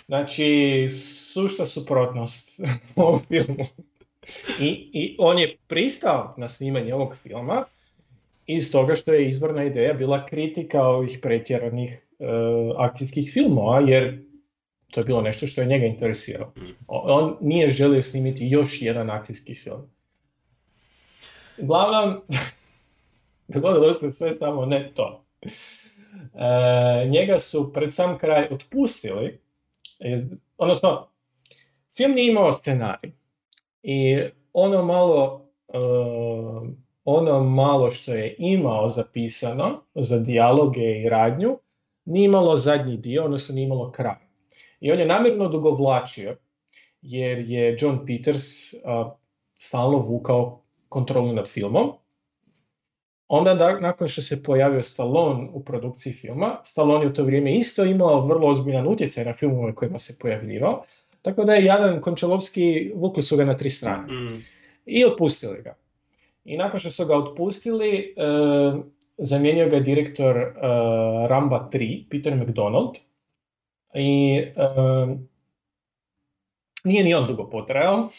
znači 0.08 0.88
sušta 1.34 1.66
suprotnost 1.66 2.60
ovom 2.96 3.20
filmu. 3.20 3.66
I, 4.60 4.90
I 4.94 5.16
on 5.20 5.40
je 5.40 5.58
pristao 5.68 6.34
na 6.38 6.48
snimanje 6.48 6.94
ovog 6.94 7.16
filma 7.16 7.64
iz 8.48 8.72
toga 8.72 8.96
što 8.96 9.14
je 9.14 9.28
izvorna 9.28 9.64
ideja 9.64 9.94
bila 9.94 10.26
kritika 10.26 10.84
ovih 10.84 11.20
pretjeranih 11.22 11.92
e, 11.92 12.26
akcijskih 12.78 13.32
filmova, 13.34 13.80
jer 13.80 14.22
to 14.92 15.00
je 15.00 15.06
bilo 15.06 15.22
nešto 15.22 15.48
što 15.48 15.62
je 15.62 15.68
njega 15.68 15.86
interesiralo. 15.86 16.54
O- 16.88 17.04
On 17.06 17.38
nije 17.42 17.70
želio 17.70 18.02
snimiti 18.02 18.48
još 18.48 18.82
jedan 18.82 19.10
akcijski 19.10 19.56
film. 19.56 19.90
Uglavnom, 21.58 22.22
dogodilo 23.54 23.94
se 23.94 24.12
sve 24.12 24.32
samo 24.32 24.66
ne 24.66 24.92
to. 24.96 25.26
E, 25.42 25.50
njega 27.10 27.40
su 27.40 27.74
pred 27.74 27.94
sam 27.94 28.18
kraj 28.18 28.48
otpustili, 28.52 29.40
odnosno, 30.58 31.08
film 31.98 32.12
nije 32.12 32.32
imao 32.32 32.54
scenarij. 32.54 33.12
I 33.84 34.24
ono 34.54 34.86
malo, 34.86 35.46
e, 35.68 35.78
ono 37.04 37.44
malo 37.44 37.92
što 37.92 38.14
je 38.14 38.36
imao 38.40 38.88
zapisano 38.88 39.82
za 39.96 40.20
dijaloge 40.20 41.02
i 41.02 41.10
radnju, 41.10 41.58
nije 42.06 42.26
imalo 42.26 42.56
zadnji 42.56 42.98
dio, 42.98 43.26
odnosno 43.26 43.56
nije 43.56 43.66
imalo 43.66 43.92
kraj. 43.92 44.16
I 44.80 44.92
on 44.92 45.00
je 45.00 45.06
namjerno 45.06 45.46
odugovlačio, 45.46 46.38
jer 47.02 47.50
je 47.50 47.78
John 47.80 48.06
Peters 48.06 48.74
a, 48.86 49.16
stalno 49.58 49.98
vukao 49.98 50.62
kontrolu 50.90 51.34
nad 51.34 51.48
filmom. 51.48 51.92
Onda 53.28 53.54
da, 53.54 53.80
nakon 53.80 54.08
što 54.08 54.22
se 54.22 54.44
pojavio 54.44 54.82
Stallone 54.82 55.50
u 55.54 55.64
produkciji 55.64 56.14
filma, 56.14 56.60
Stallone 56.64 57.06
je 57.06 57.10
u 57.10 57.14
to 57.14 57.24
vrijeme 57.24 57.54
isto 57.54 57.86
imao 57.86 58.26
vrlo 58.26 58.48
ozbiljan 58.48 58.88
utjecaj 58.88 59.26
na 59.26 59.34
filmove 59.34 59.76
kojima 59.76 60.00
se 60.00 60.20
pojavljivao, 60.22 60.84
tako 61.22 61.44
da 61.44 61.54
je 61.54 61.66
jadan 61.66 62.02
Končalovski, 62.02 62.92
vukli 62.96 63.24
su 63.24 63.38
ga 63.38 63.46
na 63.46 63.58
tri 63.58 63.70
strane 63.70 64.14
Mm. 64.14 64.44
i 64.86 65.06
otpustili 65.06 65.62
ga. 65.62 65.76
I 66.44 66.58
nakon 66.58 66.80
što 66.80 66.92
su 66.92 67.06
ga 67.06 67.18
otpustili, 67.18 67.98
e, 67.98 68.14
zamijenio 69.18 69.70
ga 69.70 69.76
je 69.76 69.82
direktor 69.82 70.38
e, 70.38 70.52
Ramba 71.28 71.70
3, 71.74 72.10
Peter 72.10 72.36
McDonald. 72.36 72.96
I 73.94 74.38
e, 74.38 74.68
nije 76.84 77.04
ni 77.04 77.14
on 77.14 77.28
dugo 77.28 77.50
potrajao. 77.50 78.10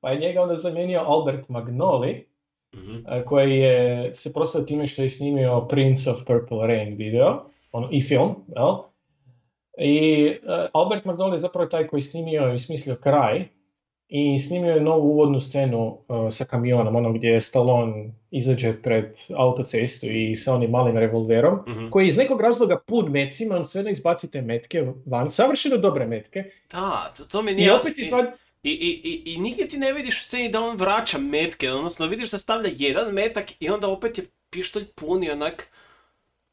Pa 0.00 0.10
je 0.10 0.18
njega 0.20 0.42
onda 0.42 0.56
zamijenio 0.56 1.00
Albert 1.00 1.48
Magnoli, 1.48 2.26
E, 3.08 3.24
koji 3.24 3.58
je 3.58 4.10
se 4.14 4.32
proslavio 4.32 4.66
time 4.66 4.86
što 4.86 5.02
je 5.02 5.10
snimio 5.10 5.66
Prince 5.68 6.10
of 6.10 6.18
Purple 6.26 6.66
Rain 6.66 6.94
video 6.96 7.44
ono, 7.72 7.88
i 7.92 8.00
film. 8.00 8.34
Jel? 8.56 8.74
I 9.78 10.26
e, 10.26 10.68
Albert 10.72 11.04
Magnoli 11.04 11.34
je 11.34 11.38
zapravo 11.38 11.66
taj 11.68 11.86
koji 11.86 11.98
je 11.98 12.02
snimio 12.04 12.52
i 12.54 12.58
smislio 12.58 12.96
kraj 12.96 13.44
i 14.08 14.38
snimio 14.38 14.74
je 14.74 14.80
novu 14.80 15.08
uvodnu 15.10 15.40
scenu 15.40 15.98
e, 16.26 16.30
sa 16.30 16.44
kamionom, 16.44 16.96
ono 16.96 17.12
gdje 17.12 17.40
Stallone 17.40 18.10
izađe 18.30 18.82
pred 18.82 19.04
autocestu 19.36 20.06
i 20.06 20.36
sa 20.36 20.54
onim 20.54 20.70
malim 20.70 20.96
revolverom, 20.98 21.58
Mhm. 21.68 21.88
koji 21.90 22.06
iz 22.06 22.16
nekog 22.16 22.40
razloga 22.40 22.78
pun 22.86 23.10
mecima, 23.10 23.56
on 23.56 23.64
sve 23.64 23.82
ne 23.82 23.90
izbaci 23.90 24.30
te 24.30 24.42
metke 24.42 24.86
van, 25.06 25.30
savršeno 25.30 25.76
dobre 25.76 26.06
metke, 26.06 26.44
Da, 26.72 27.12
to, 27.16 27.24
to 27.24 27.42
mi 27.42 27.52
nije 27.54 27.66
i 27.66 27.70
opet 27.70 27.98
izvad... 27.98 28.24
I, 28.64 28.70
i, 28.70 29.00
i, 29.04 29.32
I 29.34 29.38
nigdje 29.38 29.68
ti 29.68 29.78
ne 29.78 29.92
vidiš 29.92 30.20
u 30.20 30.22
sceni 30.24 30.48
da 30.48 30.60
on 30.60 30.76
vraća 30.76 31.18
metke, 31.18 31.70
odnosno 31.72 32.06
vidiš 32.06 32.30
da 32.30 32.38
stavlja 32.38 32.70
jedan 32.76 33.12
metak 33.14 33.52
i 33.60 33.68
onda 33.70 33.88
opet 33.88 34.18
je 34.18 34.26
pištolj 34.50 34.86
puni 34.94 35.30
onak... 35.30 35.70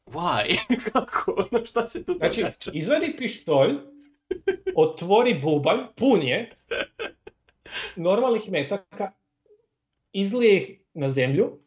Why? 0.06 0.58
Kako? 0.92 1.48
Ono 1.52 1.66
šta 1.66 1.88
se 1.88 2.04
tu 2.04 2.14
Znači, 2.14 2.40
događa? 2.40 2.70
izvadi 2.74 3.14
pištolj, 3.16 3.74
otvori 4.76 5.34
bubanj, 5.34 5.78
pun 5.96 6.22
je, 6.22 6.50
normalnih 7.96 8.50
metaka, 8.50 9.12
izlije 10.12 10.56
ih 10.56 10.78
na 10.94 11.08
zemlju, 11.08 11.58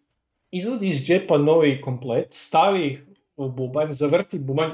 izvadi 0.51 0.89
iz 0.89 1.03
džepa 1.05 1.37
novi 1.37 1.81
komplet, 1.81 2.27
stavi 2.33 2.87
ih 2.87 3.03
u 3.35 3.49
bubanj, 3.49 3.91
zavrti 3.91 4.39
bubanj. 4.39 4.71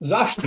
Zašto? 0.00 0.42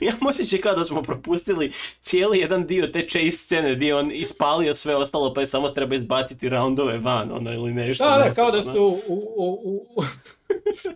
Ja 0.00 0.12
osjećaj 0.28 0.60
kao 0.60 0.74
da 0.74 0.84
smo 0.84 1.02
propustili 1.02 1.72
cijeli 2.00 2.38
jedan 2.38 2.66
dio 2.66 2.86
te 2.86 3.06
chase 3.08 3.30
scene 3.30 3.74
gdje 3.74 3.86
je 3.86 3.94
on 3.94 4.12
ispalio 4.12 4.74
sve 4.74 4.96
ostalo 4.96 5.34
pa 5.34 5.40
je 5.40 5.46
samo 5.46 5.68
treba 5.68 5.94
izbaciti 5.94 6.48
roundove 6.48 6.98
van, 6.98 7.32
ono 7.32 7.52
ili 7.52 7.74
nešto. 7.74 8.04
Da, 8.04 8.18
da, 8.18 8.34
kao 8.34 8.46
da 8.46 8.58
ono. 8.58 8.62
su 8.62 8.84
u, 9.08 9.14
u, 9.36 9.60
u, 9.64 9.86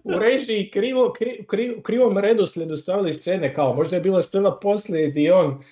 u, 0.04 0.10
režiji 0.12 0.70
krivo, 0.70 1.12
kri, 1.12 1.44
kri- 1.46 1.78
u 1.78 1.82
krivom 1.82 2.18
redoslijedu 2.18 2.76
stavili 2.76 3.12
scene, 3.12 3.54
kao 3.54 3.74
možda 3.74 3.96
je 3.96 4.02
bila 4.02 4.22
scena 4.22 4.52
poslije 4.52 5.10
gdje 5.10 5.34
on 5.34 5.62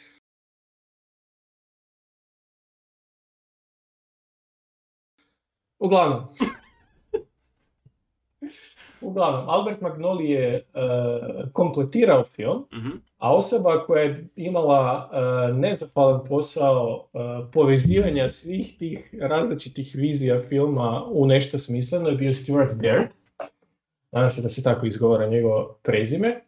Uglavnom. 5.78 6.22
uglavnom, 9.00 9.48
Albert 9.48 9.80
Magnoli 9.80 10.30
je 10.30 10.54
e, 10.54 10.62
kompletirao 11.52 12.24
film, 12.24 12.66
Mhm. 12.72 12.90
A 13.18 13.34
osoba 13.34 13.84
koja 13.86 14.02
je 14.02 14.28
imala 14.36 15.10
e, 15.12 15.52
nezahvalan 15.52 16.24
posao 16.28 17.08
e, 17.14 17.18
povezivanja 17.52 18.28
svih 18.28 18.78
tih 18.78 19.14
različitih 19.20 19.92
vizija 19.94 20.42
filma 20.48 21.04
u 21.10 21.26
nešto 21.26 21.58
smisleno 21.58 22.08
je 22.08 22.16
bio 22.16 22.32
Stuart 22.32 22.74
Baird. 22.74 23.08
Nadam 24.12 24.30
se 24.30 24.42
da 24.42 24.48
se 24.48 24.62
tako 24.62 24.86
izgovara 24.86 25.26
njegovo 25.26 25.78
prezime. 25.82 26.40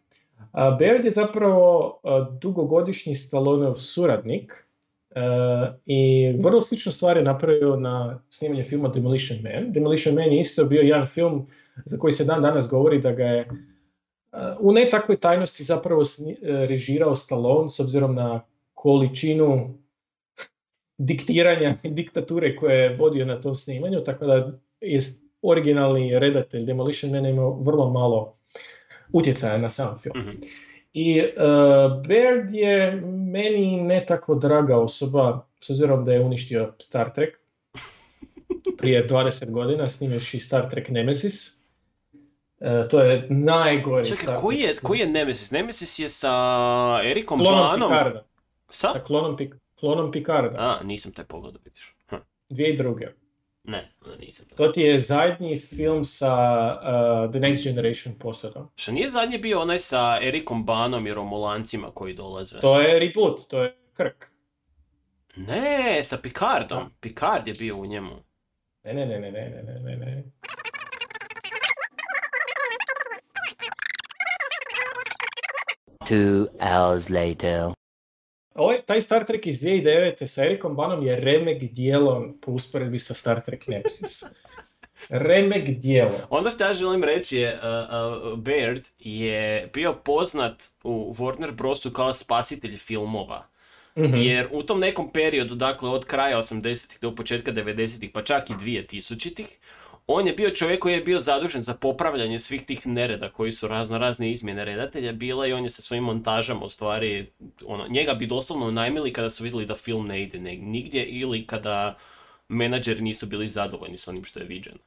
Baird 0.53 1.05
je 1.05 1.11
zapravo 1.11 1.99
e, 2.03 2.09
dugogodišnji 2.41 3.15
Stalloneov 3.15 3.75
suradnik 3.75 4.65
i 5.85 6.31
vrlo 6.43 6.61
sličnu 6.61 6.91
stvar 6.91 7.17
je 7.17 7.23
napravio 7.23 7.75
na 7.75 8.21
snimanje 8.29 8.63
filma 8.63 8.87
Demolition 8.87 9.39
Man. 9.43 9.71
Demolition 9.71 10.15
Man 10.15 10.31
je 10.31 10.39
isto 10.39 10.65
bio 10.65 10.81
jedan 10.81 11.07
film 11.07 11.47
za 11.85 11.97
koji 11.97 12.11
se 12.11 12.25
dan 12.25 12.41
danas 12.41 12.69
govori 12.69 12.99
da 12.99 13.11
ga 13.11 13.23
je 13.23 13.47
u 14.59 14.71
ne 14.73 14.89
takvoj 14.89 15.17
tajnosti 15.17 15.63
zapravo 15.63 16.01
e, 16.01 16.35
režirao 16.65 17.15
Stallone 17.15 17.69
s 17.69 17.79
obzirom 17.79 18.15
na 18.15 18.41
količinu 18.73 19.77
diktiranja 20.97 21.75
i 21.83 21.89
diktature 21.99 22.55
koje 22.55 22.75
je 22.75 22.95
vodio 22.95 23.25
na 23.25 23.41
tom 23.41 23.55
snimanju, 23.55 24.03
tako 24.03 24.25
da 24.25 24.51
je 24.81 24.99
originalni 25.41 26.19
redatelj 26.19 26.65
Demolition 26.65 27.11
Man 27.11 27.25
imao 27.25 27.59
vrlo 27.61 27.89
malo 27.89 28.37
utjecaja 29.13 29.57
na 29.57 29.69
sam 29.69 29.97
film. 29.99 30.19
Mhm. 30.19 30.31
I 30.93 31.21
uh, 31.21 32.07
Baird 32.07 32.53
je 32.53 33.01
meni 33.31 33.81
ne 33.81 34.05
tako 34.05 34.35
draga 34.35 34.77
osoba, 34.77 35.45
s 35.59 35.69
obzirom 35.69 36.05
da 36.05 36.13
je 36.13 36.21
uništio 36.21 36.73
Star 36.79 37.13
Trek 37.13 37.39
prije 38.77 39.07
20 39.07 39.51
godina, 39.51 39.89
snimivši 39.89 40.39
Star 40.39 40.69
Trek 40.69 40.89
Nemesis. 40.89 41.58
E, 42.59 42.87
to 42.87 43.01
je 43.01 43.27
najgori 43.29 44.05
Čekaj, 44.05 44.23
Star 44.23 44.37
koji 44.41 44.57
je, 44.57 44.75
koji 44.83 44.99
je 44.99 45.07
Nemesis? 45.07 45.51
Nemesis 45.51 45.99
je 45.99 46.09
sa 46.09 46.33
Erikom 47.05 47.39
Klonom 47.39 47.61
Banom. 47.61 47.89
Picarda. 47.89 48.25
Sa? 48.69 48.87
Sa 48.87 48.99
klonom, 48.99 49.37
Pik- 49.37 49.57
klonom 49.79 50.11
Picarda. 50.11 50.55
A, 50.57 50.83
nisam 50.83 51.11
taj 51.11 51.25
pogledao, 51.25 51.61
vidiš. 51.65 51.95
Hm. 52.09 52.15
Dvije 52.49 52.77
druge. 52.77 53.07
Ne, 53.63 53.91
nisam. 54.19 54.45
To 54.55 54.67
ti 54.67 54.81
je 54.81 54.99
zadnji 54.99 55.57
film 55.57 56.03
sa 56.03 56.33
uh, 56.81 57.31
The 57.31 57.39
Next 57.39 57.63
Generation 57.63 58.15
posadom. 58.19 58.69
Što 58.75 58.91
nije 58.91 59.09
zadnji 59.09 59.37
bio 59.37 59.61
onaj 59.61 59.79
sa 59.79 60.19
Erikom 60.21 60.65
Banom 60.65 61.07
i 61.07 61.13
Romulancima 61.13 61.91
koji 61.91 62.13
dolaze? 62.13 62.59
To 62.59 62.81
je 62.81 62.99
reboot, 62.99 63.39
to 63.49 63.63
je 63.63 63.75
Krk. 63.93 64.25
Ne, 65.35 66.03
sa 66.03 66.17
Picardom. 66.17 66.89
Picard 66.99 67.47
je 67.47 67.53
bio 67.53 67.77
u 67.77 67.85
njemu. 67.85 68.15
Ne, 68.83 68.93
ne, 68.93 69.05
ne, 69.05 69.19
ne, 69.19 69.31
ne, 69.31 69.63
ne, 69.63 69.79
ne, 69.79 69.95
ne, 69.95 70.05
ne. 70.05 70.23
Two 76.09 76.47
hours 76.59 77.09
later. 77.09 77.69
Ovaj, 78.55 78.81
taj 78.85 79.01
Star 79.01 79.25
Trek 79.25 79.47
iz 79.47 79.61
2009. 79.61 80.25
sa 80.25 80.43
Erikom 80.43 80.75
Banom 80.75 81.03
je 81.05 81.15
remek 81.15 81.63
dijelo 81.63 82.33
po 82.41 82.51
usporedbi 82.51 82.99
sa 82.99 83.13
Star 83.13 83.43
Trek 83.45 83.67
Nemesis. 83.67 84.23
Remek 85.09 85.69
dijelo. 85.69 86.19
Ono 86.29 86.49
što 86.49 86.63
ja 86.63 86.73
želim 86.73 87.03
reći 87.03 87.37
je, 87.37 87.53
uh, 87.53 88.33
uh, 88.33 88.39
Baird 88.39 88.87
je 88.99 89.69
bio 89.73 89.93
poznat 89.93 90.63
u 90.83 91.15
Warner 91.17 91.51
Brosu 91.51 91.91
kao 91.91 92.13
spasitelj 92.13 92.77
filmova. 92.77 93.47
Mhm. 93.97 94.15
Jer 94.15 94.47
u 94.51 94.63
tom 94.63 94.79
nekom 94.79 95.11
periodu, 95.13 95.55
dakle 95.55 95.89
od 95.89 96.05
kraja 96.05 96.37
80-ih 96.37 96.99
do 97.01 97.15
početka 97.15 97.51
90-ih, 97.51 98.11
pa 98.13 98.23
čak 98.23 98.49
i 98.49 98.53
2000-ih, 98.53 99.47
on 100.11 100.27
je 100.27 100.33
bio 100.33 100.49
čovjek 100.49 100.79
koji 100.79 100.93
je 100.93 101.01
bio 101.01 101.19
zadužen 101.19 101.61
za 101.61 101.73
popravljanje 101.73 102.39
svih 102.39 102.65
tih 102.65 102.87
nereda 102.87 103.29
koji 103.29 103.51
su 103.51 103.67
razno 103.67 103.97
razne 103.97 104.31
izmjene 104.31 104.65
redatelja 104.65 105.11
bile 105.11 105.49
i 105.49 105.53
on 105.53 105.63
je 105.63 105.69
sa 105.69 105.81
svojim 105.81 106.03
montažama 106.03 106.65
u 106.65 106.69
stvari, 106.69 107.31
ono, 107.65 107.87
njega 107.87 108.13
bi 108.13 108.27
doslovno 108.27 108.71
najmili 108.71 109.13
kada 109.13 109.29
su 109.29 109.43
vidjeli 109.43 109.65
da 109.65 109.75
film 109.75 110.07
ne 110.07 110.23
ide 110.23 110.39
nigdje 110.39 111.05
ili 111.05 111.47
kada 111.47 111.97
menadžeri 112.47 113.01
nisu 113.01 113.25
bili 113.25 113.47
zadovoljni 113.47 113.97
s 113.97 114.07
onim 114.07 114.23
što 114.23 114.39
je 114.39 114.45
viđeno. 114.45 114.77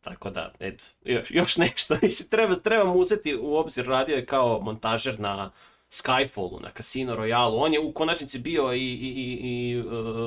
Tako 0.00 0.30
da, 0.30 0.52
eto, 0.60 0.84
još, 1.04 1.30
još 1.30 1.56
nešto. 1.56 1.96
Mislim, 2.02 2.28
treba, 2.28 2.54
treba 2.54 2.84
mu 2.84 2.94
uzeti 2.94 3.36
u 3.36 3.54
obzir, 3.54 3.86
radio 3.86 4.16
je 4.16 4.26
kao 4.26 4.60
montažer 4.60 5.20
na 5.20 5.50
Skyfallu, 5.90 6.62
na 6.62 6.70
Casino 6.76 7.16
Royale. 7.16 7.54
On 7.54 7.72
je 7.72 7.80
u 7.80 7.92
konačnici 7.92 8.38
bio 8.38 8.72
i, 8.72 8.78
i, 8.78 9.08
i, 9.08 9.38
i, 9.42 9.78
e, 9.78 9.82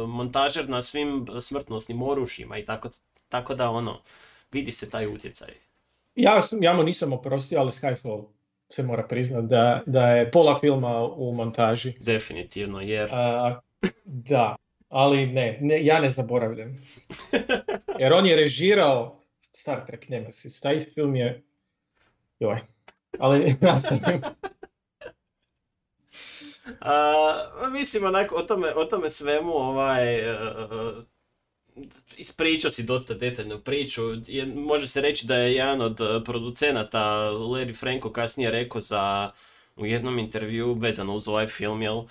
montažer 0.07 0.69
na 0.69 0.81
svim 0.81 1.27
smrtnosnim 1.41 2.01
oružjima 2.01 2.57
i 2.57 2.65
tako, 2.65 2.89
tako 3.29 3.55
da 3.55 3.69
ono, 3.69 4.01
vidi 4.56 4.72
se 4.72 4.89
taj 4.89 5.08
utjecaj. 5.08 5.53
Ja, 6.16 6.41
sam- 6.41 6.64
ja 6.64 6.74
mu 6.74 6.84
nisam 6.84 7.14
oprostio, 7.14 7.60
ali 7.60 7.72
Skyfall 7.72 8.26
se 8.70 8.84
mora 8.84 9.03
priznat 9.08 9.45
da, 9.45 9.84
da 9.86 10.08
je 10.10 10.32
pola 10.32 10.60
filma 10.60 11.03
u 11.03 11.34
montaži. 11.34 11.93
Definitivno, 11.99 12.82
jer... 12.82 13.10
A, 13.12 13.60
da, 14.06 14.56
ali 14.89 15.26
ne, 15.26 15.58
ne, 15.62 15.86
ja 15.86 15.99
ne 15.99 16.10
zaboravljam. 16.10 16.78
Jer 17.99 18.14
on 18.14 18.26
je 18.26 18.36
režirao 18.36 19.20
Star 19.39 19.86
Trek 19.86 20.10
Nemesis. 20.10 20.62
Taj 20.62 20.80
film 20.80 21.16
je... 21.16 21.43
Joj. 22.39 22.58
Ali 23.20 23.56
nastavim. 23.62 24.22
A, 26.82 27.70
mislim, 27.72 28.06
onako, 28.06 28.36
o 28.36 28.41
tome, 28.43 28.74
o 28.76 28.86
tome 28.86 29.10
svemu, 29.10 29.53
ovaj, 29.53 30.16
e, 30.16 30.36
ispričao 32.17 32.71
si 32.71 32.84
dosta 32.84 33.13
detaljnu 33.13 33.59
priču. 33.59 34.01
Je, 34.28 34.45
može 34.45 34.88
se 34.88 35.01
reći 35.01 35.28
da 35.28 35.36
je 35.36 35.55
jedan 35.55 35.82
od 35.82 36.01
e, 36.01 36.23
producenata, 36.26 36.99
Larry 37.32 37.76
Franco, 37.80 38.11
kasnije 38.11 38.51
rekao 38.51 38.82
za, 38.82 39.32
u 39.76 39.86
jednom 39.86 40.19
intervju 40.19 40.73
vezano 40.73 41.15
uz 41.15 41.28
ovaj 41.28 41.47
film, 41.47 41.82
jel, 41.82 42.03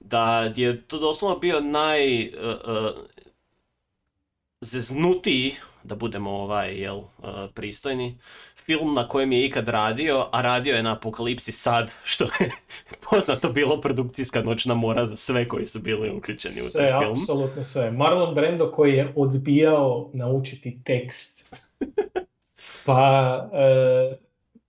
da 0.00 0.52
je 0.56 0.82
to 0.82 0.98
doslovno 0.98 1.38
bio 1.38 1.60
naj... 1.60 2.22
e, 2.22 2.26
e, 2.26 2.92
zeznutiji, 4.60 5.54
da 5.82 5.94
budemo 5.94 6.30
ovaj, 6.30 6.74
jel, 6.74 6.98
e, 6.98 7.48
pristojni, 7.54 8.18
film 8.68 8.94
na 8.94 9.08
kojem 9.08 9.32
je 9.32 9.46
ikad 9.46 9.68
radio, 9.68 10.26
a 10.32 10.42
radio 10.42 10.76
je 10.76 10.82
na 10.82 10.92
Apokalipsi 10.92 11.52
sad, 11.52 11.92
što 12.04 12.24
je 12.24 12.50
poznato 13.10 13.48
bilo 13.48 13.80
produkcijska 13.80 14.42
noćna 14.42 14.74
mora 14.74 15.06
za 15.06 15.16
sve 15.16 15.48
koji 15.48 15.66
su 15.66 15.80
bili 15.80 16.10
uključeni 16.10 16.54
u 16.54 16.68
Sve, 16.70 16.90
taj 16.90 17.00
film. 17.00 17.12
apsolutno 17.12 17.62
sve. 17.64 17.90
Marlon 17.90 18.34
Brando 18.34 18.72
koji 18.72 18.94
je 18.94 19.12
odbijao 19.16 20.10
naučiti 20.14 20.80
tekst. 20.84 21.44
Pa 22.86 23.48
e, 23.52 24.16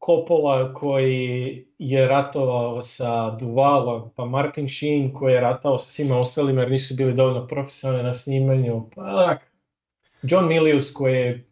Coppola 0.05 0.73
koji 0.73 1.65
je 1.79 2.07
ratovao 2.07 2.81
sa 2.81 3.29
Duvalom, 3.29 4.09
pa 4.15 4.25
Martin 4.25 4.69
Sheen 4.69 5.13
koji 5.13 5.33
je 5.33 5.41
ratao 5.41 5.77
sa 5.77 5.89
svima 5.89 6.19
ostalima 6.19 6.61
jer 6.61 6.71
nisu 6.71 6.95
bili 6.95 7.13
dovoljno 7.13 7.47
profesionalni 7.47 8.03
na 8.03 8.13
snimanju, 8.13 8.89
pa 8.95 9.35
John 10.21 10.47
Milius 10.47 10.91
koji 10.93 11.15
je 11.15 11.48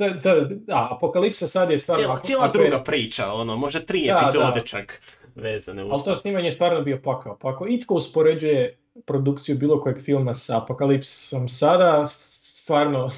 to, 0.00 0.20
to, 0.22 0.44
da, 0.44 0.88
Apokalipsa 0.90 1.46
sad 1.46 1.70
je 1.70 1.78
stvarno... 1.78 2.00
Cijela, 2.00 2.14
ako- 2.14 2.26
cijela 2.26 2.44
ako 2.44 2.58
je- 2.58 2.64
druga 2.64 2.84
priča, 2.84 3.32
ono, 3.32 3.56
možda 3.56 3.80
tri 3.80 4.06
Da, 4.06 4.20
epizode 4.22 4.60
da. 4.60 4.66
čak 4.66 5.02
vezane 5.34 5.84
uz 5.84 5.90
Ali 5.92 6.02
to 6.04 6.14
snimanje 6.14 6.44
je 6.44 6.52
stvarno 6.52 6.82
bio 6.82 7.00
pakao. 7.04 7.38
Pa 7.38 7.48
ako 7.48 7.66
itko 7.68 7.94
uspoređuje 7.94 8.78
produkciju 9.06 9.56
bilo 9.56 9.80
kojeg 9.80 10.00
filma 10.00 10.34
sa 10.34 10.58
Apokalipsom 10.58 11.48
sada, 11.48 12.06
stvarno 12.06 13.10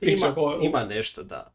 Ima, 0.00 0.34
ko- 0.34 0.58
ima 0.62 0.84
nešto, 0.84 1.22
da. 1.22 1.52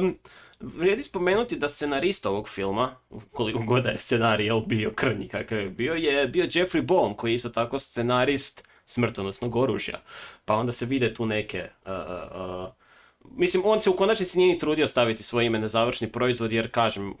Um, 0.00 0.18
vrijedi 0.60 1.02
spomenuti 1.02 1.56
da 1.56 1.68
scenarist 1.68 2.26
ovog 2.26 2.48
filma, 2.48 2.94
koliko 3.32 3.58
god 3.58 3.84
je 3.84 3.98
scenarij 3.98 4.46
jel, 4.46 4.60
bio 4.60 4.90
krnji 4.90 5.28
kakav 5.28 5.58
je 5.58 5.68
bio, 5.70 5.94
je 5.94 6.28
bio 6.28 6.44
Jeffrey 6.44 6.82
Bohm, 6.82 7.12
koji 7.12 7.30
je 7.30 7.34
isto 7.34 7.48
tako 7.48 7.78
scenarist 7.78 8.68
smrtonosnog 8.86 9.56
oružja. 9.56 10.00
Pa 10.44 10.54
onda 10.54 10.72
se 10.72 10.86
vide 10.86 11.14
tu 11.14 11.26
neke... 11.26 11.68
uh, 11.86 11.92
uh, 11.92 12.81
Mislim, 13.30 13.62
on 13.66 13.80
se 13.80 13.90
u 13.90 13.96
konačnici 13.96 14.38
nije 14.38 14.52
ni 14.52 14.58
trudio 14.58 14.86
staviti 14.86 15.22
svoje 15.22 15.46
ime 15.46 15.58
na 15.58 15.68
završni 15.68 16.12
proizvod, 16.12 16.52
jer 16.52 16.70
kažem, 16.70 17.14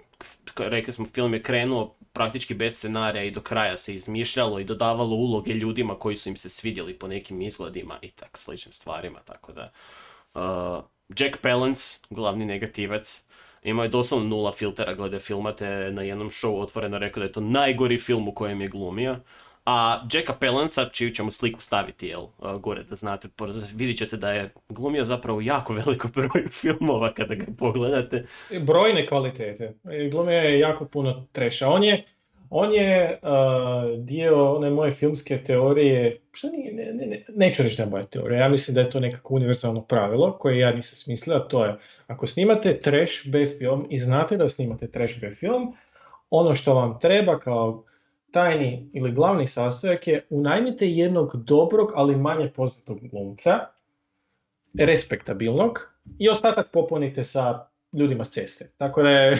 rekli 0.56 0.92
smo, 0.92 1.06
film 1.06 1.34
je 1.34 1.42
krenuo 1.42 1.94
praktički 2.12 2.54
bez 2.54 2.76
scenarija 2.76 3.24
i 3.24 3.30
do 3.30 3.40
kraja 3.40 3.76
se 3.76 3.94
izmišljalo 3.94 4.60
i 4.60 4.64
dodavalo 4.64 5.16
uloge 5.16 5.52
ljudima 5.52 5.94
koji 5.94 6.16
su 6.16 6.28
im 6.28 6.36
se 6.36 6.48
svidjeli 6.48 6.98
po 6.98 7.08
nekim 7.08 7.42
izgledima 7.42 7.98
i 8.02 8.10
tak 8.10 8.38
sličnim 8.38 8.72
stvarima, 8.72 9.20
tako 9.24 9.52
da... 9.52 9.72
Uh, 10.34 10.84
Jack 11.18 11.36
Palance, 11.42 11.98
glavni 12.10 12.46
negativac, 12.46 13.24
imao 13.62 13.82
je 13.82 13.88
doslovno 13.88 14.28
nula 14.28 14.52
filtera 14.52 14.94
glede 14.94 15.18
filma, 15.18 15.52
te 15.56 15.66
je 15.66 15.92
na 15.92 16.02
jednom 16.02 16.30
showu 16.30 16.62
otvoreno 16.62 16.98
rekao 16.98 17.20
da 17.20 17.26
je 17.26 17.32
to 17.32 17.40
najgori 17.40 17.98
film 17.98 18.28
u 18.28 18.34
kojem 18.34 18.60
je 18.60 18.68
glumio. 18.68 19.16
A 19.64 20.06
Jacka 20.12 20.32
Palanca, 20.32 20.88
čiju 20.88 21.10
ćemo 21.10 21.30
sliku 21.30 21.60
staviti, 21.60 22.06
jel, 22.06 22.26
gore 22.60 22.82
da 22.82 22.94
znate, 22.94 23.28
vidit 23.74 23.98
ćete 23.98 24.16
da 24.16 24.32
je 24.32 24.54
glumio 24.68 25.04
zapravo 25.04 25.40
jako 25.40 25.72
veliko 25.84 26.08
broju 26.08 26.48
filmova 26.48 27.14
kada 27.14 27.34
ga 27.34 27.44
pogledate. 27.58 28.26
brojne 28.60 29.06
kvalitete. 29.06 29.74
Glumio 30.10 30.38
je 30.38 30.58
jako 30.58 30.84
puno 30.84 31.26
treša. 31.32 31.68
On 31.68 31.84
je, 31.84 32.04
On 32.50 32.72
je 32.74 33.18
uh, 33.22 33.98
dio 33.98 34.54
one 34.56 34.70
moje 34.70 34.92
filmske 34.92 35.42
teorije, 35.42 36.20
što 36.32 36.48
nije, 36.48 36.72
ne, 36.72 36.84
ne, 36.84 37.06
ne, 37.06 37.24
neću 37.36 37.62
reći 37.62 37.76
da 37.76 37.82
je 37.82 37.88
moja 37.88 38.04
teorija, 38.04 38.40
ja 38.40 38.48
mislim 38.48 38.74
da 38.74 38.80
je 38.80 38.90
to 38.90 39.00
nekako 39.00 39.34
univerzalno 39.34 39.82
pravilo 39.82 40.38
koje 40.38 40.58
ja 40.58 40.72
nisam 40.72 40.96
smislila, 40.96 41.48
to 41.48 41.64
je 41.64 41.76
ako 42.06 42.26
snimate 42.26 42.80
trash 42.80 43.28
B 43.28 43.46
film 43.46 43.86
i 43.90 43.98
znate 43.98 44.36
da 44.36 44.48
snimate 44.48 44.90
trash 44.90 45.20
B 45.20 45.30
film, 45.30 45.74
ono 46.30 46.54
što 46.54 46.74
vam 46.74 46.98
treba 47.00 47.38
kao 47.38 47.84
tajni 48.32 48.90
ili 48.92 49.12
glavni 49.12 49.46
sastojak 49.46 50.06
je 50.06 50.26
unajmite 50.30 50.88
jednog 50.88 51.44
dobrog, 51.44 51.92
ali 51.94 52.16
manje 52.16 52.52
poznatog 52.52 53.08
glumca, 53.08 53.58
respektabilnog, 54.74 55.92
i 56.18 56.28
ostatak 56.28 56.70
popunite 56.72 57.24
sa 57.24 57.66
ljudima 57.98 58.24
s 58.24 58.30
ceste. 58.30 58.70
Tako 58.76 59.02
da 59.02 59.10
je 59.10 59.30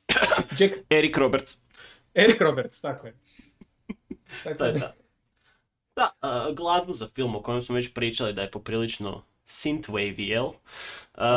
Jack 0.58 0.74
Eric 0.90 1.16
Roberts. 1.16 1.56
Eric 2.14 2.40
Roberts, 2.40 2.80
tako 2.80 3.06
je. 3.06 3.14
Tako 4.44 4.64
je 4.64 4.72
da-. 4.72 4.94
Da, 5.96 6.10
a, 6.20 6.50
glazbu 6.52 6.92
za 6.92 7.08
film 7.14 7.36
o 7.36 7.42
kojem 7.42 7.62
smo 7.62 7.74
već 7.74 7.94
pričali 7.94 8.32
da 8.32 8.42
je 8.42 8.50
poprilično 8.50 9.22
synthwave, 9.48 10.14
jel? 10.18 10.46
A, 11.14 11.28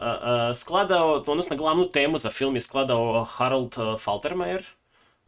a, 0.00 0.18
a, 0.22 0.54
skladao, 0.54 1.24
odnosno 1.26 1.56
glavnu 1.56 1.84
temu 1.84 2.18
za 2.18 2.30
film 2.30 2.54
je 2.54 2.60
skladao 2.60 3.24
Harold 3.24 3.74
uh, 3.78 4.00
Faltermeyer. 4.00 4.62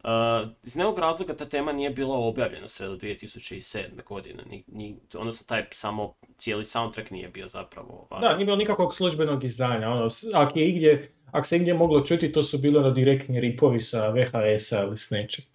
A, 0.03 0.45
iz 0.63 0.75
nekog 0.75 0.99
razloga 0.99 1.35
ta 1.35 1.45
tema 1.45 1.71
nije 1.71 1.89
bila 1.89 2.17
objavljena 2.17 2.67
sve 2.67 2.87
do 2.87 2.95
2007. 2.95 4.03
godine, 4.05 4.43
ni, 4.45 4.63
ni, 4.67 4.95
odnosno 5.13 5.45
taj 5.47 5.65
samo 5.71 6.13
cijeli 6.37 6.65
soundtrack 6.65 7.11
nije 7.11 7.29
bio 7.29 7.47
zapravo... 7.47 8.07
ovaj, 8.09 8.21
Da, 8.21 8.35
nije 8.35 8.45
bilo 8.45 8.57
nikakvog 8.57 8.93
službenog 8.93 9.43
izdanja. 9.43 9.89
Ono, 9.89 10.09
s- 10.09 10.33
ak 10.33 10.55
je 10.55 10.67
igdje, 10.67 11.11
ako 11.31 11.47
se 11.47 11.55
igdje 11.55 11.73
moglo 11.73 12.01
čuti, 12.01 12.31
to 12.31 12.43
su 12.43 12.57
bili 12.57 12.77
ono 12.77 12.91
direktni 12.91 13.39
ripovi 13.39 13.79
sa 13.79 14.09
VHS-a 14.09 14.83
ili 14.83 14.97
s 14.97 15.09
nečim. 15.09 15.45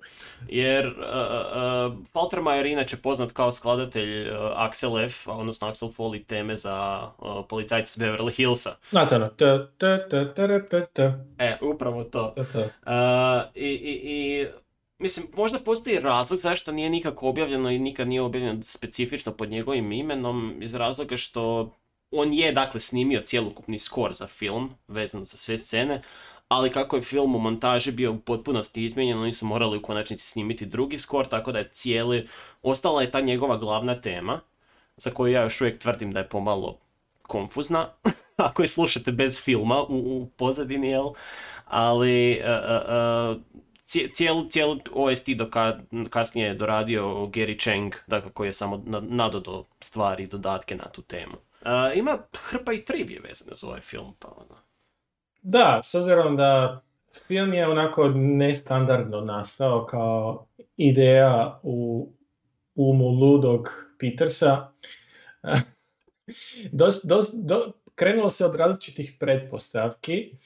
Jer 0.49 0.87
uh, 0.87 0.95
uh, 2.35 2.55
je 2.55 2.73
inače 2.73 2.97
poznat 2.97 3.33
kao 3.33 3.53
skladatelj 3.53 4.29
uh, 4.31 4.37
Axel 4.57 5.05
F, 5.09 5.29
odnosno 5.29 5.69
Axel 5.69 5.93
Foley 5.97 6.25
teme 6.25 6.57
za 6.57 7.09
uh, 7.19 7.45
policajce 7.49 7.93
s 7.93 7.99
Beverly 7.99 8.31
Hillsa. 8.31 8.77
Znate 8.91 9.17
ono, 9.17 9.29
t, 9.29 9.45
t, 9.79 9.99
t, 10.11 10.35
t, 10.35 10.69
t, 10.71 10.87
t, 10.93 11.13
E, 11.39 11.57
upravo 11.63 12.05
to. 12.05 12.35
t, 12.37 12.45
t. 12.53 12.59
Uh, 12.59 12.67
i, 13.55 13.69
i, 13.69 14.01
i, 14.05 14.47
mislim, 14.99 15.27
možda 15.37 15.59
postoji 15.59 16.01
razlog 16.01 16.41
zašto 16.41 16.73
nije 16.73 16.91
nikako 16.91 17.29
objavljeno 17.29 17.71
i 17.71 17.79
nikad 17.79 18.09
nije 18.09 18.23
objavljeno 18.23 18.63
specifično 18.63 19.33
pod 19.33 19.51
njegovim 19.51 19.93
imenom, 19.93 20.59
iz 20.61 20.75
razloga 20.75 21.17
što 21.17 21.73
on 22.15 22.33
je, 22.33 22.53
dakle, 22.53 22.81
snimio 22.81 23.21
cjelokupni 23.21 23.79
skor 23.79 24.15
za 24.15 24.27
film, 24.27 24.71
vezano 24.89 25.25
za 25.25 25.37
sve 25.37 25.59
scene, 25.59 26.03
ali 26.49 26.73
kako 26.73 26.97
je 26.97 27.03
film 27.03 27.35
u 27.35 27.39
montaži 27.39 27.93
bio 27.93 28.13
u 28.13 28.19
potpunosti 28.19 28.85
izmijenjen, 28.85 29.19
oni 29.19 29.33
su 29.33 29.47
morali 29.47 29.79
u 29.79 29.83
konačnici 29.83 30.27
snimiti 30.29 30.67
drugi 30.67 30.99
skor, 30.99 31.27
tako 31.27 31.53
da 31.53 31.59
je 31.59 31.69
cijeli, 31.73 32.29
ostala 32.63 33.03
je 33.03 33.11
ta 33.11 33.21
njegova 33.21 33.57
glavna 33.57 34.01
tema, 34.01 34.41
za 34.97 35.11
koju 35.11 35.33
ja 35.33 35.43
još 35.43 35.61
uvijek 35.61 35.79
tvrdim 35.79 36.13
da 36.13 36.19
je 36.19 36.29
pomalo 36.29 36.79
konfuzna, 37.23 37.89
ako 38.37 38.63
je 38.63 38.69
slušate 38.69 39.13
bez 39.13 39.41
filma 39.43 39.83
u, 39.83 39.97
u 39.97 40.27
pozadini, 40.37 40.89
jel? 40.89 41.09
Ali 41.65 42.41
uh, 42.41 42.47
uh, 42.47 43.37
uh, 43.37 43.43
cije- 43.87 44.13
cijelu, 44.15 44.49
cijelu 44.49 44.79
OST 44.93 45.29
do 45.37 45.45
ka- 45.45 46.09
kasnije 46.11 46.47
je 46.49 46.55
doradio 46.55 47.05
Gary 47.05 47.61
Cheng, 47.61 47.95
dakle 48.07 48.31
koji 48.33 48.49
je 48.49 48.53
samo 48.53 48.83
na- 48.87 49.01
nadodao 49.01 49.65
stvari 49.81 50.25
i 50.25 50.27
dodatke 50.27 50.75
na 50.77 50.85
tu 50.85 51.03
temu. 51.03 51.35
Uh, 51.65 51.99
ima 51.99 52.19
hrpa 52.33 52.73
i 52.73 52.85
trivije 52.85 53.21
vezane 53.21 53.53
za 53.57 53.67
ovaj 53.67 53.81
film, 53.81 54.15
pa 54.19 54.29
ono. 54.29 54.57
Da, 55.43 55.81
s 55.85 55.95
obzirom 55.95 56.37
da 56.37 56.81
film 57.27 57.53
je 57.55 57.69
onako 57.69 58.09
nestandardno 58.15 59.21
nastao 59.21 59.87
kao 59.87 60.47
ideja 60.77 61.61
u 61.63 62.09
umu 62.75 63.09
ludog 63.09 63.71
Petersa. 63.99 64.69
Dos, 66.73 67.01
dos, 67.05 67.31
do- 67.35 67.73
krenulo 67.95 68.31
se 68.31 68.47
od 68.47 68.55
različitih 68.55 69.17
pretpostavki 69.21 70.37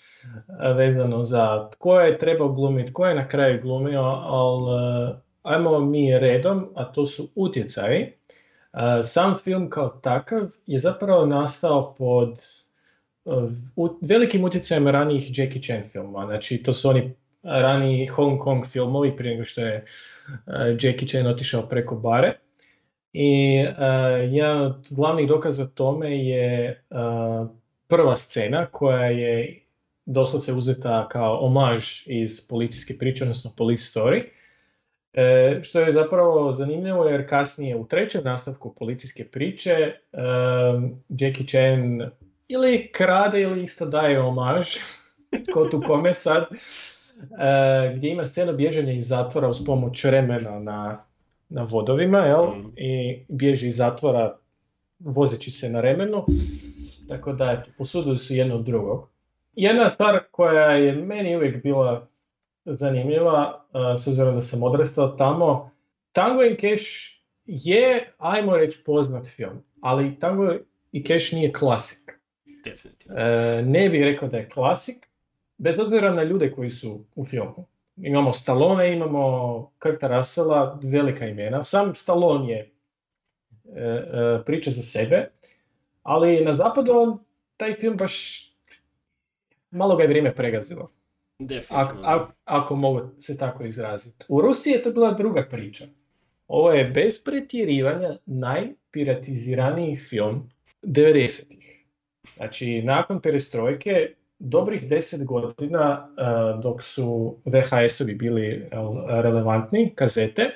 vezano 0.77 1.25
za 1.25 1.71
tko 1.71 2.01
je 2.01 2.19
trebao 2.19 2.49
glumiti, 2.49 2.93
tko 2.93 3.07
je 3.07 3.15
na 3.15 3.29
kraju 3.29 3.63
glumio, 3.63 4.03
ali 4.03 5.15
ajmo 5.43 5.79
mi 5.81 6.19
redom, 6.19 6.69
a 6.75 6.93
to 6.93 7.07
su 7.07 7.29
utjecaji. 7.35 8.18
Sam 9.03 9.39
film 9.45 9.71
kao 9.71 9.89
takav 9.89 10.51
je 10.67 10.79
zapravo 10.79 11.27
nastao 11.27 11.95
pod 11.99 12.39
u 13.77 13.89
velikim 14.03 14.45
utjecajem 14.45 14.89
ranijih 14.89 15.39
Jackie 15.39 15.63
Chan 15.63 15.83
filmova. 15.83 16.27
Znači, 16.27 16.63
to 16.63 16.73
su 16.73 16.89
oni 16.89 17.15
raniji 17.43 18.07
Hong 18.07 18.41
Kong 18.41 18.67
filmovi 18.67 19.17
prije 19.17 19.33
nego 19.35 19.45
što 19.45 19.61
je 19.61 19.75
eh, 19.77 19.85
Jackie 20.83 21.09
Chan 21.09 21.27
otišao 21.27 21.63
preko 21.63 21.97
bare. 21.97 22.39
I 23.13 23.59
eh, 23.59 23.75
jedan 24.31 24.61
od 24.61 24.87
glavnih 24.91 25.29
dokaza 25.29 25.67
tome 25.67 26.27
je 26.27 26.69
eh, 26.71 26.95
prva 27.89 28.17
scena 28.17 28.67
koja 28.67 29.07
je 29.07 29.63
doslovce 30.07 30.53
uzeta 30.53 31.09
kao 31.09 31.39
omaž 31.41 32.03
iz 32.07 32.49
policijske 32.49 32.99
priče, 32.99 33.25
odnosno 33.25 33.51
police 33.57 33.83
story. 33.83 34.25
E, 35.19 35.61
što 35.63 35.81
je 35.81 35.93
zapravo 35.93 36.53
zanimljivo 36.53 37.05
jer 37.05 37.29
kasnije 37.29 37.77
u 37.77 37.87
trećem 37.87 38.25
nastavku 38.25 38.75
policijske 38.75 39.25
priče 39.25 39.73
e, 39.73 39.97
Jackie 41.09 41.47
Chan 41.47 42.11
ili 42.49 42.91
krade 42.93 43.41
ili 43.41 43.63
isto 43.63 43.87
daje 43.87 44.21
omaž, 44.21 44.67
ko 45.55 45.65
tu 45.65 45.83
kome 45.87 46.15
sad, 46.15 46.43
e, 46.43 47.95
gdje 47.97 48.11
ima 48.11 48.25
scenu 48.25 48.53
bježanja 48.53 48.93
iz 48.93 49.09
zatvora 49.09 49.49
uz 49.49 49.65
pomoć 49.67 50.05
remena 50.05 50.59
na, 50.59 51.05
na 51.49 51.63
vodovima, 51.63 52.19
jel? 52.19 52.47
Mhm. 52.47 52.69
I 52.77 53.21
bježi 53.29 53.69
iz 53.69 53.77
zatvora 53.77 54.37
vozeći 54.99 55.51
se 55.51 55.69
na 55.69 55.81
remenu. 55.81 56.25
Tako 57.09 57.33
da, 57.33 57.53
eto, 57.53 57.71
posudili 57.79 58.19
su 58.19 58.35
jedno 58.35 58.55
od 58.55 58.65
drugog. 58.65 59.09
Jedna 59.55 59.89
stvar 59.89 60.21
koja 60.31 60.71
je 60.71 60.93
meni 60.93 61.37
uvijek 61.37 61.63
bila 61.63 62.09
zanimljiva, 62.75 63.65
uh, 63.73 64.01
s 64.01 64.07
obzirom 64.07 64.35
da 64.35 64.41
sam 64.41 64.63
odrastao 64.63 65.09
tamo, 65.09 65.71
Tango 66.13 66.43
and 66.43 66.57
Cash 66.57 67.19
je, 67.47 68.13
ajmo 68.19 68.57
reći, 68.57 68.79
poznat 68.85 69.27
film, 69.27 69.63
ali 69.81 70.19
Tango 70.19 70.55
i 70.93 71.05
Cash 71.05 71.35
nije 71.35 71.53
klasik. 71.53 72.19
Definitivno. 72.65 73.19
E, 73.19 73.63
ne 73.63 73.89
bih 73.89 74.03
rekao 74.03 74.29
da 74.29 74.37
je 74.37 74.49
klasik, 74.49 75.09
bez 75.59 75.79
obzira 75.79 76.15
na 76.15 76.23
ljude 76.23 76.53
koji 76.53 76.71
su 76.71 77.05
u 77.15 77.25
filmu. 77.25 77.67
Imamo 77.97 78.33
Stallone, 78.33 78.93
imamo 78.93 79.73
Kurta 79.83 80.17
Russella, 80.17 80.81
velika 80.83 81.27
imena. 81.27 81.65
Sam 81.65 81.95
Stallone 81.95 82.53
je 82.53 82.59
e, 82.59 83.83
e, 83.83 84.45
priča 84.45 84.71
za 84.71 84.83
sebe, 84.83 85.31
ali 86.03 86.45
na 86.45 86.53
zapadu 86.53 86.93
on, 86.93 87.19
taj 87.57 87.75
film 87.75 87.97
baš 87.97 88.45
malo 89.71 89.97
ga 89.97 90.03
je 90.03 90.09
vrijeme 90.09 90.35
pregazilo. 90.35 90.91
Ak- 91.39 91.47
Definitivno. 91.47 92.03
ak- 92.05 92.31
ako 92.45 92.77
mogu 92.77 93.01
se 93.19 93.39
tako 93.39 93.65
izraziti. 93.65 94.25
U 94.29 94.41
Rusiji 94.41 94.73
je 94.73 94.83
to 94.83 94.91
bila 94.91 95.13
druga 95.13 95.47
priča. 95.51 95.87
Ovo 96.49 96.73
je 96.73 96.85
bez 96.85 97.25
pretjerivanja 97.25 98.17
najpiratiziraniji 98.27 99.97
film 99.97 100.51
90-ih. 100.83 101.85
Znači, 102.37 102.83
nakon 102.83 103.21
perestrojke, 103.21 103.93
dobrih 104.39 104.83
10 104.83 105.25
godina 105.25 106.09
uh, 106.09 106.63
dok 106.63 106.83
su 106.83 107.37
VHS-ovi 107.45 108.15
bili 108.15 108.69
relevantni, 109.09 109.93
kazete, 109.95 110.51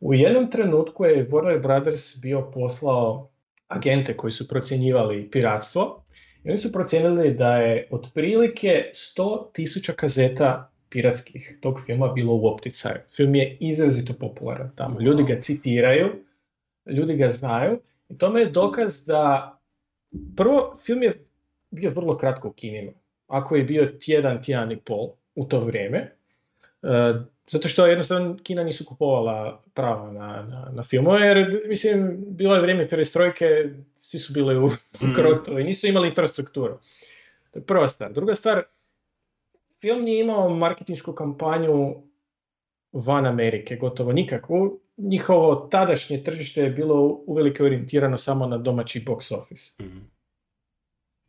u 0.00 0.14
jednom 0.14 0.50
trenutku 0.50 1.04
je 1.04 1.28
Warner 1.28 1.62
Brothers 1.62 2.20
bio 2.22 2.50
poslao 2.54 3.28
agente 3.68 4.16
koji 4.16 4.32
su 4.32 4.48
procjenjivali 4.48 5.30
piratstvo 5.30 6.04
i 6.44 6.48
oni 6.48 6.58
su 6.58 6.72
procijenili 6.72 7.34
da 7.34 7.56
je 7.56 7.88
otprilike 7.90 8.90
100.000 8.92 9.94
kazeta 9.94 10.70
piratskih 10.90 11.58
tog 11.60 11.80
filma 11.86 12.08
bilo 12.08 12.34
u 12.34 12.46
opticaju. 12.46 12.96
Film 13.16 13.34
je 13.34 13.56
izrazito 13.60 14.12
popularan 14.12 14.70
tamo. 14.74 15.00
Ljudi 15.00 15.22
ga 15.22 15.40
citiraju, 15.40 16.08
ljudi 16.86 17.16
ga 17.16 17.28
znaju 17.28 17.80
i 18.08 18.18
tome 18.18 18.40
je 18.40 18.50
dokaz 18.50 19.06
da 19.06 19.58
prvo 20.36 20.74
film 20.86 21.02
je 21.02 21.12
bio 21.70 21.90
vrlo 21.90 22.16
kratko 22.16 22.48
u 22.48 22.52
kinima. 22.52 22.92
Ako 23.26 23.56
je 23.56 23.64
bio 23.64 23.86
tjedan, 23.86 24.42
tjedan 24.42 24.72
i 24.72 24.76
pol 24.76 25.10
u 25.34 25.44
to 25.44 25.60
vrijeme, 25.60 25.98
e, 25.98 27.14
zato 27.46 27.68
što 27.68 27.86
jednostavno 27.86 28.36
Kina 28.42 28.64
nisu 28.64 28.84
kupovala 28.84 29.62
prava 29.74 30.12
na, 30.12 30.42
na, 30.42 30.70
na 30.72 30.82
filmove, 30.82 31.26
jer 31.26 31.62
mislim, 31.68 32.24
bilo 32.28 32.54
je 32.54 32.60
vrijeme 32.60 32.88
perestrojke, 32.88 33.46
svi 33.98 34.18
su 34.18 34.32
bili 34.32 34.58
u 34.58 34.70
Mhm. 35.02 35.14
krotu 35.16 35.58
i 35.58 35.64
nisu 35.64 35.86
imali 35.86 36.08
infrastrukturu. 36.08 36.78
To 37.50 37.58
je 37.58 37.62
prva 37.62 37.88
stvar. 37.88 38.12
Druga 38.12 38.34
stvar, 38.34 38.62
film 39.80 40.04
nije 40.04 40.20
imao 40.20 40.48
marketinšku 40.48 41.12
kampanju 41.12 42.02
van 42.92 43.26
Amerike, 43.26 43.76
gotovo 43.76 44.12
nikakvu. 44.12 44.80
Njihovo 44.96 45.68
tadašnje 45.70 46.22
tržište 46.22 46.60
je 46.60 46.70
bilo 46.70 47.22
uvelike 47.26 47.62
orijentirano 47.64 48.18
samo 48.18 48.46
na 48.46 48.58
domaći 48.58 49.04
box 49.04 49.34
office. 49.38 49.82
Mhm. 49.82 49.98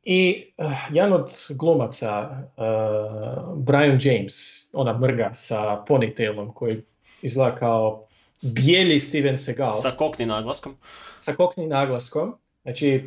I 0.03 0.45
uh, 0.57 0.71
jedan 0.91 1.13
od 1.13 1.31
glumaca, 1.49 2.29
uh, 2.57 3.57
Brian 3.57 3.99
James, 4.01 4.67
ona 4.73 4.97
mrga 4.99 5.33
sa 5.33 5.83
ponytailom 5.87 6.53
koji 6.53 6.81
izgleda 7.21 7.55
kao 7.55 8.07
bijeli 8.55 8.99
Steven 8.99 9.37
Seagal 9.37 9.73
Sa 9.73 9.91
kokni 9.91 10.25
naglaskom. 10.25 10.75
sa 11.19 11.33
koknim 11.33 11.69
naglaskom. 11.69 12.35
Znači, 12.61 13.03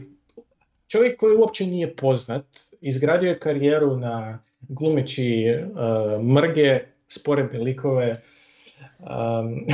čovjek 0.89 1.21
koji 1.21 1.37
uopće 1.37 1.67
nije 1.67 1.97
poznat, 1.97 2.47
izgradio 2.81 3.29
je 3.29 3.39
karijeru 3.39 3.97
na 3.97 4.39
glumeći 4.61 5.45
uh, 5.71 6.23
mrge, 6.23 6.81
sporedne 7.09 7.59
likove. 7.59 8.21
Um, 8.99 9.65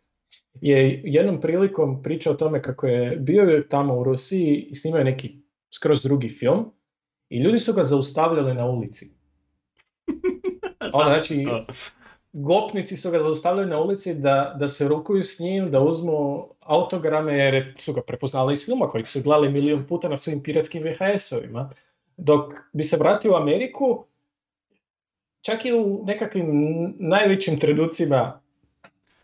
je 0.60 1.00
jednom 1.04 1.40
prilikom 1.40 2.02
pričao 2.02 2.32
o 2.32 2.36
tome 2.36 2.62
kako 2.62 2.86
je 2.86 3.16
bio 3.16 3.42
je 3.42 3.68
tamo 3.68 3.94
u 3.94 4.04
Rusiji 4.04 4.66
i 4.70 4.74
snimao 4.74 5.04
neki 5.04 5.45
skroz 5.76 6.02
drugi 6.02 6.28
film 6.28 6.64
i 7.28 7.38
ljudi 7.38 7.58
su 7.58 7.72
ga 7.72 7.82
zaustavljali 7.82 8.54
na 8.54 8.66
ulici. 8.66 9.06
Ono, 10.92 11.04
znači, 11.04 11.46
gopnici 12.32 12.96
su 12.96 13.10
ga 13.10 13.18
zaustavljali 13.18 13.70
na 13.70 13.80
ulici 13.80 14.14
da, 14.14 14.56
da 14.58 14.68
se 14.68 14.88
rukuju 14.88 15.22
s 15.22 15.38
njim, 15.38 15.70
da 15.70 15.80
uzmu 15.80 16.48
autograme 16.60 17.36
jer 17.38 17.54
je- 17.54 17.74
su 17.78 17.92
ga 17.92 18.02
prepoznali 18.02 18.52
iz 18.52 18.64
filma 18.64 18.88
kojeg 18.88 19.08
su 19.08 19.22
gledali 19.22 19.48
milion 19.50 19.86
puta 19.86 20.08
na 20.08 20.16
svojim 20.16 20.42
piratskim 20.42 20.82
VHS-ovima. 20.82 21.70
Dok 22.16 22.52
bi 22.72 22.84
se 22.84 22.96
vratio 22.96 23.32
u 23.32 23.36
Ameriku, 23.36 24.04
čak 25.40 25.64
i 25.64 25.72
u 25.72 26.04
nekakvim 26.06 26.46
najvećim 26.98 27.58
trenucima 27.60 28.40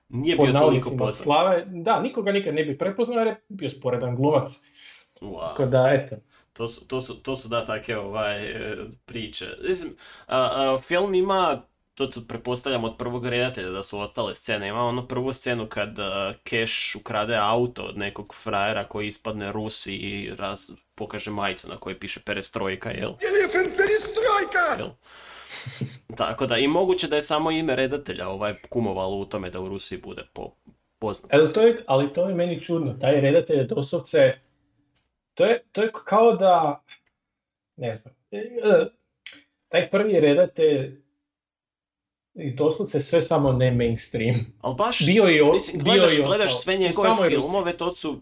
Nije 0.08 0.36
pod 0.36 0.50
bio 0.50 0.60
toliko 0.60 1.10
slave, 1.10 1.64
da, 1.66 2.00
nikoga 2.00 2.32
nikad 2.32 2.54
ne 2.54 2.64
bi 2.64 2.78
prepoznao 2.78 3.18
jer 3.18 3.26
je 3.26 3.40
bio 3.48 3.68
sporedan 3.68 4.16
glumac. 4.16 4.60
Wow. 5.20 5.48
Tako 5.48 5.66
da, 5.66 5.90
eto. 5.92 6.16
To 6.52 6.68
su, 6.68 6.88
to 6.88 7.00
su, 7.00 7.22
to 7.22 7.36
su 7.36 7.48
da 7.48 7.66
take 7.66 7.98
ovaj, 7.98 8.44
e, 8.44 8.76
priče. 9.04 9.48
Mislim, 9.68 9.96
a, 10.26 10.38
a, 10.38 10.80
film 10.80 11.14
ima, 11.14 11.62
to 11.94 12.12
su 12.12 12.28
pretpostavljam 12.28 12.84
od 12.84 12.96
prvog 12.98 13.26
redatelja 13.26 13.70
da 13.70 13.82
su 13.82 13.98
ostale 13.98 14.34
scene. 14.34 14.68
Ima 14.68 14.80
onu 14.80 15.08
prvu 15.08 15.32
scenu 15.32 15.66
kad 15.68 15.98
a, 15.98 16.34
Cash 16.48 16.96
ukrade 16.96 17.36
auto 17.36 17.82
od 17.82 17.98
nekog 17.98 18.34
frajera 18.42 18.88
koji 18.88 19.06
ispadne 19.06 19.52
Rus 19.52 19.86
i 19.86 20.30
raz, 20.38 20.70
pokaže 20.94 21.30
majicu 21.30 21.68
na 21.68 21.76
kojoj 21.76 21.98
piše 21.98 22.20
perestrojka, 22.20 22.90
jel? 22.90 23.10
Elephant 23.10 23.76
perestrojka! 23.76 24.78
jel? 24.78 24.88
Tako 26.16 26.46
da, 26.46 26.58
i 26.58 26.68
moguće 26.68 27.08
da 27.08 27.16
je 27.16 27.22
samo 27.22 27.50
ime 27.50 27.76
redatelja 27.76 28.28
ovaj 28.28 28.54
kumovalo 28.70 29.16
u 29.16 29.24
tome 29.24 29.50
da 29.50 29.60
u 29.60 29.68
Rusiji 29.68 29.98
bude 29.98 30.22
po, 30.32 30.54
poznat. 30.98 31.34
Ali 31.34 31.52
to, 31.52 31.62
je, 31.62 31.84
ali 31.86 32.12
to 32.12 32.28
je 32.28 32.34
meni 32.34 32.62
čudno. 32.62 32.94
Taj 33.00 33.20
redatelj 33.20 33.56
je 33.56 33.64
doslovce, 33.64 34.38
to 35.34 35.44
je, 35.44 35.62
to 35.72 35.82
je 35.82 35.90
kao 36.04 36.36
da, 36.36 36.84
ne 37.76 37.92
znam, 37.92 38.14
e, 38.30 38.36
e, 38.36 38.86
taj 39.68 39.90
prvi 39.90 40.20
redatelj 40.20 41.02
i 42.34 42.50
doslovce 42.50 43.00
sve 43.00 43.22
samo 43.22 43.52
ne 43.52 43.70
mainstream. 43.70 44.34
Ali 44.60 44.74
baš, 44.74 45.06
Bio 45.06 45.30
i 45.30 45.40
o- 45.40 45.52
mislim, 45.52 45.78
bio 45.78 45.92
gledaš, 45.94 46.12
i 46.12 46.22
gledaš 46.22 46.62
sve 46.62 46.76
njegove 46.76 47.08
Rusiji. 47.10 47.30
filmove, 47.30 47.76
to 47.76 47.94
su 47.94 48.20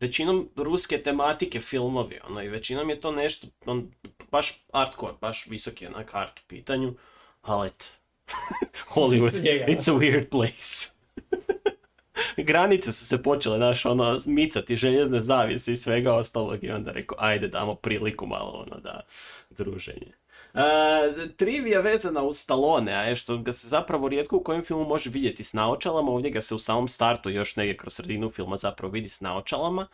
većinom 0.00 0.48
ruske 0.56 1.02
tematike 1.02 1.60
filmovi, 1.60 2.20
ono, 2.24 2.42
i 2.42 2.48
većinom 2.48 2.90
je 2.90 3.00
to 3.00 3.12
nešto, 3.12 3.46
on, 3.66 3.90
baš 4.30 4.64
hardcore, 4.72 5.12
baš 5.20 5.46
visoki 5.46 5.86
onak 5.86 6.14
art 6.14 6.40
pitanju, 6.46 6.94
ali 7.42 7.68
eto, 7.68 7.84
Hollywood, 8.94 9.42
it's 9.66 9.90
a 9.90 9.94
weird 9.94 10.28
place. 10.28 10.91
Granice 12.36 12.92
su 12.92 13.06
se 13.06 13.22
počele, 13.22 13.56
znaš, 13.56 13.86
ono, 13.86 14.18
micati 14.26 14.76
željezne 14.76 15.22
zavise 15.22 15.72
i 15.72 15.76
svega 15.76 16.14
ostalog 16.14 16.64
i 16.64 16.70
onda 16.70 16.92
rekao, 16.92 17.16
ajde 17.20 17.48
damo 17.48 17.74
priliku 17.74 18.26
malo, 18.26 18.64
ono, 18.66 18.80
da, 18.80 19.00
druženje. 19.50 20.12
E, 20.54 21.28
trivija 21.36 21.80
vezana 21.80 22.22
uz 22.22 22.38
Stallone, 22.38 22.92
a 22.92 23.02
je 23.02 23.16
što 23.16 23.38
ga 23.38 23.52
se 23.52 23.68
zapravo 23.68 24.08
rijetko 24.08 24.36
u 24.36 24.42
kojem 24.42 24.64
filmu 24.64 24.84
može 24.84 25.10
vidjeti 25.10 25.44
s 25.44 25.52
naočalama, 25.52 26.12
ovdje 26.12 26.30
ga 26.30 26.40
se 26.40 26.54
u 26.54 26.58
samom 26.58 26.88
startu 26.88 27.30
još 27.30 27.56
negdje 27.56 27.76
kroz 27.76 27.94
sredinu 27.94 28.30
filma 28.30 28.56
zapravo 28.56 28.92
vidi 28.92 29.08
s 29.08 29.20
naočalama. 29.20 29.86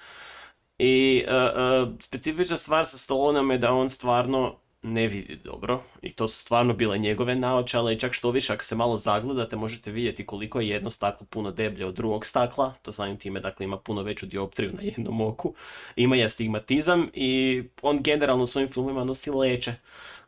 I 0.78 1.24
e, 1.28 1.34
e, 1.34 1.86
specifična 2.00 2.56
stvar 2.56 2.86
sa 2.86 2.98
Stalloneom 2.98 3.50
je 3.50 3.58
da 3.58 3.72
on 3.72 3.90
stvarno 3.90 4.56
ne 4.82 5.08
vidi 5.08 5.36
dobro 5.44 5.82
i 6.02 6.12
to 6.12 6.28
su 6.28 6.40
stvarno 6.40 6.74
bile 6.74 6.98
njegove 6.98 7.36
naočale 7.36 7.94
i 7.94 7.98
čak 7.98 8.12
što 8.12 8.30
više 8.30 8.52
ako 8.52 8.64
se 8.64 8.74
malo 8.74 8.96
zagledate 8.96 9.56
možete 9.56 9.90
vidjeti 9.90 10.26
koliko 10.26 10.60
je 10.60 10.68
jedno 10.68 10.90
staklo 10.90 11.26
puno 11.30 11.50
deblje 11.50 11.86
od 11.86 11.94
drugog 11.94 12.26
stakla, 12.26 12.74
to 12.82 12.92
samim 12.92 13.16
time 13.16 13.40
dakle 13.40 13.64
ima 13.64 13.78
puno 13.78 14.02
veću 14.02 14.26
dioptriju 14.26 14.72
na 14.72 14.82
jednom 14.82 15.20
oku, 15.20 15.54
ima 15.96 16.16
je 16.16 16.24
astigmatizam 16.24 17.08
i 17.14 17.62
on 17.82 18.02
generalno 18.02 18.44
u 18.44 18.46
svojim 18.46 18.72
filmima 18.72 19.04
nosi 19.04 19.30
leće, 19.30 19.74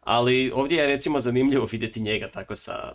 ali 0.00 0.52
ovdje 0.54 0.78
je 0.78 0.86
recimo 0.86 1.20
zanimljivo 1.20 1.68
vidjeti 1.70 2.00
njega 2.00 2.28
tako 2.28 2.56
sa 2.56 2.94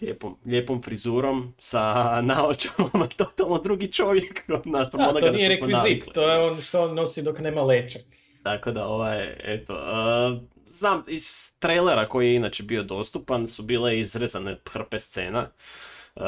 lijepom, 0.00 0.36
lijepom 0.46 0.82
frizurom, 0.82 1.54
sa 1.58 1.82
naočalama, 2.22 3.06
totalno 3.16 3.58
drugi 3.58 3.92
čovjek 3.92 4.44
od 4.58 4.66
nas, 4.66 4.90
Da, 4.90 5.12
to 5.20 5.30
nije 5.30 5.48
rekvizit, 5.48 6.04
to 6.14 6.30
je 6.30 6.50
on 6.50 6.60
što 6.60 6.84
on 6.84 6.94
nosi 6.94 7.22
dok 7.22 7.38
nema 7.38 7.62
leća. 7.62 7.98
Tako 8.42 8.72
da, 8.72 8.86
ovaj, 8.86 9.36
eto, 9.44 9.74
uh, 9.74 10.59
znam, 10.70 11.04
iz 11.08 11.52
trailera 11.58 12.08
koji 12.08 12.28
je 12.28 12.34
inače 12.34 12.62
bio 12.62 12.82
dostupan 12.82 13.46
su 13.46 13.62
bile 13.62 14.00
izrezane 14.00 14.58
hrpe 14.70 15.00
scena. 15.00 15.48
Uh, 16.14 16.22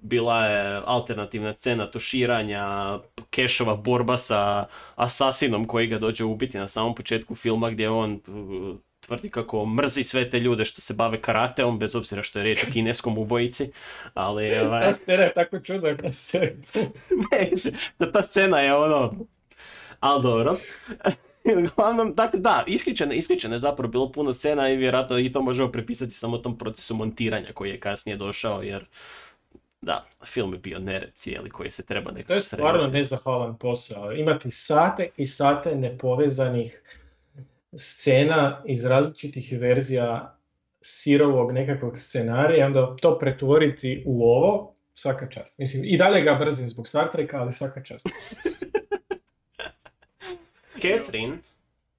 bila 0.00 0.46
je 0.46 0.82
alternativna 0.84 1.52
scena 1.52 1.90
tuširanja, 1.90 2.98
Kešova 3.30 3.76
borba 3.76 4.16
sa 4.16 4.66
asasinom 4.96 5.66
koji 5.66 5.86
ga 5.86 5.98
dođe 5.98 6.24
ubiti 6.24 6.58
na 6.58 6.68
samom 6.68 6.94
početku 6.94 7.34
filma 7.34 7.70
gdje 7.70 7.90
on 7.90 8.12
uh, 8.12 8.76
tvrdi 9.00 9.30
kako 9.30 9.66
mrzi 9.66 10.02
sve 10.02 10.30
te 10.30 10.40
ljude 10.40 10.64
što 10.64 10.80
se 10.80 10.94
bave 10.94 11.20
karateom, 11.20 11.78
bez 11.78 11.94
obzira 11.94 12.22
što 12.22 12.38
je 12.38 12.42
riječ 12.42 12.64
o 12.64 12.72
kineskom 12.72 13.18
ubojici, 13.18 13.70
ali 14.14 14.58
ovaj, 14.66 14.80
Ta 14.80 14.92
scena 14.92 15.22
je 15.22 15.32
tako 15.34 15.60
čudna 15.60 15.88
mislim, 17.50 17.74
da 17.98 18.12
ta 18.12 18.22
scena 18.22 18.60
je 18.60 18.74
ono, 18.74 19.14
ali 20.00 20.22
dobro. 20.22 20.56
Uglavnom, 21.72 22.14
dakle 22.14 22.40
da, 22.40 22.64
isključeno 22.66 23.54
je 23.54 23.58
zapravo 23.58 23.90
bilo 23.90 24.12
puno 24.12 24.32
scena 24.32 24.68
i 24.68 24.76
vjerojatno 24.76 25.18
i 25.18 25.32
to 25.32 25.42
možemo 25.42 25.72
prepisati 25.72 26.14
samo 26.14 26.38
tom 26.38 26.58
procesu 26.58 26.94
montiranja 26.94 27.52
koji 27.54 27.70
je 27.70 27.80
kasnije 27.80 28.16
došao 28.16 28.62
jer 28.62 28.86
da, 29.80 30.06
film 30.24 30.52
je 30.52 30.58
bio 30.58 30.78
nered 30.78 31.14
cijeli 31.14 31.50
koji 31.50 31.70
se 31.70 31.82
treba 31.82 32.10
nekako 32.10 32.28
To 32.28 32.34
je 32.34 32.40
stvarno 32.40 32.78
srediti. 32.78 32.96
nezahvalan 32.96 33.58
posao. 33.58 34.12
Imati 34.12 34.50
sate 34.50 35.08
i 35.16 35.26
sate 35.26 35.74
nepovezanih 35.74 36.82
scena 37.76 38.62
iz 38.66 38.84
različitih 38.84 39.58
verzija 39.60 40.36
sirovog 40.80 41.52
nekakvog 41.52 41.98
scenarija, 41.98 42.66
onda 42.66 42.96
to 42.96 43.18
pretvoriti 43.18 44.02
u 44.06 44.24
ovo, 44.24 44.74
svaka 44.94 45.28
čast. 45.28 45.58
Mislim, 45.58 45.82
i 45.84 45.96
dalje 45.96 46.20
ga 46.20 46.34
brzim 46.34 46.68
zbog 46.68 46.88
Star 46.88 47.10
Treka, 47.10 47.40
ali 47.40 47.52
svaka 47.52 47.82
čast. 47.82 48.06
Catherine, 50.80 51.38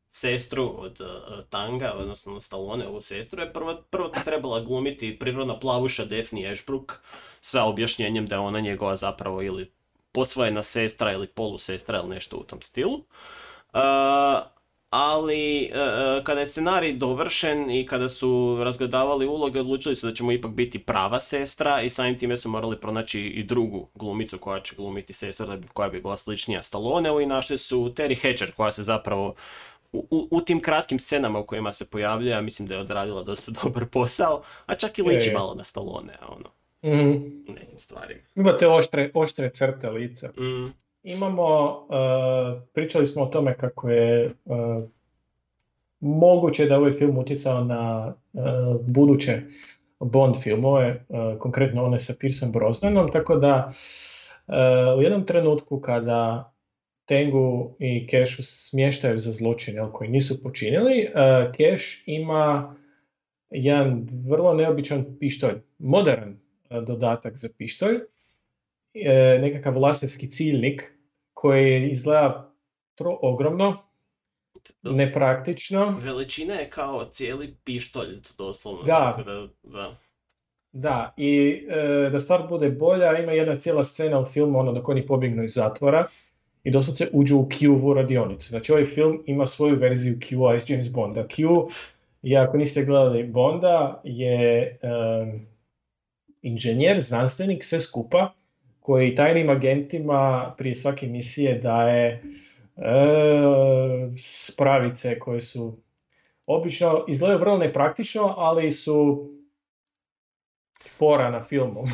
sestru 0.09 0.75
od 0.77 1.01
uh, 1.01 1.07
Tanga, 1.49 1.93
odnosno 1.93 2.39
Stallone, 2.39 2.88
ovu 2.88 3.01
sestru, 3.01 3.41
je 3.41 3.53
prvo, 3.53 3.82
prvo 3.89 4.09
trebala 4.09 4.59
glumiti 4.59 5.19
prirodna 5.19 5.59
plavuša 5.59 6.05
Daphne 6.05 6.51
Ashbrook 6.51 6.99
sa 7.41 7.63
objašnjenjem 7.63 8.25
da 8.27 8.36
je 8.36 8.39
ona 8.39 8.59
njegova 8.59 8.95
zapravo 8.95 9.41
ili 9.41 9.71
posvojena 10.11 10.63
sestra 10.63 11.11
ili 11.11 11.27
polusestra 11.27 11.99
ili 11.99 12.09
nešto 12.09 12.38
u 12.38 12.43
tom 12.43 12.61
stilu. 12.61 12.93
Uh, 13.73 13.82
ali 14.92 15.72
uh, 15.74 16.24
kada 16.24 16.39
je 16.39 16.46
scenarij 16.48 16.94
dovršen 16.94 17.72
i 17.72 17.86
kada 17.86 18.10
su 18.10 18.58
razgledavali 18.64 19.28
uloge, 19.28 19.60
odlučili 19.60 19.96
su 19.96 20.08
da 20.08 20.14
će 20.14 20.24
mu 20.24 20.32
ipak 20.32 20.52
biti 20.52 20.80
prava 20.80 21.20
sestra 21.20 21.82
i 21.82 21.89
samim 21.89 22.18
time 22.20 22.38
su 22.38 22.50
morali 22.50 22.80
pronaći 22.80 23.22
i 23.22 23.44
drugu 23.44 23.89
glumicu 23.96 24.38
koja 24.38 24.60
će 24.62 24.76
glumiti 24.76 25.14
sestru 25.14 25.46
da 25.46 25.56
bi- 25.58 25.68
koja 25.68 25.89
bi 25.89 26.02
bila 26.02 26.18
sličnija 26.18 26.64
Stalloneu 26.64 27.22
i 27.22 27.26
našli 27.26 27.58
su 27.58 27.94
Terry 27.96 28.22
Hatcher 28.22 28.52
koja 28.52 28.72
se 28.72 28.84
zapravo 28.84 29.36
u, 29.94 30.08
u, 30.10 30.28
u 30.32 30.42
tim 30.42 30.62
kratkim 30.62 31.00
scenama 31.00 31.39
u 31.39 31.46
kojima 31.46 31.74
se 31.74 31.86
pojavljuje, 31.86 32.32
ja 32.32 32.42
mislim 32.42 32.68
da 32.68 32.74
je 32.76 32.82
odradila 32.82 33.24
dosta 33.24 33.52
dobar 33.64 33.86
posao, 33.86 34.44
a 34.66 34.76
čak 34.76 35.00
i 35.00 35.02
liči 35.04 35.32
malo 35.34 35.56
na 35.56 35.64
Stallone, 35.64 36.18
ono, 36.28 36.50
u 37.48 37.54
nekim 37.54 37.80
stvarima. 37.80 38.22
Imate 38.36 38.68
oštre, 38.68 39.12
oštre 39.14 39.52
crte 39.54 39.89
lica. 39.89 40.30
Mm, 40.38 40.74
Imamo, 41.04 41.70
uh, 41.70 42.62
pričali 42.74 43.06
smo 43.06 43.24
o 43.24 43.26
tome 43.26 43.58
kako 43.58 43.89
je 43.89 44.34
uh, 44.45 44.84
moguće 45.99 46.66
da 46.66 46.78
ovaj 46.78 46.91
film 46.91 47.18
utjecao 47.18 47.64
na 47.64 48.14
uh, 48.34 48.41
buduće 48.82 49.41
Bond 49.99 50.36
filmove, 50.43 51.06
konkretno 51.39 51.84
one 51.84 51.99
sa 51.99 52.14
Pierceom 52.20 52.52
Brosnanom, 52.52 53.12
tako 53.12 53.36
da 53.36 53.72
u 54.97 55.02
jednom 55.02 55.26
trenutku 55.26 55.80
kada 55.80 56.54
Tengu 57.06 57.76
i 57.80 58.08
Cashu 58.08 58.43
smještaju 58.43 59.18
za 59.18 59.32
zločine 59.32 59.82
koji 59.93 60.10
nisu 60.10 60.43
počinili, 60.43 61.10
Cash 61.58 61.84
ima 62.06 62.76
jedan 63.49 64.08
vrlo 64.30 64.54
neobičan 64.54 65.06
pištolj, 65.20 65.56
modern 65.80 66.34
dodatak 66.70 67.38
za 67.38 67.49
pištolj, 67.58 67.99
e, 68.94 69.39
nekakav 69.42 69.78
lasevski 69.78 70.30
ciljnik 70.30 70.94
koji 71.34 71.89
izgleda 71.89 72.54
tro 72.96 73.18
ogromno 73.22 73.78
nepraktično. 74.84 76.00
Veličina 76.04 76.54
je 76.54 76.70
kao 76.70 77.06
cijeli 77.06 77.56
pištolj, 77.64 78.20
doslovno. 78.38 78.84
Da. 78.84 79.14
tako 79.18 79.30
da, 79.30 79.48
da. 79.64 79.98
Da, 80.74 81.14
i 81.18 81.64
e, 81.70 82.10
da 82.10 82.20
stvar 82.20 82.48
bude 82.50 82.70
bolja, 82.70 83.20
ima 83.20 83.32
jedna 83.32 83.56
cijela 83.60 83.84
scena 83.84 84.20
u 84.20 84.26
filmu, 84.26 84.60
ono 84.60 84.72
dok 84.72 84.89
oni 84.89 85.06
pobjegnu 85.06 85.44
iz 85.44 85.54
zatvora 85.54 86.08
i 86.64 86.72
doslovce 86.72 87.08
uđu 87.14 87.38
u 87.38 87.46
Q-vu 87.46 87.94
radionicu. 87.94 88.50
Znači 88.50 88.72
ovaj 88.72 88.86
film 88.86 89.24
ima 89.26 89.46
svoju 89.46 89.76
verziju 89.76 90.20
Q-a 90.20 90.56
iz 90.56 90.70
James 90.70 90.92
Bonda. 90.92 91.28
Q, 91.28 91.70
je, 92.22 92.38
ako 92.38 92.58
niste 92.58 92.86
gledali 92.86 93.24
Bonda, 93.24 94.02
je 94.04 94.80
em, 94.82 95.48
inženjer, 96.42 97.00
znanstvenik, 97.00 97.64
sve 97.64 97.80
skupa, 97.80 98.34
koji 98.82 99.15
tajnim 99.15 99.49
agentima 99.49 100.53
prije 100.57 100.75
svake 100.75 101.07
misije 101.07 101.57
daje 101.57 102.07
e, 102.07 102.21
spravice 104.17 105.19
koje 105.19 105.41
su 105.41 105.77
obično 106.45 107.05
izgledaju 107.07 107.39
vrlo 107.39 107.57
nepraktično, 107.57 108.34
ali 108.38 108.71
su 108.71 109.29
fora 110.97 111.29
na 111.29 111.43
filmu. 111.43 111.82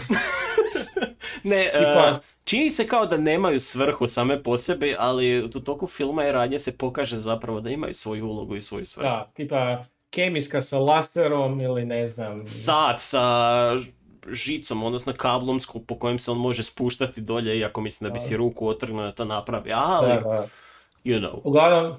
Ne, 1.44 1.66
e, 1.66 2.14
čini 2.44 2.72
se 2.72 2.88
kao 2.88 3.06
da 3.06 3.18
nemaju 3.18 3.60
svrhu 3.60 4.08
same 4.08 4.44
po 4.44 4.58
sebi, 4.58 4.96
ali 5.00 5.44
u 5.44 5.50
toku 5.50 5.88
filma 5.88 6.28
i 6.28 6.32
radnje 6.32 6.60
se 6.60 6.78
pokaže 6.78 7.20
zapravo 7.20 7.62
da 7.62 7.70
imaju 7.70 7.94
svoju 7.94 8.26
ulogu 8.26 8.56
i 8.56 8.62
svoju 8.62 8.86
svrhu. 8.86 9.10
Da, 9.10 9.32
tipa 9.34 9.84
kemijska 10.10 10.62
sa 10.62 10.80
laserom 10.80 11.62
ili 11.62 11.86
ne 11.86 12.06
znam. 12.06 12.48
Sat 12.48 13.02
sa 13.02 13.76
žicom, 14.32 14.84
odnosno 14.84 15.14
kablom 15.18 15.60
po 15.88 15.96
kojem 15.96 16.20
se 16.20 16.32
on 16.32 16.38
može 16.38 16.64
spuštati 16.64 17.22
dolje, 17.22 17.60
iako 17.60 17.82
mislim 17.82 18.10
da 18.10 18.14
bi 18.14 18.20
si 18.20 18.38
ruku 18.38 18.68
otrgnuo 18.68 19.04
da 19.04 19.12
to 19.12 19.26
napravi, 19.26 19.72
ali, 19.74 20.12
you 21.04 21.20
know. 21.20 21.42
Uglavnom, 21.44 21.94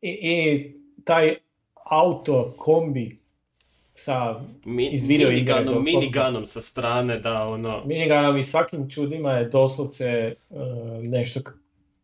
i, 0.00 0.08
i 0.10 0.72
taj 1.04 1.36
auto, 1.84 2.54
kombi 2.58 3.18
sa 3.92 4.40
Mi, 4.64 4.90
Iz 4.92 5.06
video 5.06 5.30
igre, 5.30 5.34
miniganom, 5.34 5.64
doslovce. 5.66 5.90
miniganom 5.90 6.46
sa 6.46 6.60
strane, 6.60 7.18
da 7.18 7.46
ono... 7.46 7.84
miniganom 7.84 8.38
i 8.38 8.44
svakim 8.44 8.90
čudima 8.90 9.32
je 9.32 9.48
doslovce 9.48 10.34
uh, 10.50 10.58
nešto, 11.02 11.40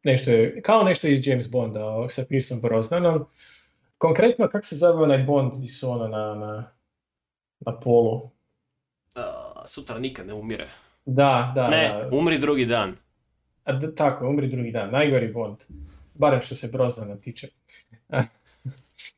nešto 0.04 0.30
je, 0.30 0.62
kao 0.62 0.82
nešto 0.82 1.08
iz 1.08 1.26
James 1.26 1.50
Bonda 1.50 2.08
sa 2.08 2.24
Pierceom 2.28 2.60
Brosnanom. 2.60 3.26
Konkretno, 3.98 4.48
kako 4.48 4.66
se 4.66 4.76
zove 4.76 5.02
onaj 5.02 5.18
Bond 5.18 5.52
gdje 5.54 5.66
su 5.66 5.90
ono 5.90 6.08
na, 6.08 6.34
na, 6.34 6.70
na 7.60 7.80
polu? 7.80 8.30
Sutra 9.70 9.98
nikad 9.98 10.26
ne 10.26 10.34
umire. 10.34 10.68
Da, 11.04 11.52
da, 11.54 11.68
ne, 11.68 11.88
da. 11.88 12.16
umri 12.16 12.38
drugi 12.38 12.64
dan. 12.66 12.96
A, 13.64 13.72
d- 13.72 13.94
tako, 13.94 14.28
umri 14.28 14.48
drugi 14.48 14.70
dan, 14.70 14.90
najgori 14.90 15.32
Bond. 15.32 15.56
Barem 16.14 16.40
što 16.40 16.54
se 16.54 16.68
Brosnana 16.68 17.16
tiče. 17.16 17.48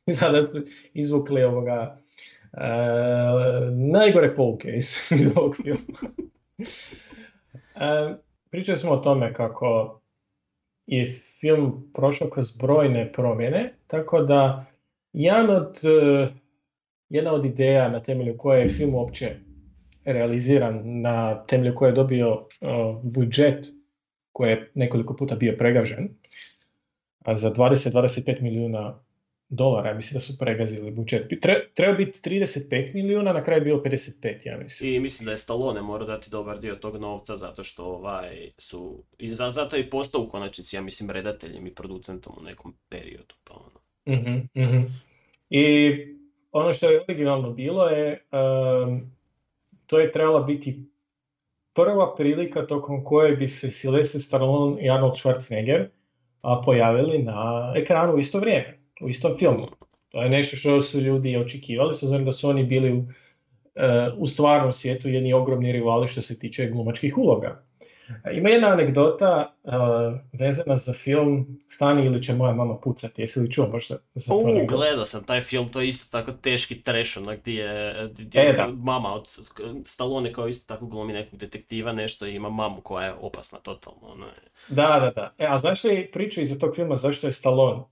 Znam 0.06 0.32
da 0.34 0.42
su 0.42 0.64
izvukli 0.94 1.42
ovoga 1.42 1.98
e, 2.52 2.66
najgore 3.70 4.34
pouke 4.34 4.72
iz, 4.76 4.96
iz 5.16 5.26
ovog 5.36 5.56
filma. 5.62 5.98
E, 7.74 8.14
pričali 8.50 8.78
smo 8.78 8.92
o 8.92 8.96
tome 8.96 9.34
kako 9.34 10.00
je 10.86 11.06
film 11.40 11.90
prošao 11.94 12.30
kroz 12.30 12.56
brojne 12.56 13.12
promjene, 13.12 13.74
tako 13.86 14.22
da 14.22 14.64
jedan 15.12 15.50
od, 15.50 15.76
e, 15.84 16.28
jedna 17.08 17.32
od 17.32 17.44
ideja 17.44 17.88
na 17.88 18.02
temelju 18.02 18.36
koje 18.38 18.60
je 18.60 18.68
film 18.68 18.94
uopće 18.94 19.36
realiziran, 20.04 20.80
na 20.84 21.46
temelju 21.46 21.74
koje 21.74 21.88
je 21.88 21.94
dobio 21.94 22.46
budžet 23.02 23.66
koji 24.32 24.50
je 24.50 24.70
nekoliko 24.74 25.16
puta 25.16 25.34
bio 25.34 25.54
pregavžen, 25.58 26.08
a 27.24 27.36
za 27.36 27.50
20-25 27.50 28.42
milijuna 28.42 28.98
dolara, 29.48 29.88
ja 29.88 29.94
mislim 29.94 30.16
da 30.16 30.20
su 30.20 30.38
pregazili 30.38 30.90
budžet. 30.90 31.40
Tre, 31.40 31.68
treba 31.74 31.92
biti 31.92 32.30
35 32.30 32.94
milijuna, 32.94 33.32
na 33.32 33.44
kraju 33.44 33.60
je 33.60 33.64
bio 33.64 33.76
55, 33.76 34.46
ja 34.46 34.58
mislim. 34.58 34.94
I 34.94 35.00
mislim 35.00 35.24
da 35.24 35.30
je 35.30 35.38
Stallone 35.38 35.82
mora 35.82 36.04
dati 36.04 36.30
dobar 36.30 36.60
dio 36.60 36.74
tog 36.74 36.96
novca 36.96 37.36
zato 37.36 37.64
što 37.64 37.84
ovaj 37.84 38.50
su... 38.58 39.04
I 39.18 39.34
za, 39.34 39.50
zato 39.50 39.76
je 39.76 39.82
i 39.82 39.90
postao 39.90 40.20
u 40.20 40.28
konačnici, 40.28 40.76
ja 40.76 40.82
mislim, 40.82 41.10
redateljem 41.10 41.66
i 41.66 41.74
producentom 41.74 42.32
u 42.40 42.42
nekom 42.42 42.74
periodu. 42.88 43.34
Pa 43.44 43.54
ono. 43.54 43.80
Mhm, 44.18 44.64
mhm. 44.64 44.82
I 45.50 45.90
ono 46.52 46.72
što 46.74 46.90
je 46.90 47.00
originalno 47.00 47.50
bilo 47.50 47.88
je, 47.88 48.22
um, 48.32 49.12
to 49.92 50.00
je 50.00 50.12
trebala 50.12 50.40
biti 50.40 50.84
prva 51.74 52.14
prilika 52.14 52.66
tokom 52.66 53.04
koje 53.04 53.36
bi 53.36 53.48
se 53.48 53.66
Sylvester 53.66 54.18
Stallone 54.18 54.82
i 54.82 54.90
Arnold 54.90 55.12
Schwarzenegger 55.12 55.88
pojavili 56.64 57.18
na 57.18 57.72
ekranu 57.76 58.14
u 58.14 58.18
isto 58.18 58.40
vrijeme, 58.40 58.78
u 59.02 59.08
istom 59.08 59.32
filmu. 59.38 59.66
To 60.08 60.22
je 60.22 60.30
nešto 60.30 60.56
što 60.56 60.80
su 60.82 61.00
ljudi 61.00 61.36
očekivali, 61.36 61.94
s 61.94 62.02
obzirom 62.02 62.24
da 62.24 62.32
su 62.32 62.48
oni 62.48 62.64
bili 62.64 62.92
u, 62.92 63.04
e, 63.74 64.10
u 64.18 64.26
stvarnom 64.26 64.72
svijetu 64.72 65.08
jedni 65.08 65.32
ogromni 65.32 65.72
rivali 65.72 66.08
što 66.08 66.22
se 66.22 66.38
tiče 66.38 66.70
glumačkih 66.70 67.18
uloga. 67.18 67.64
E, 68.24 68.36
Ima 68.36 68.48
jedna 68.48 68.68
anegdota 68.68 69.54
e, 69.64 69.70
vezana 70.32 70.76
za 70.76 70.92
film 70.92 71.58
Stani 71.68 72.06
ili 72.06 72.22
će 72.22 72.34
moja 72.34 72.54
mama 72.54 72.78
pucati. 72.78 73.22
Jesi 73.22 73.40
li 73.40 73.50
čuo 73.50 73.66
možda 73.72 73.96
za 74.14 74.32
to? 74.32 74.38
U, 74.38 74.66
gledao 74.66 75.06
sam 75.06 75.24
taj 75.24 75.40
film, 75.40 75.72
to 75.72 75.80
je 75.80 75.88
isto 75.88 76.18
tako 76.18 76.32
teški 76.32 76.82
trash, 76.82 77.16
onak 77.16 77.40
gdje 77.40 77.54
je, 77.54 78.08
gdje 78.18 78.40
E, 78.40 78.52
da. 78.52 78.68
mama 78.76 79.14
od 79.14 79.28
Stallone 79.86 80.32
kao 80.32 80.48
isto 80.48 80.74
tako 80.74 80.86
glumi 80.86 81.12
nekog 81.12 81.38
detektiva 81.38 81.92
nešto 81.92 82.26
i 82.26 82.34
ima 82.34 82.50
mamu 82.50 82.80
koja 82.80 83.06
je 83.06 83.14
opasna 83.14 83.58
totalno. 83.58 84.00
Ono 84.02 84.26
je. 84.26 84.32
Da, 84.68 85.00
da, 85.00 85.12
da. 85.16 85.34
E, 85.38 85.46
a 85.48 85.58
znaš 85.58 85.84
li 85.84 86.10
priču 86.12 86.40
iza 86.40 86.58
tog 86.58 86.74
filma 86.74 86.96
zašto 86.96 87.26
je 87.26 87.32
Stallone 87.32 87.82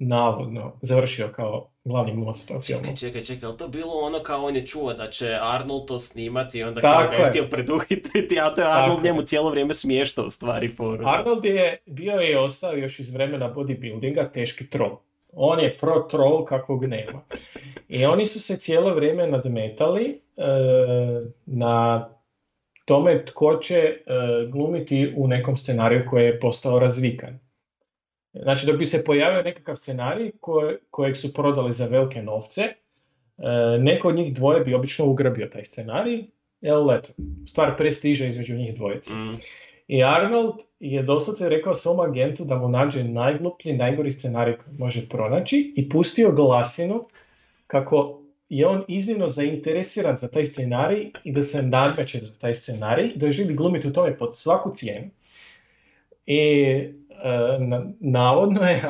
navodno 0.00 0.72
završio 0.82 1.28
kao 1.28 1.70
glavni 1.84 2.14
glumac 2.14 2.44
u 2.44 2.46
tom 2.46 2.62
filmu? 2.62 2.82
Čekaj, 2.82 2.96
čekaj, 2.96 3.24
čekaj, 3.24 3.48
ali 3.48 3.58
to 3.58 3.68
bilo 3.68 3.92
ono 3.92 4.22
kao 4.22 4.44
on 4.44 4.56
je 4.56 4.66
čuo 4.66 4.94
da 4.94 5.10
će 5.10 5.38
Arnold 5.42 5.86
to 5.86 6.00
snimati 6.00 6.58
i 6.58 6.62
onda 6.62 6.80
Tako 6.80 7.00
kao 7.00 7.10
ga 7.10 7.16
je 7.16 7.30
htio 7.30 7.46
preduhitriti, 7.50 8.40
a 8.40 8.54
to 8.54 8.60
je 8.60 8.66
Tako 8.66 8.82
Arnold 8.82 9.04
je. 9.04 9.10
njemu 9.10 9.22
cijelo 9.22 9.50
vrijeme 9.50 9.74
smještao 9.74 10.26
u 10.26 10.30
stvari 10.30 10.74
foru. 10.76 11.04
Arnold 11.06 11.44
je 11.44 11.76
bio 11.86 12.12
je 12.12 12.38
ostao 12.38 12.72
još 12.72 12.98
iz 12.98 13.14
vremena 13.14 13.54
bodybuildinga 13.54 14.32
teški 14.32 14.70
troll. 14.70 14.96
On 15.32 15.60
je 15.60 15.76
pro 15.76 16.00
troll 16.10 16.44
kakvog 16.44 16.84
nema. 16.84 17.20
I 17.88 18.04
oni 18.04 18.26
su 18.26 18.40
se 18.40 18.56
cijelo 18.56 18.94
vrijeme 18.94 19.26
nadmetali 19.26 20.20
e, 20.36 20.42
na 21.46 22.08
tome 22.84 23.24
tko 23.24 23.56
će 23.56 23.76
e, 23.76 24.00
glumiti 24.52 25.14
u 25.16 25.28
nekom 25.28 25.56
scenariju 25.56 26.06
koji 26.10 26.24
je 26.24 26.40
postao 26.40 26.78
razvikan. 26.78 27.38
Znači 28.32 28.66
dok 28.66 28.76
bi 28.76 28.86
se 28.86 29.04
pojavio 29.04 29.42
nekakav 29.42 29.76
scenarij 29.76 30.30
koje- 30.40 30.78
kojeg 30.90 31.16
su 31.16 31.34
prodali 31.34 31.72
za 31.72 31.86
velike 31.86 32.22
novce, 32.22 32.62
e, 32.62 32.74
neko 33.78 34.08
od 34.08 34.14
njih 34.14 34.34
dvoje 34.34 34.60
bi 34.60 34.74
obično 34.74 35.06
ugrabio 35.06 35.46
taj 35.46 35.64
scenarij, 35.64 36.24
jel 36.60 36.90
eto, 36.92 37.08
stvar 37.46 37.76
prestiža 37.76 38.26
između 38.26 38.56
njih 38.56 38.74
dvojice. 38.74 39.14
Mm. 39.14 39.36
I 39.88 40.04
Arnold 40.04 40.54
je 40.80 41.02
doslovce 41.02 41.48
rekao 41.48 41.74
svom 41.74 42.00
agentu 42.00 42.44
da 42.44 42.56
mu 42.56 42.68
nađe 42.68 43.04
najgluplji, 43.04 43.72
najgori 43.72 44.12
scenarij 44.12 44.56
koji 44.56 44.76
može 44.78 45.08
pronaći 45.08 45.72
i 45.76 45.88
pustio 45.88 46.32
glasinu 46.32 47.08
kako 47.66 48.22
je 48.48 48.66
on 48.66 48.84
iznimno 48.88 49.28
zainteresiran 49.28 50.16
za 50.16 50.28
taj 50.28 50.44
scenarij 50.44 51.10
i 51.24 51.32
da 51.32 51.42
se 51.42 51.62
nadmeće 51.62 52.18
za 52.18 52.38
taj 52.38 52.54
scenarij, 52.54 53.12
da 53.16 53.30
želi 53.30 53.54
glumiti 53.54 53.88
u 53.88 53.92
tome 53.92 54.18
pod 54.18 54.36
svaku 54.36 54.70
cijenu. 54.74 55.10
I 56.26 56.42
navodno 58.00 58.60
je 58.60 58.82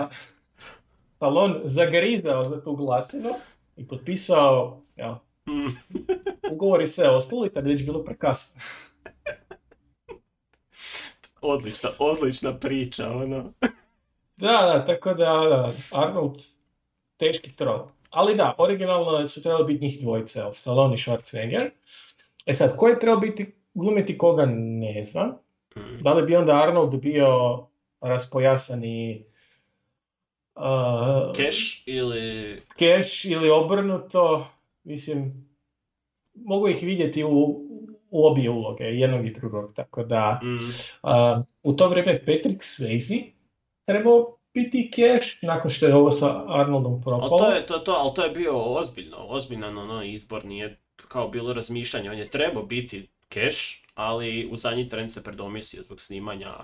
Stallone 1.16 1.54
zagrizao 1.64 2.44
za 2.44 2.62
tu 2.62 2.76
glasinu 2.76 3.30
i 3.76 3.88
potpisao 3.88 4.82
jel, 4.96 5.14
Mm. 5.50 5.96
ugovor 6.52 6.82
i 6.82 6.86
sve 6.86 7.08
ostalo 7.08 7.46
i 7.46 7.50
tad 7.50 7.66
je 7.66 7.72
već 7.72 7.84
bilo 7.84 8.04
prekasno. 8.04 8.60
Odlična, 11.40 11.90
odlična 11.98 12.58
priča, 12.58 13.10
ono. 13.10 13.52
Da, 14.36 14.48
da, 14.48 14.84
tako 14.86 15.14
da, 15.14 15.24
da, 15.24 15.72
Arnold, 15.90 16.42
teški 17.16 17.56
troll. 17.56 17.86
Ali 18.10 18.36
da, 18.36 18.54
originalno 18.58 19.26
su 19.26 19.42
trebali 19.42 19.64
biti 19.64 19.84
njih 19.84 20.00
dvojice, 20.00 20.40
Stallone 20.52 20.94
i 20.94 20.98
Schwarzenegger. 20.98 21.70
E 22.46 22.52
sad, 22.52 22.76
ko 22.76 22.88
je 22.88 22.98
trebao 22.98 23.20
biti, 23.20 23.54
glumiti 23.74 24.18
koga, 24.18 24.46
ne 24.46 25.02
znam. 25.02 25.28
Mm. 25.76 26.02
Da 26.02 26.12
li 26.12 26.26
bi 26.26 26.36
onda 26.36 26.62
Arnold 26.62 27.00
bio 27.00 27.26
raspojasani 28.00 29.24
uh, 30.54 31.32
Cash 31.36 31.82
ili... 31.86 32.56
cash 32.78 33.24
ili 33.24 33.50
obrnuto, 33.50 34.46
mislim, 34.84 35.48
mogu 36.34 36.68
ih 36.68 36.78
vidjeti 36.82 37.24
u, 37.24 37.30
u 38.10 38.26
obje 38.26 38.50
uloge, 38.50 38.84
jednog 38.84 39.26
i 39.26 39.32
drugog, 39.32 39.74
tako 39.74 40.04
da... 40.04 40.40
Mm. 40.42 40.56
A, 41.02 41.42
u 41.62 41.72
to 41.72 41.88
vrijeme 41.88 42.18
Patrick 42.18 42.62
Swayze 42.62 43.24
trebao 43.84 44.36
biti 44.54 44.90
cash 44.94 45.42
nakon 45.42 45.70
što 45.70 45.86
je 45.86 45.94
ovo 45.94 46.10
sa 46.10 46.44
Arnoldom 46.60 46.92
Ali 46.92 47.02
propalo. 47.02 47.38
to 47.38 47.50
je, 47.50 47.66
to, 47.66 47.78
to, 47.78 47.92
ali 47.92 48.14
to 48.14 48.24
je 48.24 48.30
bio 48.30 48.58
ozbiljno, 48.58 49.16
ozbiljan 49.28 49.78
ono 49.78 50.02
izbor, 50.02 50.44
nije 50.44 50.80
kao 51.08 51.28
bilo 51.28 51.52
razmišljanje, 51.52 52.10
on 52.10 52.18
je 52.18 52.30
trebao 52.30 52.62
biti 52.62 53.08
cash, 53.32 53.58
ali 53.94 54.48
u 54.52 54.56
zadnji 54.56 54.88
tren 54.88 55.10
se 55.10 55.22
predomislio 55.22 55.82
zbog 55.82 56.00
snimanja 56.00 56.54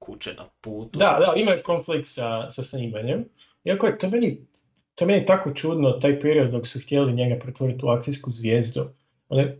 kuće 0.00 0.34
na 0.34 0.48
putu. 0.60 0.98
Da, 0.98 1.16
da, 1.20 1.32
ima 1.36 1.52
konflikt 1.64 2.08
sa, 2.08 2.50
sa 2.50 2.62
snimanjem. 2.62 3.24
Iako 3.64 3.86
je 3.86 3.98
to 3.98 4.10
meni, 4.10 4.46
to 4.94 5.06
meni 5.06 5.26
tako 5.26 5.54
čudno, 5.54 5.92
taj 5.92 6.20
period 6.20 6.50
dok 6.50 6.66
su 6.66 6.80
htjeli 6.80 7.12
njega 7.12 7.38
pretvoriti 7.40 7.84
u 7.84 7.88
akcijsku 7.88 8.30
zvijezdu. 8.30 8.88
One, 9.28 9.56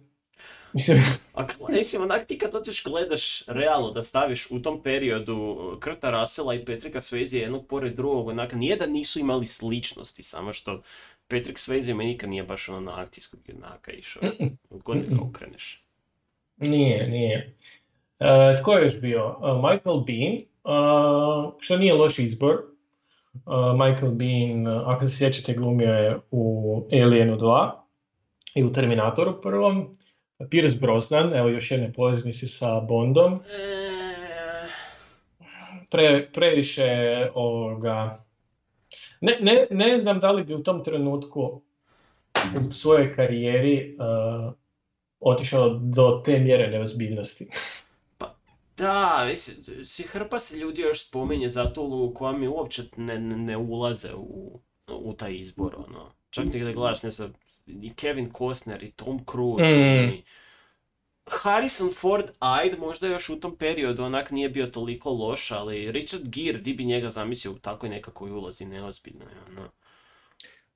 mislim, 0.73 0.99
A 1.35 1.47
mislim, 1.69 2.03
onak 2.03 2.27
ti 2.27 2.39
kad 2.39 2.53
dođeš 2.53 2.85
gledaš 2.85 3.47
realno 3.47 3.91
da 3.91 4.03
staviš 4.03 4.51
u 4.51 4.63
tom 4.63 4.83
periodu 4.83 5.37
uh, 5.37 5.81
Kurta 5.81 6.11
Russella 6.21 6.55
i 6.55 6.65
Patricka 6.65 7.01
Swayze 7.01 7.37
jednog 7.37 7.67
pored 7.67 7.97
drugog, 7.97 8.29
onak 8.29 8.53
nije 8.53 8.77
da 8.77 8.87
nisu 8.87 9.21
imali 9.21 9.47
sličnosti, 9.47 10.23
samo 10.23 10.53
što 10.53 10.83
Patrick 11.29 11.59
Swayze 11.59 11.95
mi 11.95 12.05
nikad 12.05 12.31
nije 12.31 12.43
baš 12.45 12.69
ono 12.69 12.81
na 12.81 13.01
akcijskog 13.01 13.41
jednaka 13.49 13.93
išao, 13.93 14.35
god 14.71 14.99
ga 14.99 15.15
Mm-mm. 15.15 15.21
okreneš. 15.29 15.85
nije, 16.57 17.09
nije. 17.09 17.57
E, 18.21 18.57
tko 18.57 18.73
je 18.73 18.83
još 18.83 19.01
bio? 19.01 19.37
E, 19.43 19.53
Michael 19.55 20.01
Bean, 20.01 20.35
e, 20.35 20.45
što 21.59 21.77
nije 21.77 21.95
loš 21.95 22.19
izbor. 22.19 22.55
E, 22.55 23.39
Michael 23.73 24.13
Bean, 24.13 24.67
ako 24.67 25.05
se 25.05 25.17
sjećate, 25.17 25.55
glumio 25.55 25.95
je 25.95 26.21
u 26.31 26.75
Alienu 26.93 27.37
2 27.37 27.71
i 28.55 28.65
u 28.65 28.73
Terminatoru 28.73 29.41
prvom. 29.41 29.93
Pierce 30.51 30.79
Brosnan, 30.81 31.35
evo 31.35 31.49
još 31.49 31.71
jedne 31.71 31.93
poveznice 31.93 32.47
sa 32.47 32.81
Bondom. 32.81 33.41
Pre, 35.91 36.29
previše 36.33 36.89
ovoga... 37.35 38.25
Ne, 39.21 39.39
ne, 39.41 39.67
ne 39.71 39.99
znam 39.99 40.21
da 40.21 40.31
li 40.31 40.45
bi 40.45 40.55
u 40.55 40.63
tom 40.63 40.85
trenutku 40.85 41.63
u 42.69 42.71
svojoj 42.71 43.15
karijeri 43.15 43.97
uh, 43.99 44.53
otišao 45.21 45.69
do 45.69 46.23
te 46.25 46.39
mjere 46.39 46.71
neozbiljnosti. 46.71 47.49
Da, 48.81 49.25
mislim, 49.31 49.85
si 49.85 50.03
hrpa 50.03 50.39
se 50.39 50.57
ljudi 50.57 50.83
još 50.83 51.09
spominje 51.09 51.49
za 51.49 51.73
tu 51.73 51.83
ulogu 51.83 52.15
koja 52.15 52.33
mi 52.33 52.49
uopće 52.49 52.83
ne, 52.97 53.19
ne, 53.19 53.57
ulaze 53.57 54.15
u, 54.15 54.61
u 54.89 55.13
taj 55.13 55.35
izbor, 55.35 55.75
ono. 55.89 56.13
Čak 56.31 56.51
ti 56.53 56.65
da 56.65 56.73
gledaš, 56.73 57.03
ne 57.03 57.11
znam, 57.11 57.33
i 57.67 57.95
Kevin 57.95 58.33
Costner, 58.39 58.83
i 58.83 58.91
Tom 58.91 59.25
Cruise, 59.31 59.77
Mm. 59.77 60.09
i 60.09 60.23
Harrison 61.27 61.93
Ford, 61.93 62.25
ajd, 62.39 62.79
možda 62.79 63.07
još 63.07 63.29
u 63.29 63.41
tom 63.41 63.57
periodu 63.57 64.03
onak 64.03 64.31
nije 64.31 64.49
bio 64.49 64.67
toliko 64.67 65.11
loš, 65.11 65.51
ali 65.51 65.93
Richard 65.93 66.29
Gere, 66.29 66.59
di 66.59 66.75
bi 66.75 66.85
njega 66.85 67.11
zamislio 67.11 67.53
u 67.53 67.59
takvoj 67.59 67.91
nekakvoj 67.91 68.31
ulozi, 68.31 68.65
neozbiljno 68.65 69.25
je, 69.25 69.37
ono. 69.49 69.71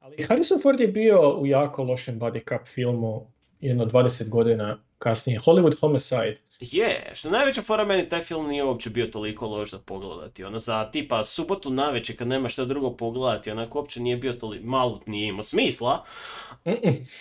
Ali 0.01 0.23
Harrison 0.23 0.61
Ford 0.63 0.81
je 0.81 0.89
bio 0.89 1.39
u 1.39 1.47
jako 1.47 1.83
lošem 1.83 2.21
body 2.21 2.49
cup 2.49 2.67
filmu 2.67 3.27
jedno 3.61 3.85
20 3.85 4.29
godina 4.29 4.79
kasnije. 4.99 5.41
Hollywood 5.41 5.81
Homicide. 5.81 6.39
Je, 6.61 7.11
što 7.15 7.31
najveća 7.31 7.63
fora 7.63 7.85
meni 7.85 8.09
taj 8.09 8.23
film 8.23 8.49
nije 8.49 8.65
uopće 8.65 8.91
bio 8.91 9.07
toliko 9.07 9.47
loš 9.47 9.71
za 9.71 9.79
pogledati. 9.79 10.45
Ono 10.45 10.59
za 10.59 10.91
tipa 10.91 11.25
subotu 11.25 11.71
navečer 11.71 12.19
kad 12.19 12.29
nema 12.29 12.49
šta 12.49 12.65
drugo 12.65 12.91
pogledati, 12.91 13.51
onak 13.51 13.75
uopće 13.75 14.01
nije 14.01 14.17
bio 14.17 14.33
toliko, 14.33 14.67
malo 14.67 15.01
nije 15.07 15.29
imao 15.29 15.43
smisla, 15.43 16.05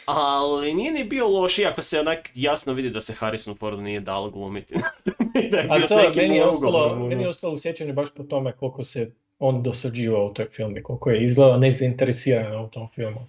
ali 0.06 0.74
nije 0.74 0.92
ni 0.92 1.04
bio 1.04 1.28
loš, 1.28 1.58
iako 1.58 1.82
se 1.82 2.00
onak 2.00 2.32
jasno 2.36 2.74
vidi 2.74 2.90
da 2.90 3.02
se 3.02 3.14
Harrison 3.14 3.56
Fordu 3.56 3.82
nije 3.82 4.00
dalo 4.00 4.30
glumiti. 4.30 4.76
da 5.52 5.58
je 5.58 5.68
A 5.70 5.88
s 5.88 5.90
to 5.90 6.12
meni 6.16 6.36
je, 6.36 6.46
ostalo, 6.46 6.84
ono. 6.84 7.08
meni 7.08 7.24
je 7.24 7.30
ostalo 7.30 7.54
u 7.54 7.58
sjećanju 7.58 7.94
baš 7.94 8.14
po 8.14 8.24
tome 8.24 8.52
koliko 8.52 8.84
se 8.84 9.12
on 9.40 9.64
dosađivao 9.64 10.26
u 10.26 10.34
toj 10.34 10.46
filmi, 10.50 10.84
koliko 10.84 11.10
je 11.10 11.24
izgledao 11.24 11.58
nezainteresiran 11.58 12.66
u 12.66 12.70
tom 12.70 12.88
filmu. 12.88 13.28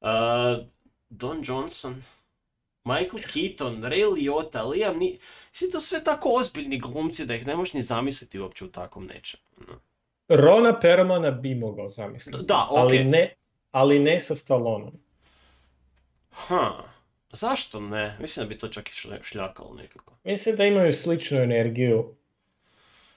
A, 0.00 0.58
Don 1.10 1.42
Johnson, 1.44 2.02
Michael 2.88 3.22
Keaton, 3.32 3.82
Ray 3.82 4.12
Liotta, 4.14 4.62
Liam 4.62 4.98
Ni... 4.98 5.18
Svi 5.52 5.70
to 5.70 5.80
sve 5.80 6.04
tako 6.04 6.34
ozbiljni 6.34 6.78
glumci 6.78 7.26
da 7.26 7.34
ih 7.34 7.46
ne 7.46 7.56
možeš 7.56 7.72
ni 7.72 7.82
zamisliti 7.82 8.38
uopće 8.38 8.64
u 8.64 8.68
takvom 8.68 9.06
nečem. 9.06 9.40
ono. 9.56 9.80
Rona 10.28 10.80
Perlmana 10.80 11.30
bi 11.30 11.54
mogao 11.54 11.88
zamisliti. 11.88 12.44
Da, 12.46 12.66
ali, 12.70 12.96
okej. 12.96 13.04
ne, 13.04 13.28
ali 13.70 13.98
ne 13.98 14.20
sa 14.20 14.34
Stallonom. 14.34 14.92
Ha, 16.30 16.72
zašto 17.32 17.80
ne? 17.80 18.16
Mislim 18.20 18.46
da 18.46 18.48
bi 18.48 18.58
to 18.58 18.68
čak 18.68 18.88
i 18.88 18.92
šlja- 18.92 19.22
šljakalo 19.22 19.74
nekako. 19.74 20.14
Mislim 20.24 20.56
da 20.56 20.64
imaju 20.64 20.92
sličnu 20.92 21.38
energiju. 21.38 22.14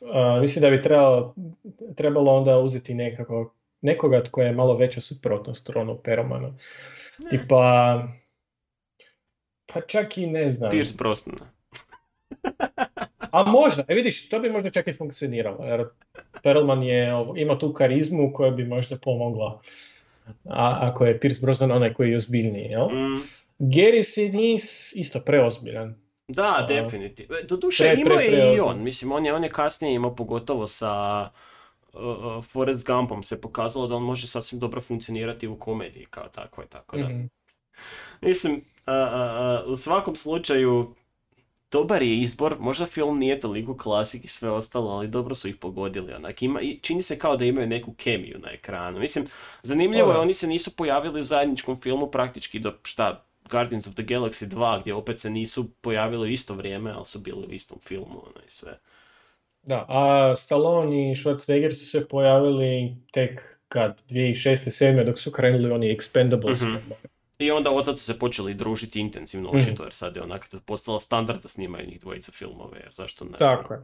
Uh, 0.01 0.41
mislim 0.41 0.61
da 0.61 0.69
bi 0.69 0.81
trebalo, 0.81 1.35
trebalo 1.95 2.31
onda 2.31 2.57
uzeti 2.57 2.93
nekako, 2.93 3.53
nekoga 3.81 4.23
tko 4.23 4.41
je 4.41 4.51
malo 4.51 4.77
veća 4.77 5.01
suprotnost 5.01 5.69
Ronu 5.69 5.97
Perlmanu. 5.97 6.53
Tipa, 7.29 8.03
pa 9.73 9.81
čak 9.81 10.17
i 10.17 10.27
ne 10.27 10.49
znam. 10.49 10.71
Pierce 10.71 10.93
Brosnan. 10.97 11.35
A 13.31 13.43
možda, 13.43 13.83
e 13.87 13.95
vidiš, 13.95 14.29
to 14.29 14.39
bi 14.39 14.49
možda 14.49 14.69
čak 14.69 14.87
i 14.87 14.93
funkcioniralo, 14.93 15.65
jer 15.65 15.85
Perlman 16.43 16.83
je, 16.83 17.11
ima 17.37 17.57
tu 17.59 17.73
karizmu 17.73 18.33
koja 18.33 18.51
bi 18.51 18.65
možda 18.65 18.97
pomogla. 18.97 19.61
A, 20.45 20.77
ako 20.81 21.05
je 21.05 21.19
Pierce 21.19 21.45
Brosnan 21.45 21.71
onaj 21.71 21.93
koji 21.93 22.09
je 22.09 22.15
ozbiljniji, 22.15 22.65
jel? 22.65 22.85
Mm, 22.85 23.15
Gary 23.59 24.03
Sinise 24.03 24.99
isto 24.99 25.19
preozbiljan. 25.19 25.95
da, 26.27 26.65
definitivno. 26.69 27.35
Doduše 27.47 27.83
pre- 27.83 27.93
pre- 27.93 28.01
imao 28.01 28.19
je 28.19 28.55
i 28.55 28.59
on. 28.59 28.83
Mislim, 28.83 29.11
on 29.11 29.25
je, 29.25 29.33
on 29.33 29.43
je 29.43 29.49
kasnije 29.49 29.95
imao 29.95 30.15
pogotovo 30.15 30.67
sa 30.67 31.29
uh, 31.93 32.45
Forrest 32.45 32.85
Gumpom 32.85 33.23
se 33.23 33.41
pokazalo 33.41 33.87
da 33.87 33.95
on 33.95 34.03
može 34.03 34.27
sasvim 34.27 34.59
dobro 34.59 34.81
funkcionirati 34.81 35.47
u 35.47 35.59
komediji 35.59 36.05
kao 36.09 36.27
takvoj, 36.27 36.65
tako 36.69 36.97
da. 36.97 37.07
Mhm. 37.07 37.25
Mislim, 38.21 38.61
a, 38.85 38.93
a, 38.93 39.03
a, 39.03 39.63
u 39.67 39.75
svakom 39.75 40.15
slučaju, 40.15 40.95
dobar 41.71 42.01
je 42.01 42.21
izbor, 42.21 42.55
možda 42.59 42.85
film 42.85 43.19
nije 43.19 43.39
toliko 43.39 43.77
klasik 43.77 44.25
i 44.25 44.27
sve 44.27 44.49
ostalo, 44.51 44.91
ali 44.91 45.07
dobro 45.07 45.35
su 45.35 45.47
ih 45.47 45.55
pogodili, 45.55 46.13
onak, 46.13 46.41
ima, 46.41 46.59
čini 46.81 47.01
se 47.01 47.19
kao 47.19 47.37
da 47.37 47.45
imaju 47.45 47.67
neku 47.67 47.93
kemiju 47.93 48.39
na 48.39 48.51
ekranu. 48.51 48.99
Mislim, 48.99 49.27
zanimljivo 49.63 50.11
je, 50.11 50.13
Da. 50.13 50.19
oni 50.19 50.33
se 50.33 50.47
nisu 50.47 50.75
pojavili 50.75 51.21
u 51.21 51.23
zajedničkom 51.23 51.81
filmu 51.81 52.07
praktički 52.11 52.59
do, 52.59 52.73
šta, 52.83 53.25
Guardians 53.51 53.87
of 53.87 53.93
the 53.93 54.03
Galaxy 54.03 54.45
2, 54.47 54.81
gdje 54.81 54.93
opet 54.93 55.19
se 55.19 55.29
nisu 55.29 55.71
pojavili 55.81 56.27
u 56.27 56.31
isto 56.31 56.55
vrijeme, 56.55 56.91
ali 56.91 57.05
su 57.05 57.19
bili 57.19 57.47
u 57.47 57.53
istom 57.53 57.79
filmu, 57.79 58.23
ono 58.23 58.45
i 58.47 58.51
sve. 58.51 58.79
Da, 59.63 59.85
a 59.89 60.35
Stallone 60.35 61.11
i 61.11 61.15
Schwarzenegger 61.15 61.71
su 61.71 61.85
se 61.85 62.07
pojavili 62.07 62.95
tek 63.11 63.59
kad 63.67 64.01
2006. 64.09 64.85
7. 64.85 65.05
dok 65.05 65.19
su 65.19 65.31
krenuli 65.31 65.71
oni 65.71 65.95
Expendables. 65.95 66.65
Mhm. 66.67 66.91
I 67.41 67.51
onda 67.51 67.71
otac 67.71 67.97
su 67.99 68.05
se 68.05 68.19
počeli 68.19 68.53
družiti 68.53 68.99
intenzivno, 68.99 69.49
Mhm. 69.49 69.57
očito, 69.59 69.83
jer 69.83 69.93
sad 69.93 70.15
je 70.15 70.23
onak 70.23 70.49
postalo 70.65 70.99
standard 70.99 71.41
da 71.41 71.47
snimaju 71.47 71.87
njih 71.87 71.99
dvojica 72.01 72.31
filmove, 72.31 72.79
jer 72.79 72.91
zašto 72.91 73.25
ne? 73.25 73.37
Tako 73.37 73.73
je. 73.73 73.79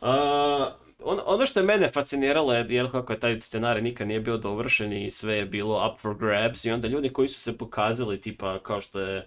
A, 0.00 0.72
on- 1.04 1.20
ono 1.26 1.46
što 1.46 1.60
je 1.60 1.66
mene 1.66 1.90
fasciniralo 1.90 2.54
je 2.54 2.66
jer 2.68 2.90
kako 2.90 3.12
je 3.12 3.20
taj 3.20 3.40
scenarij 3.40 3.82
nikad 3.82 4.08
nije 4.08 4.20
bio 4.20 4.36
dovršen 4.36 4.92
i 4.92 5.10
sve 5.10 5.34
je 5.34 5.46
bilo 5.46 5.90
up 5.92 6.00
for 6.00 6.16
grabs 6.16 6.64
i 6.64 6.70
onda 6.70 6.88
ljudi 6.88 7.08
koji 7.08 7.28
su 7.28 7.40
se 7.40 7.58
pokazali 7.58 8.20
tipa 8.20 8.58
kao 8.58 8.80
što 8.80 9.00
je 9.00 9.26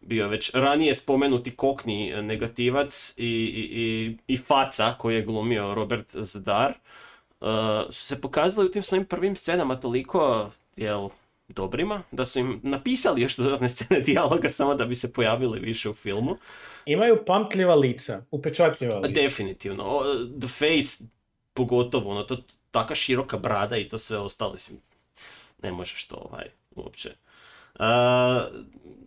bio 0.00 0.28
već 0.28 0.50
ranije 0.54 0.94
spomenuti 0.94 1.56
kokni 1.56 2.10
e, 2.10 2.22
negativac 2.22 3.14
i, 3.16 3.26
i, 3.26 3.68
i, 3.72 4.16
i 4.28 4.36
faca 4.36 4.94
koji 4.98 5.14
je 5.14 5.22
glumio 5.22 5.74
Robert 5.74 6.06
Zadar 6.12 6.72
uh, 7.40 7.46
su 7.90 8.04
se 8.06 8.20
pokazali 8.20 8.66
u 8.66 8.72
tim 8.72 8.82
svojim 8.82 9.04
prvim 9.04 9.36
scenama 9.36 9.76
toliko 9.76 10.50
jel, 10.76 11.08
dobrima 11.48 12.02
da 12.10 12.26
su 12.26 12.38
im 12.38 12.60
napisali 12.62 13.22
još 13.22 13.36
dodatne 13.36 13.68
scene 13.74 14.00
dijaloga 14.00 14.50
samo 14.50 14.74
da 14.74 14.84
bi 14.84 14.94
se 14.94 15.12
pojavili 15.12 15.60
više 15.60 15.90
u 15.90 15.94
filmu. 15.94 16.36
Imaju 16.86 17.24
pamtljiva 17.26 17.74
lica, 17.74 18.24
upečatljiva 18.30 18.98
lica. 18.98 19.20
Definitivno. 19.20 19.84
O, 19.84 20.02
The 20.40 20.48
Face, 20.48 21.04
pogotovo, 21.54 22.10
ono, 22.10 22.22
to 22.22 22.36
taka 22.70 22.94
široka 22.94 23.38
brada 23.38 23.76
i 23.76 23.88
to 23.88 23.98
sve 23.98 24.18
ostalo, 24.18 24.52
mislim, 24.52 24.78
ne 25.62 25.72
možeš 25.72 26.04
to, 26.04 26.16
ovaj, 26.16 26.44
uopće. 26.76 27.14
A, 27.78 28.48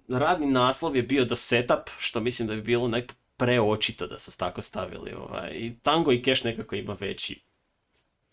radni 0.09 0.45
naslov 0.47 0.95
je 0.95 1.03
bio 1.03 1.25
The 1.25 1.35
Setup, 1.35 1.89
što 1.99 2.19
mislim 2.19 2.47
da 2.47 2.55
bi 2.55 2.61
bilo 2.61 2.87
nek 2.87 3.13
preočito 3.37 4.07
da 4.07 4.19
su 4.19 4.37
tako 4.37 4.61
stavili, 4.61 5.13
ovaj, 5.13 5.49
i 5.51 5.75
Tango 5.83 6.11
i 6.11 6.23
Cash 6.23 6.45
nekako 6.45 6.75
ima 6.75 6.97
veći, 6.99 7.41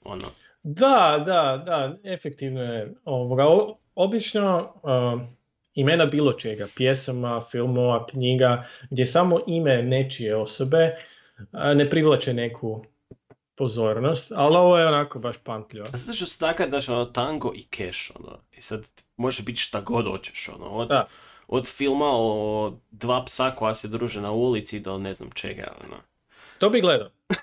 ono, 0.04 0.30
Da, 0.62 1.22
da, 1.26 1.62
da, 1.66 1.96
efektivno 2.04 2.62
je. 2.62 2.94
Ovoga, 3.04 3.44
o- 3.46 3.78
obično 3.94 4.72
uh, 4.82 5.22
imena 5.74 6.06
bilo 6.06 6.32
čega, 6.32 6.68
pjesama, 6.76 7.40
filmova, 7.50 8.06
knjiga, 8.06 8.66
gdje 8.90 9.06
samo 9.06 9.40
ime 9.46 9.82
nečije 9.82 10.36
osobe 10.36 10.90
uh, 11.38 11.76
ne 11.76 11.90
privlače 11.90 12.34
neku 12.34 12.84
pozornost, 13.56 14.32
ali 14.36 14.56
ovo 14.56 14.78
je 14.78 14.86
onako 14.86 15.18
baš 15.18 15.36
pamtljivo. 15.44 15.86
A 15.92 15.96
zato 15.96 16.12
što 16.16 16.26
su 16.26 16.38
taka, 16.38 16.66
daš, 16.66 16.88
ono, 16.88 17.04
Tango 17.04 17.52
i 17.54 17.62
Cash, 17.76 18.10
ono, 18.14 18.38
i 18.52 18.62
sad 18.62 18.86
može 19.16 19.42
biti 19.42 19.60
šta 19.60 19.80
god 19.80 20.06
hoćeš, 20.06 20.48
ono, 20.48 20.66
od, 20.66 20.88
Da. 20.88 21.08
od 21.48 21.68
filma 21.68 22.10
o 22.12 22.72
dva 22.90 23.24
psa 23.24 23.50
koja 23.50 23.74
se 23.74 23.88
druže 23.88 24.20
na 24.20 24.32
ulici 24.32 24.80
do 24.80 24.98
ne 24.98 25.14
znam 25.14 25.30
čega, 25.30 25.72
ono. 25.84 25.96
To 26.58 26.70
bi 26.70 26.80
gledao. 26.80 27.10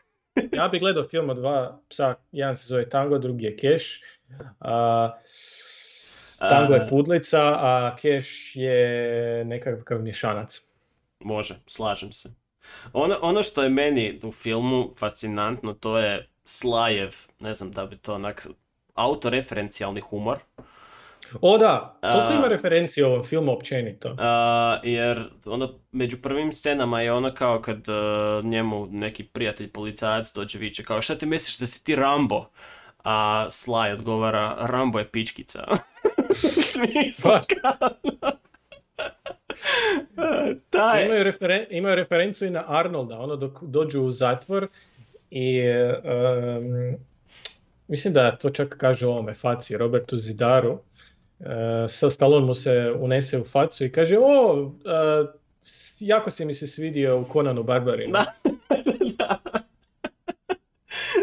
Ja 0.51 0.67
bi 0.67 0.79
gledao 0.79 1.03
film 1.03 1.29
od 1.29 1.37
dva 1.37 1.79
psa, 1.89 2.15
jedan 2.31 2.55
se 2.55 2.67
zove 2.67 2.89
Tango, 2.89 3.17
drugi 3.17 3.45
je 3.45 3.57
Cash. 3.57 3.85
A, 4.59 5.11
Tango 6.49 6.73
je 6.73 6.81
A, 6.81 6.87
pudlica, 6.89 7.41
a 7.41 7.95
Cash 7.95 8.55
je 8.55 9.45
nekakav 9.45 10.01
mješanac. 10.01 10.61
Može, 11.19 11.59
slažem 11.67 12.11
se. 12.13 12.29
Ono, 12.93 13.17
ono 13.21 13.43
što 13.43 13.63
je 13.63 13.69
meni 13.69 14.19
u 14.23 14.31
filmu 14.31 14.93
fascinantno, 14.99 15.73
to 15.73 15.97
je 15.97 16.27
Slajev, 16.45 17.15
ne 17.39 17.53
znam 17.53 17.71
da 17.71 17.85
bi 17.85 17.97
to 17.97 18.13
onak 18.13 18.47
autoreferencijalni 18.93 20.01
humor. 20.01 20.39
O 21.41 21.57
da, 21.57 21.97
toliko 22.01 22.33
A- 22.33 22.35
ima 22.35 22.47
referencije 22.47 23.05
ovom 23.05 23.23
filmu 23.23 23.51
općenito. 23.53 24.15
A, 24.19 24.79
jer 24.83 25.23
ono, 25.45 25.69
među 25.91 26.17
prvim 26.21 26.53
scenama 26.53 27.01
je 27.01 27.13
ono 27.13 27.33
kao 27.33 27.61
kad 27.61 27.87
uh, 27.89 28.45
njemu 28.45 28.87
neki 28.91 29.23
prijatelj 29.23 29.71
policajac 29.71 30.33
dođe 30.33 30.59
viče 30.59 30.83
kao 30.83 31.01
šta 31.01 31.17
ti 31.17 31.25
misliš 31.25 31.57
da 31.57 31.67
si 31.67 31.83
ti 31.83 31.95
Rambo? 31.95 32.45
A 33.03 33.47
Sly 33.49 33.93
odgovara 33.93 34.55
Rambo 34.59 34.99
je 34.99 35.09
pičkica. 35.11 35.63
Baš. 37.23 37.43
kao... 37.53 37.89
Taj, 40.69 41.05
Imaju, 41.05 41.23
referen- 41.23 41.65
imaju 41.69 41.95
referenciju 41.95 42.47
i 42.47 42.51
na 42.51 42.63
Arnolda, 42.69 43.19
ono 43.19 43.35
dok 43.35 43.63
dođu 43.63 44.01
u 44.01 44.11
zatvor 44.11 44.67
i 45.31 45.59
em, 45.59 46.97
mislim 47.87 48.13
da 48.13 48.31
to 48.31 48.49
čak 48.49 48.75
kaže 48.77 49.07
ovome 49.07 49.33
Faci, 49.33 49.77
Robertu 49.77 50.17
Zidaru. 50.17 50.79
E, 51.39 51.45
sa 51.87 52.09
Stallone 52.09 52.45
mu 52.45 52.53
se 52.53 52.91
unese 52.91 53.39
u 53.39 53.43
facu 53.43 53.85
i 53.85 53.91
kaže 53.91 54.17
o, 54.19 54.71
s- 55.63 55.97
jako 55.99 56.31
si 56.31 56.45
mi 56.45 56.53
se 56.53 56.67
svidio 56.67 57.19
u 57.19 57.25
Conanu 57.33 57.63
Barbarinu. 57.63 58.13
Da. 58.13 58.25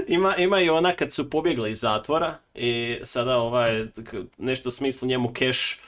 ima, 0.08 0.36
ima 0.36 0.60
i 0.60 0.70
ona 0.70 0.92
kad 0.92 1.12
su 1.12 1.30
pobjegli 1.30 1.72
iz 1.72 1.80
zatvora 1.80 2.38
i 2.54 2.98
sada 3.04 3.38
ovaj, 3.38 3.86
nešto 4.38 4.68
u 4.68 4.72
smislu 4.72 5.08
njemu 5.08 5.32
keš 5.32 5.80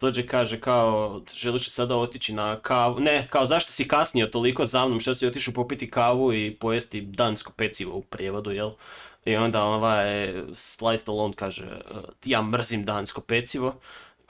dođe 0.00 0.26
kaže 0.26 0.60
kao 0.60 1.20
želiš 1.34 1.66
li 1.66 1.70
sada 1.70 1.96
otići 1.96 2.32
na 2.32 2.60
kavu, 2.60 3.00
ne, 3.00 3.26
kao 3.30 3.46
zašto 3.46 3.72
si 3.72 3.88
kasnio 3.88 4.26
toliko 4.26 4.66
za 4.66 4.86
mnom, 4.86 5.00
što 5.00 5.14
si 5.14 5.26
otišao 5.26 5.54
popiti 5.54 5.90
kavu 5.90 6.32
i 6.34 6.56
pojesti 6.60 7.00
dansko 7.00 7.52
pecivo 7.52 7.96
u 7.96 8.02
prijevodu, 8.02 8.50
jel? 8.50 8.70
I 9.24 9.36
onda 9.36 9.62
ovaj 9.62 10.06
Sly 10.52 10.96
Stallone 10.96 11.34
kaže 11.36 11.66
ja 12.24 12.42
mrzim 12.42 12.84
dansko 12.84 13.20
pecivo, 13.20 13.74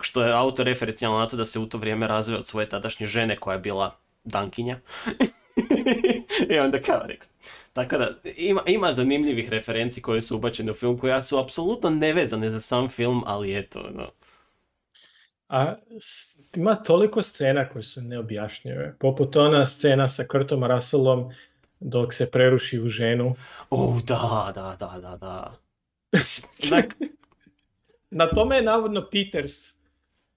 što 0.00 0.22
je 0.22 0.32
autoreferencijalno 0.32 1.18
na 1.18 1.28
to 1.28 1.36
da 1.36 1.44
se 1.44 1.58
u 1.58 1.66
to 1.66 1.78
vrijeme 1.78 2.06
razvio 2.06 2.38
od 2.38 2.46
svoje 2.46 2.68
tadašnje 2.68 3.06
žene 3.06 3.36
koja 3.36 3.54
je 3.54 3.60
bila 3.60 3.96
dankinja. 4.24 4.78
I 6.54 6.58
onda 6.58 6.82
kao 6.82 7.02
rekao. 7.06 7.31
Tako 7.72 7.98
da, 7.98 8.14
ima, 8.36 8.60
ima 8.66 8.92
zanimljivih 8.92 9.48
referenci 9.48 10.02
koje 10.02 10.22
su 10.22 10.36
ubačene 10.36 10.72
u 10.72 10.74
film, 10.74 10.98
koja 10.98 11.22
su 11.22 11.38
apsolutno 11.38 11.90
nevezane 11.90 12.50
za 12.50 12.60
sam 12.60 12.88
film, 12.88 13.22
ali 13.26 13.58
eto, 13.58 13.80
ono. 13.80 14.10
A 15.48 15.74
ima 16.56 16.74
toliko 16.74 17.22
scena 17.22 17.68
koje 17.68 17.82
su 17.82 18.02
neobjašnjive. 18.02 18.96
Poput 19.00 19.36
ona 19.36 19.66
scena 19.66 20.08
sa 20.08 20.24
Kurtom 20.24 20.64
Russellom 20.64 21.32
dok 21.80 22.14
se 22.14 22.30
preruši 22.30 22.80
u 22.80 22.88
ženu. 22.88 23.34
O, 23.70 24.00
da, 24.06 24.52
da, 24.54 24.76
da, 24.80 25.00
da, 25.00 25.16
da. 25.16 25.58
Onak, 26.72 26.94
Na 28.10 28.26
tome 28.26 28.56
je 28.56 28.62
navodno 28.62 29.08
Peters, 29.10 29.52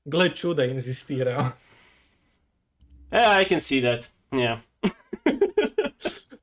gle 0.05 0.29
čuda, 0.35 0.63
inzistirao. 0.63 1.49
e, 3.11 3.41
I 3.41 3.49
can 3.49 3.59
see 3.61 3.81
that, 3.81 4.09
yeah. 4.31 4.59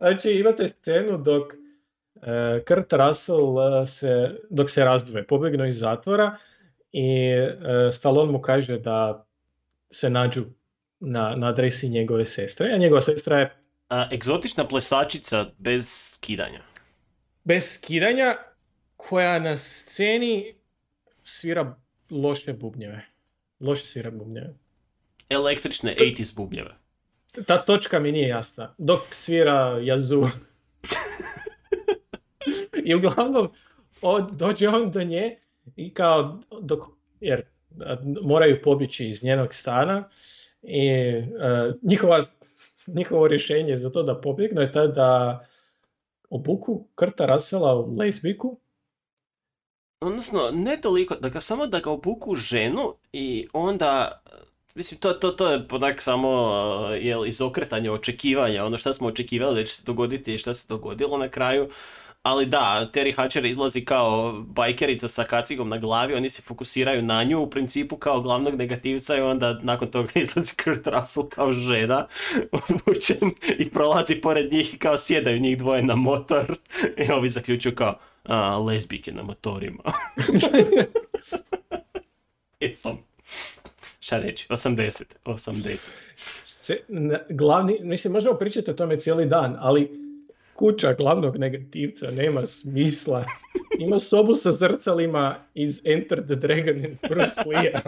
Znači 0.02 0.30
imate 0.30 0.68
scenu 0.68 1.18
dok 1.18 1.52
e, 1.52 2.64
Kurt 2.68 2.92
Russell 2.92 3.82
e, 3.82 3.86
se, 3.86 4.40
dok 4.50 4.70
se 4.70 4.84
razdvoje, 4.84 5.26
pobjegnu 5.26 5.66
iz 5.66 5.78
zatvora 5.78 6.36
i 6.92 7.28
e, 7.28 7.92
Stallone 7.92 8.32
mu 8.32 8.40
kaže 8.40 8.78
da 8.78 9.26
se 9.90 10.10
nađu 10.10 10.44
na, 11.00 11.36
na 11.36 11.48
adresi 11.48 11.88
njegove 11.88 12.24
sestre, 12.24 12.72
a 12.74 12.78
njegova 12.78 13.00
sestra 13.00 13.38
je 13.38 13.56
A, 13.88 14.08
egzotična 14.12 14.68
plesačica 14.68 15.46
bez 15.58 15.88
skidanja. 15.88 16.62
bez 17.44 17.74
skidanja 17.74 18.36
koja 18.96 19.38
na 19.38 19.56
sceni 19.56 20.54
svira 21.22 21.76
loše 22.10 22.52
bubnjeve. 22.52 23.00
Loše 23.60 23.86
svira 23.86 24.10
bubnjeve. 24.10 24.54
Električne 25.28 25.96
80s 26.00 26.34
bubnjeve. 26.34 26.81
Ta 27.46 27.58
točka 27.58 28.00
mi 28.00 28.12
nije 28.12 28.28
jasna. 28.28 28.74
Dok 28.78 29.00
svira 29.10 29.78
jazu. 29.82 30.26
I 32.84 32.94
uglavnom 32.94 33.52
o, 34.02 34.20
dođe 34.20 34.68
on 34.68 34.90
do 34.90 35.02
nje 35.02 35.38
i 35.76 35.94
kao 35.94 36.40
dok, 36.60 36.80
jer 37.20 37.42
moraju 38.22 38.62
pobjeći 38.62 39.08
iz 39.08 39.24
njenog 39.24 39.54
stana 39.54 40.08
i 40.62 40.88
e, 40.88 41.22
njihova, 41.82 42.26
njihovo 42.86 43.28
rješenje 43.28 43.76
za 43.76 43.90
to 43.90 44.02
da 44.02 44.20
pobjegnu 44.20 44.60
je 44.60 44.72
taj 44.72 44.88
da 44.88 45.40
obuku 46.30 46.86
Krta 46.94 47.26
Rasela 47.26 47.74
u 47.74 47.96
lezbiku 47.96 48.58
Odnosno, 50.02 50.50
ne 50.52 50.80
toliko, 50.80 51.14
da 51.14 51.28
ga 51.28 51.40
samo 51.40 51.66
da 51.66 51.80
ga 51.80 51.90
obuku 51.90 52.34
ženu 52.34 52.94
i 53.12 53.48
onda, 53.52 54.22
mislim, 54.74 55.00
to, 55.00 55.12
to, 55.12 55.30
to 55.30 55.50
je 55.52 55.66
onak 55.70 56.00
samo 56.00 56.30
uh, 56.30 57.04
jel, 57.04 57.26
izokretanje 57.26 57.90
očekivanja, 57.90 58.64
ono 58.64 58.78
što 58.78 58.92
smo 58.92 59.08
očekivali 59.08 59.60
da 59.60 59.66
će 59.66 59.74
se 59.74 59.82
dogoditi 59.86 60.34
i 60.34 60.38
šta 60.38 60.54
se 60.54 60.66
dogodilo 60.68 61.18
na 61.18 61.28
kraju. 61.28 61.68
Ali 62.22 62.46
da, 62.46 62.90
Terry 62.92 63.16
Hatcher 63.16 63.44
izlazi 63.44 63.84
kao 63.84 64.32
bajkerica 64.32 65.08
sa 65.08 65.24
kacigom 65.24 65.68
na 65.68 65.78
glavi, 65.78 66.14
oni 66.14 66.30
se 66.30 66.42
fokusiraju 66.42 67.02
na 67.02 67.24
nju 67.24 67.40
u 67.42 67.50
principu 67.50 67.96
kao 67.96 68.20
glavnog 68.20 68.54
negativca 68.54 69.16
i 69.16 69.20
onda 69.20 69.60
nakon 69.62 69.90
toga 69.90 70.10
izlazi 70.20 70.52
Kurt 70.64 70.86
Russell 70.86 71.28
kao 71.28 71.52
žena 71.52 72.06
obučen 72.52 73.30
i 73.58 73.70
prolazi 73.70 74.14
pored 74.14 74.52
njih 74.52 74.74
i 74.74 74.78
kao 74.78 74.98
sjedaju 74.98 75.40
njih 75.40 75.58
dvoje 75.58 75.82
na 75.82 75.96
motor 75.96 76.56
i 77.08 77.12
ovi 77.12 77.28
zaključuju 77.28 77.74
kao 77.74 77.98
a, 78.24 78.58
lezbike 78.58 79.12
na 79.12 79.22
motorima. 79.22 79.82
I 82.60 82.74
sam, 82.74 82.98
šta 84.02 84.18
reći, 84.18 84.46
80, 84.48 85.02
80. 85.24 85.78
Sce- 86.44 86.80
na- 86.88 87.18
glavni, 87.30 87.78
mislim, 87.82 88.12
možemo 88.12 88.34
pričati 88.34 88.70
o 88.70 88.74
tome 88.74 89.00
cijeli 89.00 89.26
dan, 89.26 89.56
ali 89.58 89.90
kuća 90.54 90.92
glavnog 90.92 91.36
negativca 91.36 92.10
nema 92.10 92.44
smisla. 92.44 93.24
Ima 93.78 93.98
sobu 93.98 94.34
sa 94.34 94.52
zrcalima 94.52 95.38
iz 95.54 95.80
Enter 95.86 96.24
the 96.26 96.34
Dragon 96.34 96.76
and 96.84 96.98
Bruce 97.10 97.42
Lee. 97.46 97.72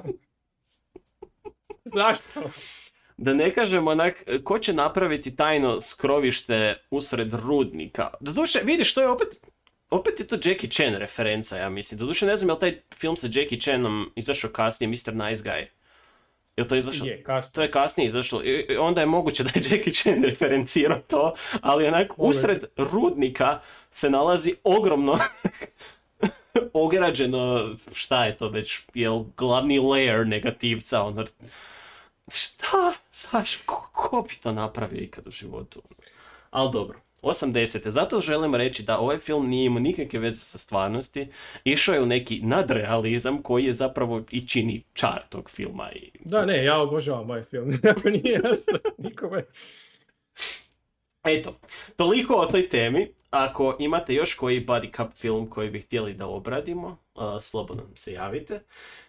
Zašto? 1.96 2.50
Da 3.16 3.34
ne 3.34 3.54
kažem 3.54 3.88
onak, 3.88 4.24
ko 4.44 4.58
će 4.58 4.72
napraviti 4.72 5.36
tajno 5.36 5.80
skrovište 5.80 6.76
usred 6.90 7.32
rudnika? 7.32 8.10
Doduše, 8.20 8.60
vidiš, 8.64 8.94
to 8.94 9.00
je 9.00 9.08
opet, 9.08 9.28
opet 9.90 10.20
je 10.20 10.26
to 10.26 10.36
Jackie 10.44 10.70
Chan 10.70 10.94
referenca, 10.94 11.56
ja 11.56 11.68
mislim. 11.68 11.98
Doduše, 11.98 12.26
ne 12.26 12.36
znam 12.36 12.48
je 12.48 12.54
li 12.54 12.60
taj 12.60 12.80
film 12.98 13.16
sa 13.16 13.26
Jackie 13.32 13.60
Chanom 13.60 14.12
izašao 14.16 14.50
kasnije, 14.50 14.88
Mr. 14.90 15.14
Nice 15.14 15.44
Guy. 15.44 15.66
Je 16.56 16.68
to 16.68 16.76
izašao? 16.76 17.06
Je, 17.06 17.18
To 17.18 17.26
kasno. 17.26 17.62
je 17.62 17.70
kasnije 17.70 18.06
izašlo. 18.06 18.42
I 18.44 18.76
onda 18.76 19.00
je 19.00 19.06
moguće 19.06 19.44
da 19.44 19.50
je 19.54 19.62
Jackie 19.70 19.92
Chan 19.92 20.24
referencirao 20.30 20.98
to, 20.98 21.34
ali 21.60 21.86
onak 21.86 22.12
usred 22.16 22.64
rudnika 22.76 23.60
se 23.90 24.10
nalazi 24.10 24.54
ogromno 24.64 25.18
ograđeno, 26.72 27.74
šta 27.92 28.24
je 28.24 28.36
to 28.36 28.48
već, 28.48 28.82
jel 28.94 29.24
glavni 29.36 29.78
layer 29.80 30.26
negativca, 30.26 31.02
ono, 31.02 31.24
šta, 32.28 32.92
Saš, 33.10 33.56
ko, 33.66 33.90
ko 33.92 34.22
bi 34.28 34.34
to 34.42 34.52
napravio 34.52 35.00
ikad 35.02 35.26
u 35.26 35.30
životu? 35.30 35.82
Ali 36.50 36.72
dobro, 36.72 36.98
80. 37.24 37.88
Zato 37.88 38.20
želim 38.20 38.54
reći 38.54 38.82
da 38.82 38.98
ovaj 38.98 39.18
film 39.18 39.48
nije 39.48 39.66
imao 39.66 39.80
nikakve 39.80 40.18
veze 40.18 40.44
sa 40.44 40.58
stvarnosti, 40.58 41.28
išao 41.64 41.94
je 41.94 42.02
u 42.02 42.06
neki 42.06 42.40
nadrealizam 42.42 43.42
koji 43.42 43.64
je 43.64 43.72
zapravo 43.72 44.22
i 44.30 44.48
čini 44.48 44.84
čar 44.92 45.22
tog 45.28 45.50
filma. 45.50 45.90
I 45.92 46.10
Da, 46.24 46.44
ne, 46.46 46.64
ja 46.64 46.80
obožavam 46.80 47.30
ovaj 47.30 47.42
film. 47.42 47.70
Ako 47.96 48.10
nije 48.10 48.40
jasno 48.44 48.78
nikome. 48.98 49.44
Eto, 51.24 51.58
toliko 51.96 52.34
o 52.34 52.46
toj 52.46 52.68
temi. 52.68 53.08
Ako 53.30 53.76
imate 53.78 54.14
još 54.14 54.34
koji 54.34 54.66
buddy 54.66 54.96
cup 54.96 55.12
film 55.14 55.50
koji 55.50 55.70
bi 55.70 55.80
htjeli 55.80 56.14
da 56.14 56.26
obradimo, 56.26 56.96
uh, 57.14 57.22
slobodno 57.42 57.82
se 57.94 58.12
javite. 58.12 58.54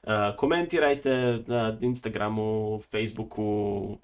Uh, 0.03 0.09
komentirajte 0.37 1.43
na 1.47 1.77
Instagramu, 1.81 2.81
Facebooku, 2.91 3.97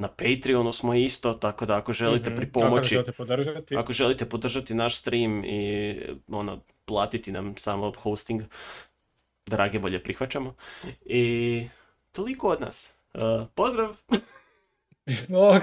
na 0.00 0.08
Patreonu 0.08 0.72
smo 0.72 0.94
isto, 0.94 1.34
tako 1.34 1.66
da 1.66 1.76
ako 1.76 1.92
želite 1.92 2.30
Mhm. 2.30 2.36
pripomoći, 2.36 2.76
Ako 2.76 3.02
želite 3.04 3.12
podržati. 3.12 3.76
ako 3.76 3.92
želite 3.92 4.28
podržati 4.28 4.74
naš 4.74 4.96
stream 4.96 5.44
i 5.44 5.96
ono, 6.28 6.60
platiti 6.84 7.32
nam 7.32 7.56
samo 7.56 7.92
hosting, 7.92 8.42
drage 9.46 9.78
volje 9.78 10.02
prihvaćamo. 10.02 10.54
I 11.04 11.66
toliko 12.12 12.48
od 12.48 12.60
nas. 12.60 12.94
Uh, 13.14 13.20
pozdrav! 13.54 13.96
Bog. 15.28 15.62